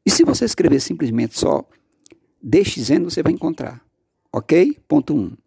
E 0.05 0.09
se 0.11 0.23
você 0.23 0.45
escrever 0.45 0.79
simplesmente 0.79 1.37
só 1.37 1.67
DXN, 2.41 3.03
você 3.03 3.21
vai 3.23 3.31
encontrar. 3.31 3.85
Ok? 4.31 4.79
Ponto 4.87 5.13
1. 5.13 5.17
Um. 5.17 5.37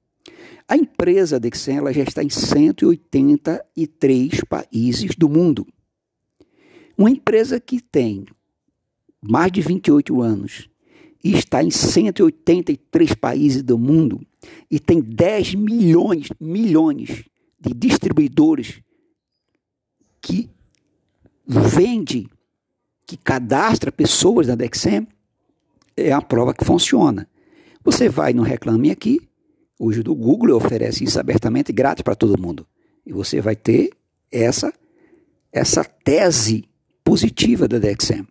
A 0.68 0.76
empresa 0.76 1.38
Dexen 1.38 1.78
ela 1.78 1.92
já 1.92 2.02
está 2.02 2.24
em 2.24 2.28
183 2.28 4.40
países 4.48 5.14
do 5.16 5.28
mundo. 5.28 5.64
Uma 6.98 7.10
empresa 7.10 7.60
que 7.60 7.80
tem 7.80 8.26
mais 9.22 9.52
de 9.52 9.60
28 9.60 10.20
anos 10.20 10.68
e 11.22 11.34
está 11.34 11.62
em 11.62 11.70
183 11.70 13.14
países 13.14 13.62
do 13.62 13.78
mundo 13.78 14.20
e 14.70 14.78
tem 14.80 15.00
10 15.00 15.54
milhões, 15.54 16.28
milhões 16.40 17.24
de 17.60 17.74
distribuidores 17.74 18.80
que 20.20 20.50
vende, 21.46 22.28
que 23.06 23.16
cadastra 23.16 23.92
pessoas 23.92 24.48
da 24.48 24.56
Dexem, 24.56 25.06
é 25.96 26.12
a 26.12 26.20
prova 26.20 26.52
que 26.52 26.64
funciona. 26.64 27.28
Você 27.84 28.08
vai 28.08 28.32
no 28.32 28.42
Reclame 28.42 28.90
Aqui, 28.90 29.20
hoje 29.78 30.02
do 30.02 30.14
Google 30.14 30.56
oferece 30.56 31.04
isso 31.04 31.18
abertamente 31.18 31.72
grátis 31.72 32.02
para 32.02 32.14
todo 32.14 32.40
mundo. 32.40 32.66
E 33.04 33.12
você 33.12 33.40
vai 33.40 33.54
ter 33.54 33.90
essa, 34.30 34.72
essa 35.52 35.84
tese 35.84 36.64
positiva 37.04 37.68
da 37.68 37.78
Dexem. 37.78 38.26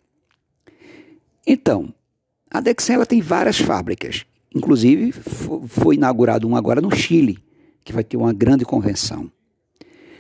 Então, 1.48 1.94
a 2.50 2.60
Dexem 2.60 2.96
ela 2.96 3.06
tem 3.06 3.22
várias 3.22 3.58
fábricas. 3.58 4.26
Inclusive, 4.54 5.12
foi 5.12 5.96
inaugurado 5.96 6.48
um 6.48 6.56
agora 6.56 6.82
no 6.82 6.94
Chile, 6.94 7.38
que 7.84 7.94
vai 7.94 8.04
ter 8.04 8.18
uma 8.18 8.34
grande 8.34 8.66
convenção. 8.66 9.32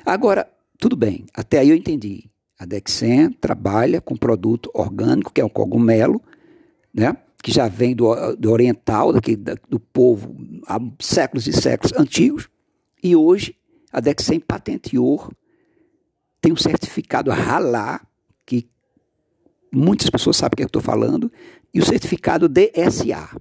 Agora, 0.06 0.48
tudo 0.78 0.96
bem, 0.96 1.26
até 1.34 1.60
aí 1.60 1.70
eu 1.70 1.76
entendi. 1.76 2.30
A 2.60 2.66
Dexen 2.66 3.32
trabalha 3.32 4.00
com 4.00 4.16
produto 4.16 4.70
orgânico, 4.74 5.32
que 5.32 5.42
é 5.42 5.46
o 5.46 5.50
cogumelo, 5.50 6.22
né? 6.94 7.18
Que 7.46 7.52
já 7.52 7.68
vem 7.68 7.96
do, 7.96 8.36
do 8.38 8.52
oriental, 8.52 9.14
daqui, 9.14 9.36
do 9.36 9.80
povo 9.80 10.36
há 10.66 10.80
séculos 11.00 11.46
e 11.46 11.54
séculos 11.54 11.94
antigos, 11.96 12.50
e 13.04 13.16
hoje 13.16 13.56
a 13.94 14.00
Dexen 14.00 14.40
patenteou, 14.40 15.32
tem 16.42 16.52
um 16.52 16.58
certificado 16.58 17.32
Halá, 17.32 18.02
que 18.48 18.68
muitas 19.72 20.10
pessoas 20.10 20.38
sabem 20.38 20.54
o 20.54 20.58
que 20.58 20.64
eu 20.64 20.66
estou 20.66 20.82
falando, 20.82 21.32
e 21.72 21.80
o 21.80 21.86
certificado 21.86 22.50
DSA, 22.50 23.40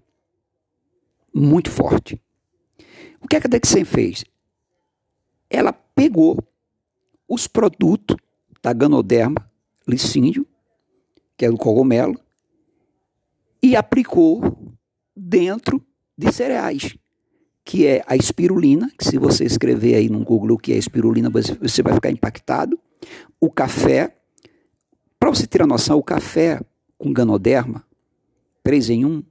muito 1.35 1.71
forte. 1.71 2.21
O 3.23 3.27
que, 3.27 3.37
é 3.37 3.41
que 3.41 3.47
a 3.47 3.51
Dexen 3.51 3.87
fez? 3.87 4.23
Ela 5.49 5.73
pegou 5.73 6.47
os 7.27 7.47
produtos 7.47 8.19
da 8.63 8.75
Ganoderma 8.75 9.51
licíndio, 9.89 10.47
que 11.39 11.47
é 11.47 11.51
do 11.51 11.57
cogumelo, 11.57 12.23
e 13.65 13.75
aplicou 13.77 14.77
dentro 15.17 15.83
de 16.19 16.31
cereais, 16.31 16.99
que 17.65 17.87
é 17.87 18.05
a 18.07 18.15
espirulina, 18.15 18.93
que 18.99 19.07
se 19.07 19.17
você 19.17 19.43
escrever 19.43 19.95
aí 19.95 20.11
no 20.11 20.23
Google 20.23 20.57
o 20.57 20.59
que 20.59 20.71
é 20.71 20.77
espirulina, 20.77 21.31
você 21.31 21.83
vai 21.83 21.95
ficar 21.95 22.11
impactado. 22.11 22.79
O 23.41 23.51
café, 23.51 24.19
para 25.19 25.31
você 25.31 25.47
ter 25.47 25.63
a 25.63 25.67
noção, 25.67 25.97
o 25.97 26.03
café 26.03 26.61
com 26.99 27.11
ganoderma, 27.11 27.83
3 28.63 28.91
em 28.91 29.07
1, 29.07 29.23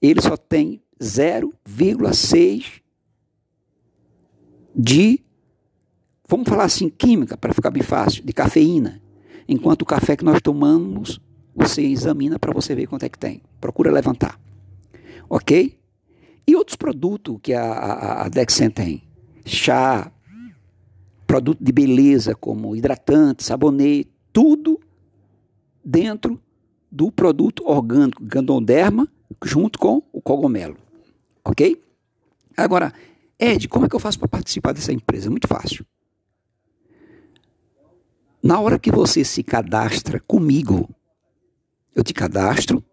ele 0.00 0.22
só 0.22 0.38
tem 0.38 0.80
0,6 0.98 2.80
de, 4.74 5.20
vamos 6.26 6.48
falar 6.48 6.64
assim, 6.64 6.88
química, 6.88 7.36
para 7.36 7.52
ficar 7.52 7.70
bem 7.70 7.82
fácil, 7.82 8.24
de 8.24 8.32
cafeína. 8.32 9.02
Enquanto 9.46 9.82
o 9.82 9.86
café 9.86 10.16
que 10.16 10.24
nós 10.24 10.40
tomamos 10.40 11.20
você 11.54 11.82
examina 11.82 12.38
para 12.38 12.52
você 12.52 12.74
ver 12.74 12.86
quanto 12.86 13.04
é 13.04 13.08
que 13.08 13.18
tem. 13.18 13.42
Procura 13.60 13.90
levantar. 13.90 14.38
Ok? 15.28 15.78
E 16.46 16.56
outros 16.56 16.76
produtos 16.76 17.38
que 17.42 17.54
a, 17.54 17.62
a, 17.62 18.26
a 18.26 18.28
Dexen 18.28 18.70
tem? 18.70 19.02
Chá, 19.46 20.12
produto 21.26 21.62
de 21.62 21.72
beleza 21.72 22.34
como 22.34 22.76
hidratante, 22.76 23.44
sabonete, 23.44 24.10
tudo 24.32 24.80
dentro 25.84 26.40
do 26.90 27.10
produto 27.10 27.64
orgânico 27.66 28.22
Gandoderma 28.24 29.08
junto 29.42 29.78
com 29.78 30.02
o 30.12 30.20
cogumelo. 30.20 30.76
Ok? 31.44 31.82
Agora, 32.56 32.92
Ed, 33.38 33.68
como 33.68 33.86
é 33.86 33.88
que 33.88 33.96
eu 33.96 34.00
faço 34.00 34.18
para 34.18 34.28
participar 34.28 34.72
dessa 34.72 34.92
empresa? 34.92 35.30
Muito 35.30 35.48
fácil. 35.48 35.84
Na 38.42 38.60
hora 38.60 38.78
que 38.78 38.90
você 38.90 39.24
se 39.24 39.42
cadastra 39.42 40.20
comigo 40.20 40.88
eu 41.94 42.02
te 42.02 42.12
cadastro 42.12 42.84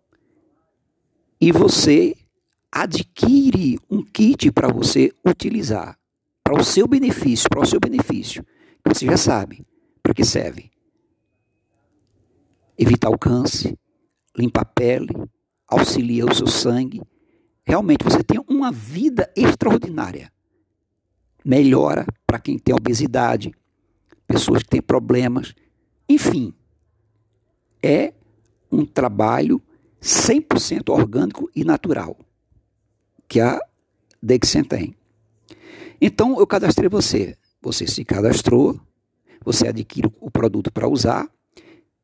e 1.40 1.52
você 1.52 2.16
adquire 2.72 3.80
um 3.90 4.04
kit 4.04 4.52
para 4.52 4.68
você 4.68 5.12
utilizar 5.26 5.98
para 6.44 6.60
o 6.60 6.64
seu 6.64 6.88
benefício, 6.88 7.50
para 7.50 7.62
o 7.62 7.66
seu 7.66 7.80
benefício. 7.80 8.46
Você 8.86 9.06
já 9.06 9.18
sabe 9.18 9.66
para 10.04 10.14
que 10.14 10.24
serve. 10.24 10.70
Evitar 12.78 13.10
o 13.10 13.18
câncer, 13.18 13.78
limpar 14.38 14.62
a 14.62 14.66
pele, 14.66 15.14
auxilia 15.68 16.26
o 16.26 16.34
seu 16.34 16.48
sangue. 16.48 17.02
Realmente 17.64 18.04
você 18.04 18.24
tem 18.24 18.40
uma 18.50 18.72
vida 18.72 19.32
extraordinária. 19.36 20.32
Melhora 21.44 22.06
para 22.28 22.40
quem 22.40 22.60
tem 22.60 22.76
obesidade, 22.76 23.52
pessoas 24.28 24.62
que 24.64 24.70
têm 24.70 24.82
problemas. 24.82 25.54
Enfim, 26.08 26.54
é 27.82 28.14
um 28.72 28.86
trabalho 28.86 29.62
100% 30.02 30.90
orgânico 30.90 31.50
e 31.56 31.64
natural, 31.64 32.18
que 33.28 33.40
a 33.40 33.60
Dexen 34.22 34.64
tem. 34.64 34.96
Então, 36.00 36.40
eu 36.40 36.48
cadastrei 36.48 36.90
você. 36.90 37.38
Você 37.62 37.86
se 37.86 38.04
cadastrou, 38.04 38.80
você 39.44 39.68
adquire 39.68 40.12
o 40.20 40.32
produto 40.32 40.72
para 40.72 40.88
usar 40.88 41.30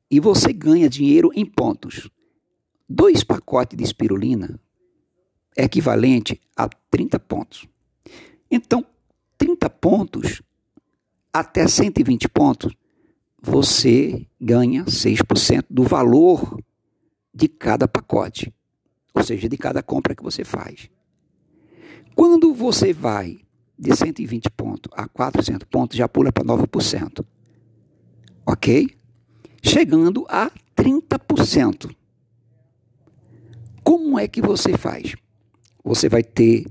e 0.09 0.19
você 0.19 0.53
ganha 0.53 0.89
dinheiro 0.89 1.31
em 1.33 1.45
pontos. 1.45 2.09
Dois 2.87 3.23
pacotes 3.23 3.77
de 3.77 3.83
espirulina 3.83 4.59
é 5.55 5.63
equivalente 5.63 6.39
a 6.55 6.69
30 6.69 7.19
pontos. 7.19 7.67
Então, 8.49 8.85
30 9.37 9.69
pontos 9.69 10.41
até 11.33 11.67
120 11.67 12.29
pontos 12.29 12.73
você 13.41 14.27
ganha 14.39 14.83
6% 14.85 15.65
do 15.69 15.83
valor 15.83 16.59
de 17.33 17.47
cada 17.47 17.87
pacote, 17.87 18.53
ou 19.13 19.23
seja, 19.23 19.47
de 19.47 19.57
cada 19.57 19.83
compra 19.83 20.15
que 20.15 20.23
você 20.23 20.43
faz. 20.43 20.89
Quando 22.15 22.53
você 22.53 22.91
vai 22.93 23.39
de 23.77 23.95
120 23.95 24.49
pontos 24.49 24.91
a 24.95 25.07
400 25.07 25.67
pontos, 25.69 25.95
já 25.97 26.07
pula 26.07 26.31
para 26.31 26.43
9%. 26.43 27.23
Ok? 28.45 28.89
Chegando 29.61 30.25
a 30.29 30.51
30%. 30.75 31.95
Como 33.83 34.17
é 34.17 34.27
que 34.27 34.41
você 34.41 34.75
faz? 34.77 35.15
Você 35.83 36.09
vai 36.09 36.23
ter 36.23 36.65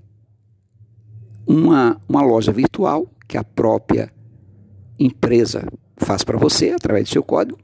uma, 1.46 2.00
uma 2.08 2.22
loja 2.22 2.50
virtual 2.50 3.08
que 3.28 3.38
a 3.38 3.44
própria 3.44 4.12
empresa 4.98 5.66
faz 5.96 6.22
para 6.24 6.38
você 6.38 6.70
através 6.70 7.04
do 7.04 7.10
seu 7.10 7.22
código. 7.22 7.58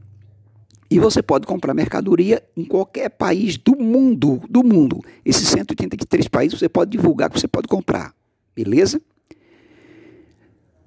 E 0.91 0.99
você 0.99 1.23
pode 1.23 1.47
comprar 1.47 1.73
mercadoria 1.73 2.43
em 2.57 2.65
qualquer 2.65 3.09
país 3.09 3.57
do 3.57 3.75
mundo, 3.77 4.43
do 4.49 4.63
mundo. 4.63 5.01
Esses 5.25 5.49
183 5.49 6.29
países 6.29 6.59
você 6.59 6.69
pode 6.69 6.91
divulgar 6.91 7.31
que 7.31 7.41
você 7.41 7.49
pode 7.49 7.67
comprar. 7.67 8.15
Beleza? 8.55 9.01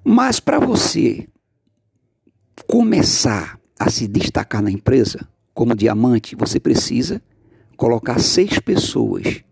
Mas 0.04 0.38
para 0.38 0.60
você 0.60 1.26
começar 2.68 3.58
a 3.78 3.90
se 3.90 4.06
destacar 4.06 4.62
na 4.62 4.70
empresa 4.70 5.28
como 5.52 5.74
diamante, 5.74 6.36
você 6.36 6.60
precisa 6.60 7.20
colocar 7.76 8.20
seis 8.20 8.58
pessoas, 8.60 9.42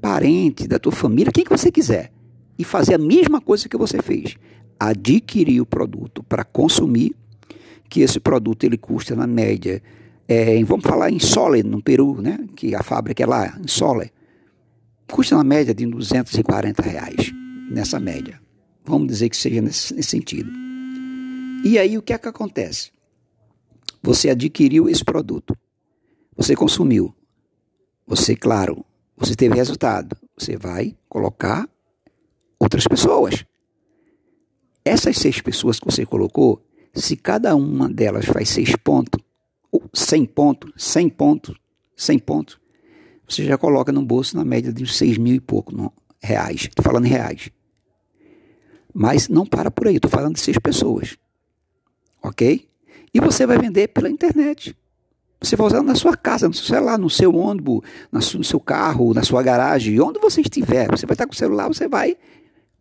parentes 0.00 0.68
da 0.68 0.78
tua 0.78 0.92
família, 0.92 1.32
quem 1.32 1.44
que 1.44 1.50
você 1.50 1.72
quiser, 1.72 2.12
e 2.58 2.62
fazer 2.62 2.94
a 2.94 2.98
mesma 2.98 3.40
coisa 3.40 3.68
que 3.68 3.76
você 3.76 4.00
fez 4.00 4.36
adquirir 4.78 5.60
o 5.60 5.66
produto 5.66 6.22
para 6.22 6.44
consumir, 6.44 7.14
que 7.88 8.00
esse 8.00 8.18
produto 8.18 8.64
ele 8.64 8.76
custa 8.76 9.14
na 9.14 9.26
média, 9.26 9.82
é, 10.26 10.62
vamos 10.64 10.84
falar 10.84 11.10
em 11.10 11.18
Sole, 11.18 11.62
no 11.62 11.82
Peru, 11.82 12.20
né, 12.20 12.38
que 12.56 12.74
a 12.74 12.82
fábrica 12.82 13.22
é 13.22 13.26
lá, 13.26 13.58
em 13.62 13.68
Sole, 13.68 14.10
custa 15.10 15.36
na 15.36 15.44
média 15.44 15.74
de 15.74 15.86
240 15.86 16.82
reais, 16.82 17.32
nessa 17.70 18.00
média. 18.00 18.40
Vamos 18.84 19.08
dizer 19.08 19.28
que 19.28 19.36
seja 19.36 19.60
nesse, 19.60 19.94
nesse 19.94 20.10
sentido. 20.10 20.50
E 21.64 21.78
aí 21.78 21.96
o 21.96 22.02
que 22.02 22.12
é 22.12 22.18
que 22.18 22.28
acontece? 22.28 22.90
Você 24.02 24.28
adquiriu 24.28 24.88
esse 24.88 25.04
produto, 25.04 25.56
você 26.36 26.54
consumiu, 26.54 27.14
você, 28.06 28.36
claro, 28.36 28.84
você 29.16 29.34
teve 29.34 29.54
resultado, 29.54 30.16
você 30.36 30.56
vai 30.56 30.94
colocar 31.08 31.68
outras 32.58 32.86
pessoas. 32.86 33.44
Essas 34.84 35.16
seis 35.16 35.40
pessoas 35.40 35.80
que 35.80 35.86
você 35.86 36.04
colocou, 36.04 36.62
se 36.92 37.16
cada 37.16 37.56
uma 37.56 37.88
delas 37.88 38.26
faz 38.26 38.48
seis 38.50 38.76
pontos, 38.76 39.20
100 39.92 40.26
pontos, 40.26 40.72
100 40.76 41.08
pontos, 41.08 41.56
100 41.96 42.18
pontos, 42.20 42.58
você 43.28 43.44
já 43.44 43.56
coloca 43.58 43.90
no 43.90 44.02
bolso 44.02 44.36
na 44.36 44.44
média 44.44 44.72
de 44.72 44.86
6 44.86 45.18
mil 45.18 45.34
e 45.34 45.40
pouco 45.40 45.74
não, 45.74 45.92
reais. 46.22 46.62
Estou 46.62 46.82
falando 46.82 47.06
em 47.06 47.10
reais. 47.10 47.50
Mas 48.92 49.28
não 49.28 49.44
para 49.44 49.70
por 49.70 49.88
aí, 49.88 49.96
estou 49.96 50.10
falando 50.10 50.34
de 50.34 50.40
seis 50.40 50.56
pessoas. 50.58 51.16
Ok? 52.22 52.68
E 53.12 53.20
você 53.20 53.44
vai 53.44 53.58
vender 53.58 53.88
pela 53.88 54.08
internet. 54.08 54.76
Você 55.40 55.56
vai 55.56 55.66
usar 55.66 55.82
na 55.82 55.94
sua 55.94 56.16
casa, 56.16 56.48
no 56.48 56.54
seu 56.54 56.64
celular, 56.64 56.96
no 56.96 57.10
seu 57.10 57.34
ônibus, 57.34 57.82
no 58.10 58.44
seu 58.44 58.60
carro, 58.60 59.12
na 59.12 59.22
sua 59.22 59.42
garagem, 59.42 60.00
onde 60.00 60.20
você 60.20 60.40
estiver. 60.40 60.88
Você 60.90 61.06
vai 61.06 61.14
estar 61.14 61.26
com 61.26 61.32
o 61.32 61.36
celular, 61.36 61.68
você 61.68 61.88
vai 61.88 62.16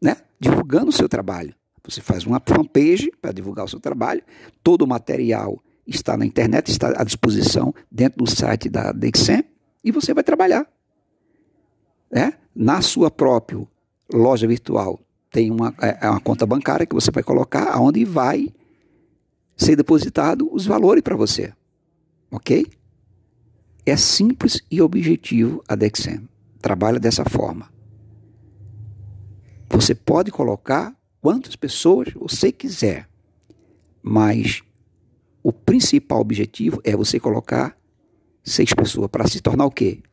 né, 0.02 0.18
divulgando 0.40 0.90
o 0.90 0.94
seu 0.94 1.10
trabalho. 1.10 1.54
Você 1.86 2.02
faz 2.02 2.26
uma 2.26 2.42
fanpage 2.46 3.12
para 3.22 3.34
divulgar 3.34 3.66
o 3.66 3.68
seu 3.68 3.80
trabalho. 3.80 4.24
Todo 4.64 4.84
o 4.84 4.88
material 4.88 5.62
está 5.86 6.16
na 6.16 6.26
internet, 6.26 6.70
está 6.70 6.94
à 7.00 7.04
disposição 7.04 7.74
dentro 7.92 8.24
do 8.24 8.30
site 8.30 8.70
da 8.70 8.92
Dexem 8.92 9.44
e 9.84 9.92
você 9.92 10.14
vai 10.14 10.24
trabalhar. 10.24 10.66
Né? 12.10 12.34
Na 12.56 12.82
sua 12.82 13.12
própria 13.12 13.68
loja 14.12 14.48
virtual 14.48 15.00
tem 15.30 15.52
uma, 15.52 15.74
é, 15.82 16.06
é 16.06 16.10
uma 16.10 16.22
conta 16.22 16.46
bancária 16.46 16.86
que 16.86 16.96
você 16.96 17.12
vai 17.12 17.24
colocar, 17.24 17.78
onde 17.82 18.06
vai 18.06 18.54
ser 19.58 19.76
depositado 19.76 20.48
os 20.54 20.66
valores 20.66 21.04
para 21.04 21.16
você. 21.16 21.54
Ok? 22.32 22.66
É 23.86 23.98
simples 23.98 24.62
e 24.72 24.82
objetivo 24.82 25.62
a 25.68 25.76
Dexem. 25.76 26.30
Trabalha 26.62 27.00
dessa 27.00 27.26
forma. 27.26 27.70
Você 29.70 29.94
pode 29.94 30.32
colocar 30.32 30.96
quantas 31.24 31.56
pessoas 31.56 32.10
você 32.14 32.52
quiser, 32.52 33.08
mas 34.02 34.62
o 35.42 35.54
principal 35.54 36.20
objetivo 36.20 36.82
é 36.84 36.98
você 36.98 37.18
colocar 37.18 37.78
seis 38.44 38.74
pessoas 38.74 39.08
para 39.10 39.26
se 39.26 39.40
tornar 39.40 39.66
o 39.66 39.72
quê? 39.72 40.04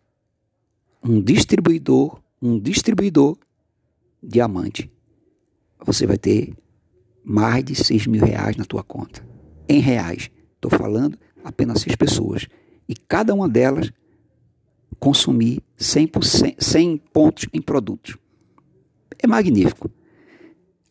Um 1.03 1.20
distribuidor, 1.20 2.23
um 2.41 2.61
distribuidor 2.61 3.37
diamante. 4.23 4.89
Você 5.85 6.07
vai 6.07 6.16
ter 6.16 6.55
mais 7.24 7.65
de 7.65 7.74
seis 7.74 8.07
mil 8.07 8.24
reais 8.24 8.57
na 8.57 8.65
tua 8.65 8.85
conta. 8.85 9.27
Em 9.69 9.81
reais. 9.81 10.31
Estou 10.55 10.70
falando 10.70 11.19
apenas 11.43 11.81
seis 11.81 11.97
pessoas. 11.97 12.47
E 12.89 12.95
cada 12.95 13.35
uma 13.35 13.49
delas 13.49 13.91
consumir 15.01 15.61
100%, 15.77 16.62
100 16.62 16.99
pontos 17.12 17.47
em 17.53 17.61
produtos. 17.61 18.16
É 19.19 19.27
magnífico. 19.27 19.91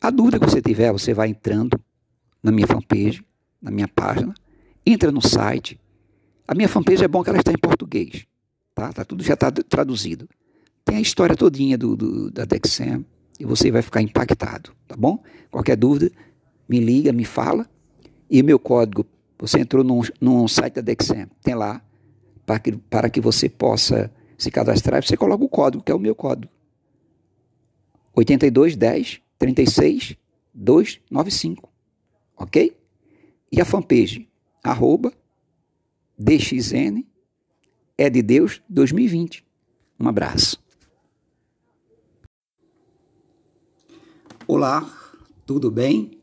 A 0.00 0.10
dúvida 0.10 0.38
que 0.38 0.46
você 0.46 0.62
tiver, 0.62 0.90
você 0.90 1.12
vai 1.12 1.28
entrando 1.28 1.78
na 2.42 2.50
minha 2.50 2.66
fanpage, 2.66 3.22
na 3.60 3.70
minha 3.70 3.86
página, 3.86 4.32
entra 4.84 5.12
no 5.12 5.20
site. 5.20 5.78
A 6.48 6.54
minha 6.54 6.68
fanpage 6.68 7.04
é 7.04 7.08
bom 7.08 7.22
que 7.22 7.28
ela 7.28 7.38
está 7.38 7.52
em 7.52 7.58
português, 7.58 8.26
tá? 8.74 8.92
tá 8.92 9.04
tudo 9.04 9.22
já 9.22 9.34
está 9.34 9.50
traduzido. 9.50 10.28
Tem 10.84 10.96
a 10.96 11.00
história 11.00 11.36
todinha 11.36 11.76
do, 11.76 11.94
do, 11.94 12.30
da 12.30 12.44
Dexam 12.44 13.04
e 13.38 13.44
você 13.44 13.70
vai 13.70 13.82
ficar 13.82 14.00
impactado, 14.00 14.72
tá 14.88 14.96
bom? 14.96 15.22
Qualquer 15.50 15.76
dúvida, 15.76 16.10
me 16.68 16.80
liga, 16.80 17.12
me 17.12 17.24
fala. 17.24 17.68
E 18.30 18.42
meu 18.42 18.58
código 18.58 19.04
você 19.38 19.60
entrou 19.60 19.82
num, 19.82 20.02
num 20.20 20.46
site 20.46 20.74
da 20.74 20.80
Dexam, 20.82 21.26
tem 21.42 21.54
lá, 21.54 21.82
para 22.44 22.58
que, 22.58 22.72
para 22.72 23.08
que 23.08 23.20
você 23.20 23.48
possa 23.48 24.10
se 24.36 24.50
cadastrar, 24.50 25.04
você 25.04 25.16
coloca 25.16 25.44
o 25.44 25.48
código, 25.48 25.82
que 25.82 25.92
é 25.92 25.94
o 25.94 25.98
meu 25.98 26.14
código. 26.14 26.52
8210 28.14 29.20
36 29.40 30.16
295. 30.52 31.68
Ok? 32.36 32.76
E 33.50 33.60
a 33.60 33.64
fanpage, 33.64 34.28
arroba 34.62 35.12
DXN 36.16 37.02
é 37.96 38.10
de 38.10 38.20
Deus 38.22 38.62
2020. 38.68 39.42
Um 39.98 40.08
abraço. 40.08 40.62
Olá, 44.46 44.86
tudo 45.46 45.70
bem? 45.70 46.18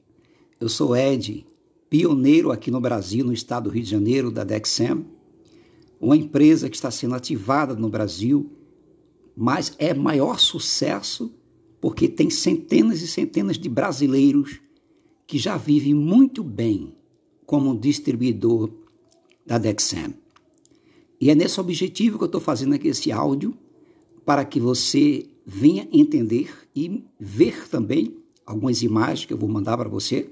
Eu 0.60 0.70
sou 0.70 0.96
Ed, 0.96 1.44
pioneiro 1.90 2.52
aqui 2.52 2.70
no 2.70 2.80
Brasil, 2.80 3.26
no 3.26 3.34
estado 3.34 3.64
do 3.64 3.70
Rio 3.72 3.84
de 3.84 3.90
Janeiro, 3.90 4.30
da 4.30 4.44
Dexam, 4.44 5.06
uma 6.00 6.16
empresa 6.16 6.70
que 6.70 6.76
está 6.76 6.92
sendo 6.92 7.16
ativada 7.16 7.74
no 7.74 7.90
Brasil, 7.90 8.52
mas 9.36 9.74
é 9.80 9.94
maior 9.94 10.40
sucesso 10.40 11.34
porque 11.80 12.08
tem 12.08 12.30
centenas 12.30 13.02
e 13.02 13.08
centenas 13.08 13.58
de 13.58 13.70
brasileiros 13.70 14.60
que 15.26 15.38
já 15.38 15.58
vivem 15.58 15.94
muito 15.94 16.44
bem 16.44 16.94
como 17.46 17.78
distribuidor 17.78 18.70
da 19.46 19.58
Dexam. 19.58 20.14
E 21.20 21.30
é 21.30 21.36
nesse 21.36 21.60
objetivo 21.60 22.18
que 22.18 22.24
eu 22.24 22.28
estou 22.28 22.42
fazendo 22.42 22.76
aqui 22.76 22.90
esse 22.90 23.12
áudio, 23.12 23.58
para 24.26 24.44
que 24.46 24.60
você 24.60 25.26
venha 25.46 25.88
entender 25.92 26.54
e 26.76 27.04
ver 27.20 27.68
também 27.70 28.18
algumas 28.46 28.82
imagens 28.84 29.26
que 29.26 29.34
eu 29.34 29.38
vou 29.38 29.50
mandar 29.50 29.78
para 29.78 29.90
você 29.90 30.30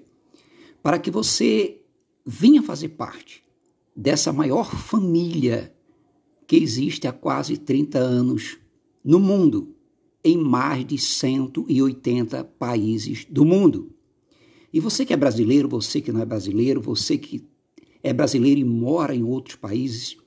para 0.86 1.00
que 1.00 1.10
você 1.10 1.82
venha 2.24 2.62
fazer 2.62 2.90
parte 2.90 3.44
dessa 3.96 4.32
maior 4.32 4.72
família 4.72 5.74
que 6.46 6.56
existe 6.56 7.08
há 7.08 7.12
quase 7.12 7.58
30 7.58 7.98
anos 7.98 8.60
no 9.04 9.20
mundo, 9.20 9.75
em 10.26 10.36
mais 10.36 10.84
de 10.84 10.98
180 10.98 12.44
países 12.44 13.26
do 13.30 13.46
mundo. 13.46 13.92
E 14.74 14.80
você 14.80 15.06
que 15.06 15.14
é 15.14 15.16
brasileiro, 15.16 15.70
você 15.70 16.02
que 16.02 16.12
não 16.12 16.20
é 16.20 16.26
brasileiro, 16.26 16.82
você 16.82 17.16
que 17.16 17.48
é 18.02 18.12
brasileiro 18.12 18.60
e 18.60 18.64
mora 18.64 19.16
em 19.16 19.22
outros 19.22 19.56
países, 19.56 20.18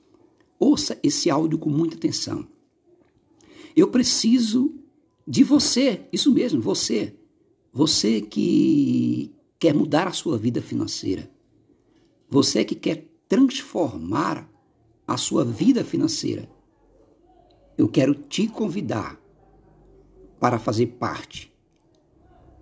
ouça 0.57 0.97
esse 1.03 1.29
áudio 1.29 1.59
com 1.59 1.69
muita 1.69 1.97
atenção. 1.97 2.47
Eu 3.75 3.89
preciso 3.89 4.73
de 5.27 5.43
você, 5.43 6.05
isso 6.13 6.33
mesmo, 6.33 6.61
você. 6.61 7.13
Você 7.73 8.21
que 8.21 9.35
quer 9.59 9.73
mudar 9.73 10.07
a 10.07 10.13
sua 10.13 10.37
vida 10.37 10.61
financeira, 10.61 11.29
você 12.29 12.63
que 12.63 12.73
quer 12.73 13.05
transformar 13.27 14.49
a 15.05 15.17
sua 15.17 15.43
vida 15.43 15.83
financeira, 15.83 16.49
eu 17.77 17.89
quero 17.89 18.15
te 18.15 18.47
convidar 18.47 19.18
para 20.39 20.57
fazer 20.57 20.87
parte 20.87 21.51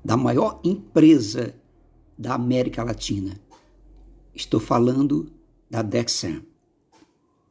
da 0.03 0.17
maior 0.17 0.59
empresa 0.63 1.55
da 2.17 2.33
América 2.33 2.83
Latina. 2.83 3.39
Estou 4.33 4.59
falando 4.59 5.31
da 5.69 5.81
Dexam, 5.81 6.41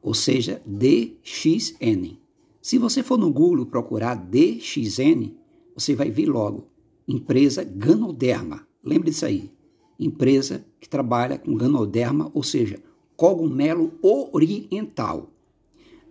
ou 0.01 0.15
seja, 0.15 0.63
DXN. 0.65 2.17
Se 2.61 2.79
você 2.79 3.03
for 3.03 3.19
no 3.19 3.31
Google 3.31 3.67
procurar 3.67 4.15
DXN, 4.15 5.33
você 5.75 5.95
vai 5.95 6.11
ver 6.11 6.27
logo 6.27 6.67
empresa 7.07 7.63
Ganoderma. 7.63 8.67
Lembre 8.83 9.11
disso 9.11 9.27
aí. 9.27 9.51
Empresa 9.99 10.65
que 10.81 10.89
trabalha 10.89 11.39
com 11.39 11.55
ganoderma, 11.55 12.31
ou 12.35 12.43
seja, 12.43 12.83
cogumelo 13.17 13.93
oriental. 14.03 15.31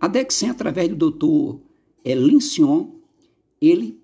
A 0.00 0.08
Dexen, 0.08 0.50
através 0.50 0.88
do 0.88 0.96
doutor 0.96 1.60
Lincion, 2.04 2.90
ele 3.60 4.00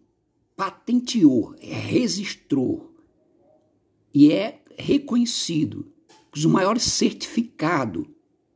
patenteou, 0.62 1.56
é, 1.60 1.74
registrou 1.74 2.94
e 4.14 4.30
é 4.30 4.62
reconhecido 4.78 5.90
os 6.32 6.46
maiores 6.46 6.84
certificados, 6.84 8.06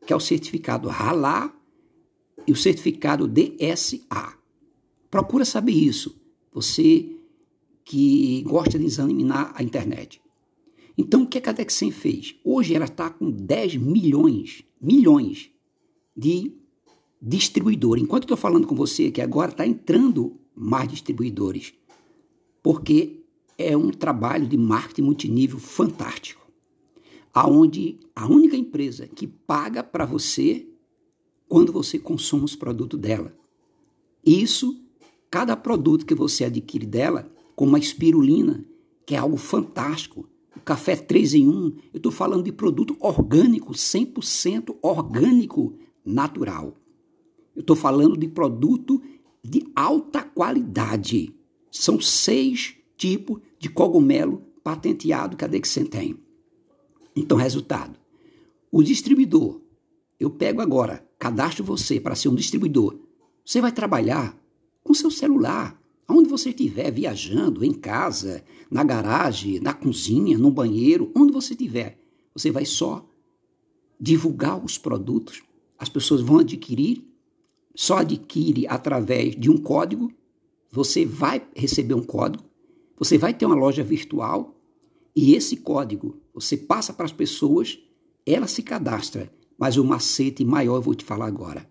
que 0.07 0.13
é 0.13 0.17
o 0.17 0.21
certificado 0.21 0.89
RALA 0.89 1.53
e 2.47 2.53
o 2.53 2.57
certificado 2.57 3.27
DSA. 3.27 4.39
Procura 5.11 5.45
saber 5.45 5.73
isso. 5.73 6.17
Você 6.53 7.11
que 7.85 8.43
gosta 8.43 8.79
de 8.79 8.85
examinar 8.85 9.53
a 9.57 9.65
internet. 9.65 10.23
Então, 10.97 11.25
o 11.25 11.27
que 11.27 11.43
a 11.45 11.53
Dexem 11.53 11.91
fez? 11.91 12.37
Hoje 12.45 12.73
ela 12.73 12.85
está 12.85 13.11
com 13.11 13.33
10 13.33 13.79
milhões, 13.79 14.63
milhões 14.81 15.51
de 16.17 16.53
distribuidores. 17.21 18.05
Enquanto 18.05 18.25
estou 18.25 18.37
falando 18.37 18.67
com 18.67 18.77
você, 18.77 19.11
que 19.11 19.21
agora 19.21 19.51
está 19.51 19.67
entrando 19.67 20.39
mais 20.55 20.89
distribuidores, 20.89 21.75
porque 22.67 23.21
é 23.57 23.77
um 23.77 23.93
trabalho 23.93 24.45
de 24.45 24.57
marketing 24.57 25.03
multinível 25.03 25.57
fantástico, 25.57 26.45
aonde 27.33 28.01
a 28.13 28.27
única 28.27 28.57
empresa 28.57 29.07
que 29.07 29.25
paga 29.25 29.85
para 29.85 30.05
você 30.05 30.67
quando 31.49 31.71
você 31.71 31.97
consome 31.97 32.45
os 32.45 32.57
produtos 32.57 32.99
dela. 32.99 33.33
Isso, 34.25 34.83
cada 35.31 35.57
produto 35.57 36.05
que 36.05 36.13
você 36.13 36.43
adquire 36.43 36.85
dela, 36.85 37.33
como 37.55 37.77
a 37.77 37.79
espirulina, 37.79 38.65
que 39.07 39.15
é 39.15 39.19
algo 39.19 39.37
fantástico. 39.37 40.29
O 40.57 40.61
café 40.61 40.97
3 40.97 41.35
em 41.35 41.49
1, 41.49 41.53
eu 41.53 41.99
estou 41.99 42.11
falando 42.11 42.43
de 42.43 42.51
produto 42.51 42.97
orgânico, 42.99 43.75
100% 43.75 44.77
orgânico, 44.83 45.73
natural. 46.05 46.75
Eu 47.55 47.61
estou 47.61 47.77
falando 47.77 48.17
de 48.17 48.27
produto 48.27 49.01
de 49.41 49.65
alta 49.77 50.21
qualidade. 50.25 51.36
São 51.79 52.01
seis 52.01 52.75
tipos 52.97 53.41
de 53.59 53.69
cogumelo 53.69 54.43
patenteado 54.63 55.37
que 55.37 55.45
a 55.45 55.49
Dexen 55.49 55.87
tem. 55.87 56.19
Então, 57.15 57.37
resultado: 57.37 57.99
o 58.71 58.83
distribuidor 58.83 59.61
eu 60.19 60.31
pego 60.31 60.63
agora, 60.63 61.07
cadastro 61.19 61.63
você 61.63 62.01
para 62.01 62.15
ser 62.15 62.29
um 62.29 62.35
distribuidor. 62.35 62.99
Você 63.45 63.61
vai 63.61 63.71
trabalhar 63.71 64.37
com 64.83 64.95
seu 64.95 65.11
celular, 65.11 65.79
aonde 66.09 66.29
você 66.29 66.51
estiver, 66.51 66.91
viajando, 66.91 67.65
em 67.65 67.73
casa, 67.73 68.43
na 68.71 68.83
garagem, 68.83 69.61
na 69.61 69.75
cozinha, 69.75 70.39
no 70.39 70.51
banheiro, 70.51 71.13
onde 71.15 71.33
você 71.33 71.53
estiver. 71.53 71.99
Você 72.35 72.51
vai 72.51 72.65
só 72.65 73.07
divulgar 74.01 74.63
os 74.63 74.79
produtos, 74.79 75.43
as 75.79 75.89
pessoas 75.89 76.23
vão 76.23 76.39
adquirir, 76.39 77.05
só 77.75 77.99
adquire 77.99 78.67
através 78.67 79.37
de 79.37 79.51
um 79.51 79.59
código, 79.59 80.11
você 80.77 81.07
vai 81.07 81.43
receber 81.55 81.95
um 81.95 82.03
código, 82.03 82.45
você 82.99 83.17
vai 83.17 83.33
ter 83.33 83.47
uma 83.47 83.55
loja 83.55 83.83
virtual 83.83 84.61
e 85.17 85.35
esse 85.35 85.57
código 85.57 86.21
você 86.35 86.55
passa 86.55 86.93
para 86.93 87.07
as 87.07 87.13
pessoas, 87.13 87.79
ela 88.27 88.47
se 88.47 88.63
cadastra. 88.63 89.33
Mas 89.59 89.79
o 89.79 89.85
macete 89.85 90.45
maior 90.45 90.77
eu 90.77 90.83
vou 90.83 90.95
te 90.95 91.03
falar 91.03 91.29
agora. 91.29 91.67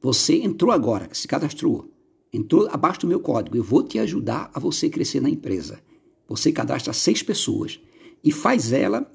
Você 0.00 0.36
entrou 0.36 0.72
agora, 0.72 1.10
se 1.12 1.28
cadastrou, 1.28 1.92
entrou 2.32 2.66
abaixo 2.70 3.00
do 3.00 3.06
meu 3.06 3.20
código. 3.20 3.54
Eu 3.54 3.62
vou 3.62 3.82
te 3.82 3.98
ajudar 3.98 4.50
a 4.54 4.58
você 4.58 4.88
crescer 4.88 5.20
na 5.20 5.28
empresa. 5.28 5.82
Você 6.26 6.50
cadastra 6.50 6.94
seis 6.94 7.22
pessoas 7.22 7.78
e 8.24 8.32
faz 8.32 8.72
ela 8.72 9.12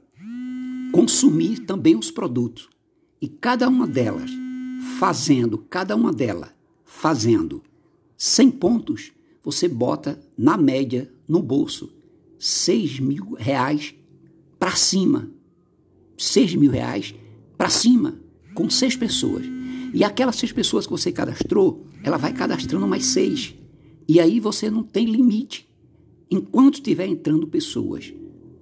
consumir 0.92 1.62
também 1.62 1.96
os 1.96 2.12
produtos. 2.12 2.70
E 3.20 3.28
cada 3.28 3.68
uma 3.68 3.88
delas, 3.88 4.30
fazendo, 5.00 5.58
cada 5.58 5.96
uma 5.96 6.14
delas, 6.14 6.52
fazendo 6.86 7.64
100 8.18 8.52
pontos, 8.52 9.12
você 9.44 9.68
bota 9.68 10.20
na 10.38 10.58
média 10.58 11.10
no 11.28 11.42
bolso 11.42 11.94
6 12.40 13.00
mil 13.00 13.36
reais 13.38 13.96
para 14.60 14.76
cima. 14.76 15.32
6 16.18 16.56
mil 16.56 16.72
reais 16.72 17.14
para 17.58 17.70
cima, 17.70 18.20
com 18.54 18.70
seis 18.70 18.96
pessoas. 18.96 19.46
E 19.94 20.04
aquelas 20.04 20.36
seis 20.36 20.52
pessoas 20.52 20.86
que 20.86 20.92
você 20.92 21.12
cadastrou, 21.12 21.86
ela 22.04 22.18
vai 22.18 22.34
cadastrando 22.34 22.88
mais 22.88 23.06
seis. 23.06 23.56
E 24.08 24.20
aí 24.20 24.40
você 24.40 24.70
não 24.70 24.84
tem 24.84 25.06
limite. 25.06 25.68
Enquanto 26.30 26.76
estiver 26.76 27.08
entrando 27.08 27.48
pessoas 27.48 28.14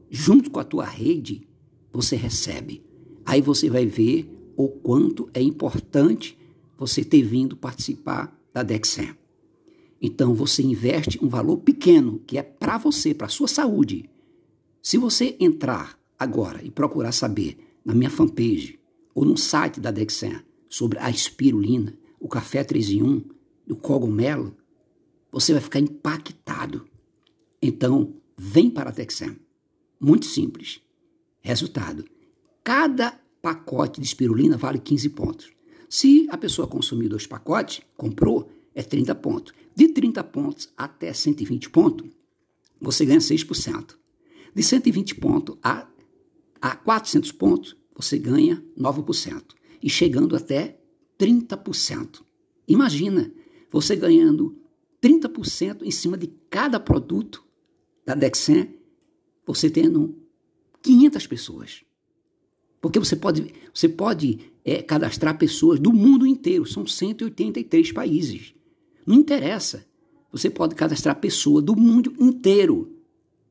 junto 0.10 0.50
com 0.50 0.60
a 0.60 0.64
tua 0.64 0.86
rede, 0.86 1.48
você 1.92 2.16
recebe. 2.16 2.84
Aí 3.26 3.42
você 3.42 3.70
vai 3.70 3.86
ver 3.86 4.30
o 4.56 4.70
quanto 4.70 5.30
é 5.34 5.42
importante 5.42 6.38
você 6.78 7.04
ter 7.04 7.24
vindo 7.24 7.58
participar 7.58 8.38
da 8.54 8.64
Dexem. 8.64 9.25
Então 10.06 10.36
você 10.36 10.62
investe 10.62 11.18
um 11.20 11.28
valor 11.28 11.58
pequeno 11.58 12.20
que 12.28 12.38
é 12.38 12.44
para 12.44 12.78
você, 12.78 13.12
para 13.12 13.26
a 13.26 13.30
sua 13.30 13.48
saúde. 13.48 14.08
Se 14.80 15.00
você 15.00 15.36
entrar 15.40 16.00
agora 16.18 16.64
e 16.64 16.70
procurar 16.70 17.12
saber 17.12 17.58
na 17.84 17.96
minha 17.96 18.12
fanpage 18.12 18.80
ou 19.16 19.26
no 19.26 19.36
site 19.36 19.80
da 19.80 19.90
Dexem 19.90 20.40
sobre 20.70 21.00
a 21.00 21.10
espirulina, 21.10 21.98
o 22.20 22.28
café 22.28 22.64
3 22.64 22.92
em 22.92 23.02
1, 23.02 23.24
o 23.72 23.76
cogumelo, 23.76 24.56
você 25.32 25.54
vai 25.54 25.62
ficar 25.62 25.80
impactado. 25.80 26.88
Então, 27.60 28.14
vem 28.38 28.70
para 28.70 28.92
a 28.92 28.94
Dexem. 28.94 29.36
Muito 30.00 30.28
simples. 30.28 30.82
Resultado: 31.42 32.06
cada 32.64 33.20
pacote 33.42 34.00
de 34.00 34.06
espirulina 34.06 34.56
vale 34.56 34.78
15 34.78 35.10
pontos. 35.10 35.52
Se 35.90 36.28
a 36.30 36.38
pessoa 36.38 36.68
consumir 36.68 37.10
dois 37.10 37.26
pacotes, 37.26 37.82
comprou, 37.98 38.52
é 38.76 38.84
30 38.84 39.16
pontos. 39.16 39.54
De 39.74 39.88
30 39.88 40.24
pontos 40.26 40.70
até 40.78 41.12
120 41.12 41.70
pontos, 41.70 42.08
você 42.80 43.06
ganha 43.06 43.20
6%. 43.20 43.96
De 44.54 44.62
120 44.62 45.16
pontos 45.16 45.58
a, 45.64 45.88
a 46.62 46.76
400 46.76 47.32
pontos, 47.32 47.76
você 47.96 48.18
ganha 48.18 48.64
9%. 48.78 49.44
E 49.82 49.90
chegando 49.90 50.36
até 50.36 50.80
30%. 51.18 52.22
Imagina 52.68 53.32
você 53.72 53.96
ganhando 53.96 54.58
30% 55.02 55.84
em 55.84 55.92
cima 55.92 56.18
de 56.18 56.28
cada 56.50 56.80
produto 56.80 57.44
da 58.06 58.16
Dexen, 58.16 58.76
você 59.46 59.70
tendo 59.70 60.18
500 60.82 61.28
pessoas. 61.28 61.84
Porque 62.82 63.00
você 63.00 63.16
pode, 63.16 63.54
você 63.74 63.90
pode 63.90 64.40
é, 64.64 64.82
cadastrar 64.82 65.38
pessoas 65.38 65.80
do 65.80 65.92
mundo 65.92 66.26
inteiro, 66.26 66.66
são 66.66 66.86
183 66.88 67.92
países. 67.92 68.55
Não 69.06 69.16
interessa. 69.16 69.86
Você 70.32 70.50
pode 70.50 70.76
cadastrar 70.76 71.20
pessoa 71.20 71.62
do 71.62 71.76
mundo 71.76 72.14
inteiro. 72.20 72.92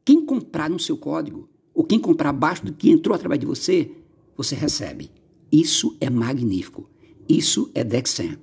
Quem 0.05 0.25
comprar 0.25 0.69
no 0.69 0.79
seu 0.79 0.97
código, 0.97 1.49
ou 1.73 1.85
quem 1.85 1.99
comprar 1.99 2.31
abaixo 2.31 2.67
do 2.67 2.73
que 2.73 2.91
entrou 2.91 3.15
através 3.15 3.41
de 3.41 3.47
você, 3.47 3.91
você 4.37 4.55
recebe. 4.55 5.11
Isso 5.51 5.97
é 6.01 6.11
magnífico. 6.11 6.89
Isso 7.29 7.71
é 7.75 7.83
Dexen. 7.83 8.37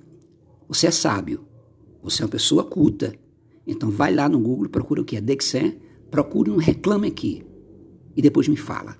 Você 0.66 0.86
é 0.86 0.90
sábio. 0.90 1.44
Você 2.02 2.22
é 2.22 2.24
uma 2.24 2.30
pessoa 2.30 2.64
culta. 2.64 3.14
Então 3.66 3.90
vai 3.90 4.12
lá 4.12 4.28
no 4.28 4.40
Google, 4.40 4.68
procura 4.68 5.02
o 5.02 5.04
que 5.04 5.16
é 5.16 5.20
Dexen, 5.20 5.78
procure 6.10 6.50
um 6.50 6.56
reclame 6.56 7.08
aqui 7.08 7.44
e 8.16 8.20
depois 8.20 8.48
me 8.48 8.56
fala. 8.56 8.96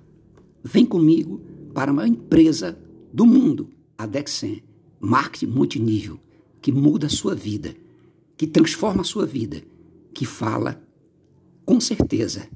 Vem 0.63 0.85
comigo 0.85 1.41
para 1.73 1.91
uma 1.91 2.07
empresa 2.07 2.77
do 3.11 3.25
mundo, 3.25 3.69
a 3.97 4.05
Dexen, 4.05 4.63
marketing 4.99 5.47
multinível, 5.47 6.19
que 6.61 6.71
muda 6.71 7.07
a 7.07 7.09
sua 7.09 7.35
vida, 7.35 7.75
que 8.43 8.47
transforma 8.47 9.03
a 9.03 9.05
sua 9.05 9.25
vida, 9.25 9.63
que 10.13 10.25
fala 10.25 10.85
com 11.65 11.79
certeza 11.79 12.49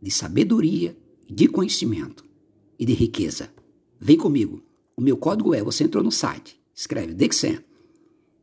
de 0.00 0.10
sabedoria, 0.10 0.96
de 1.28 1.46
conhecimento 1.46 2.24
e 2.78 2.86
de 2.86 2.94
riqueza. 2.94 3.52
Vem 4.00 4.16
comigo. 4.16 4.62
O 4.96 5.02
meu 5.02 5.18
código 5.18 5.54
é, 5.54 5.62
você 5.62 5.84
entrou 5.84 6.02
no 6.02 6.10
site, 6.10 6.58
escreve 6.74 7.12
Dexen, 7.12 7.58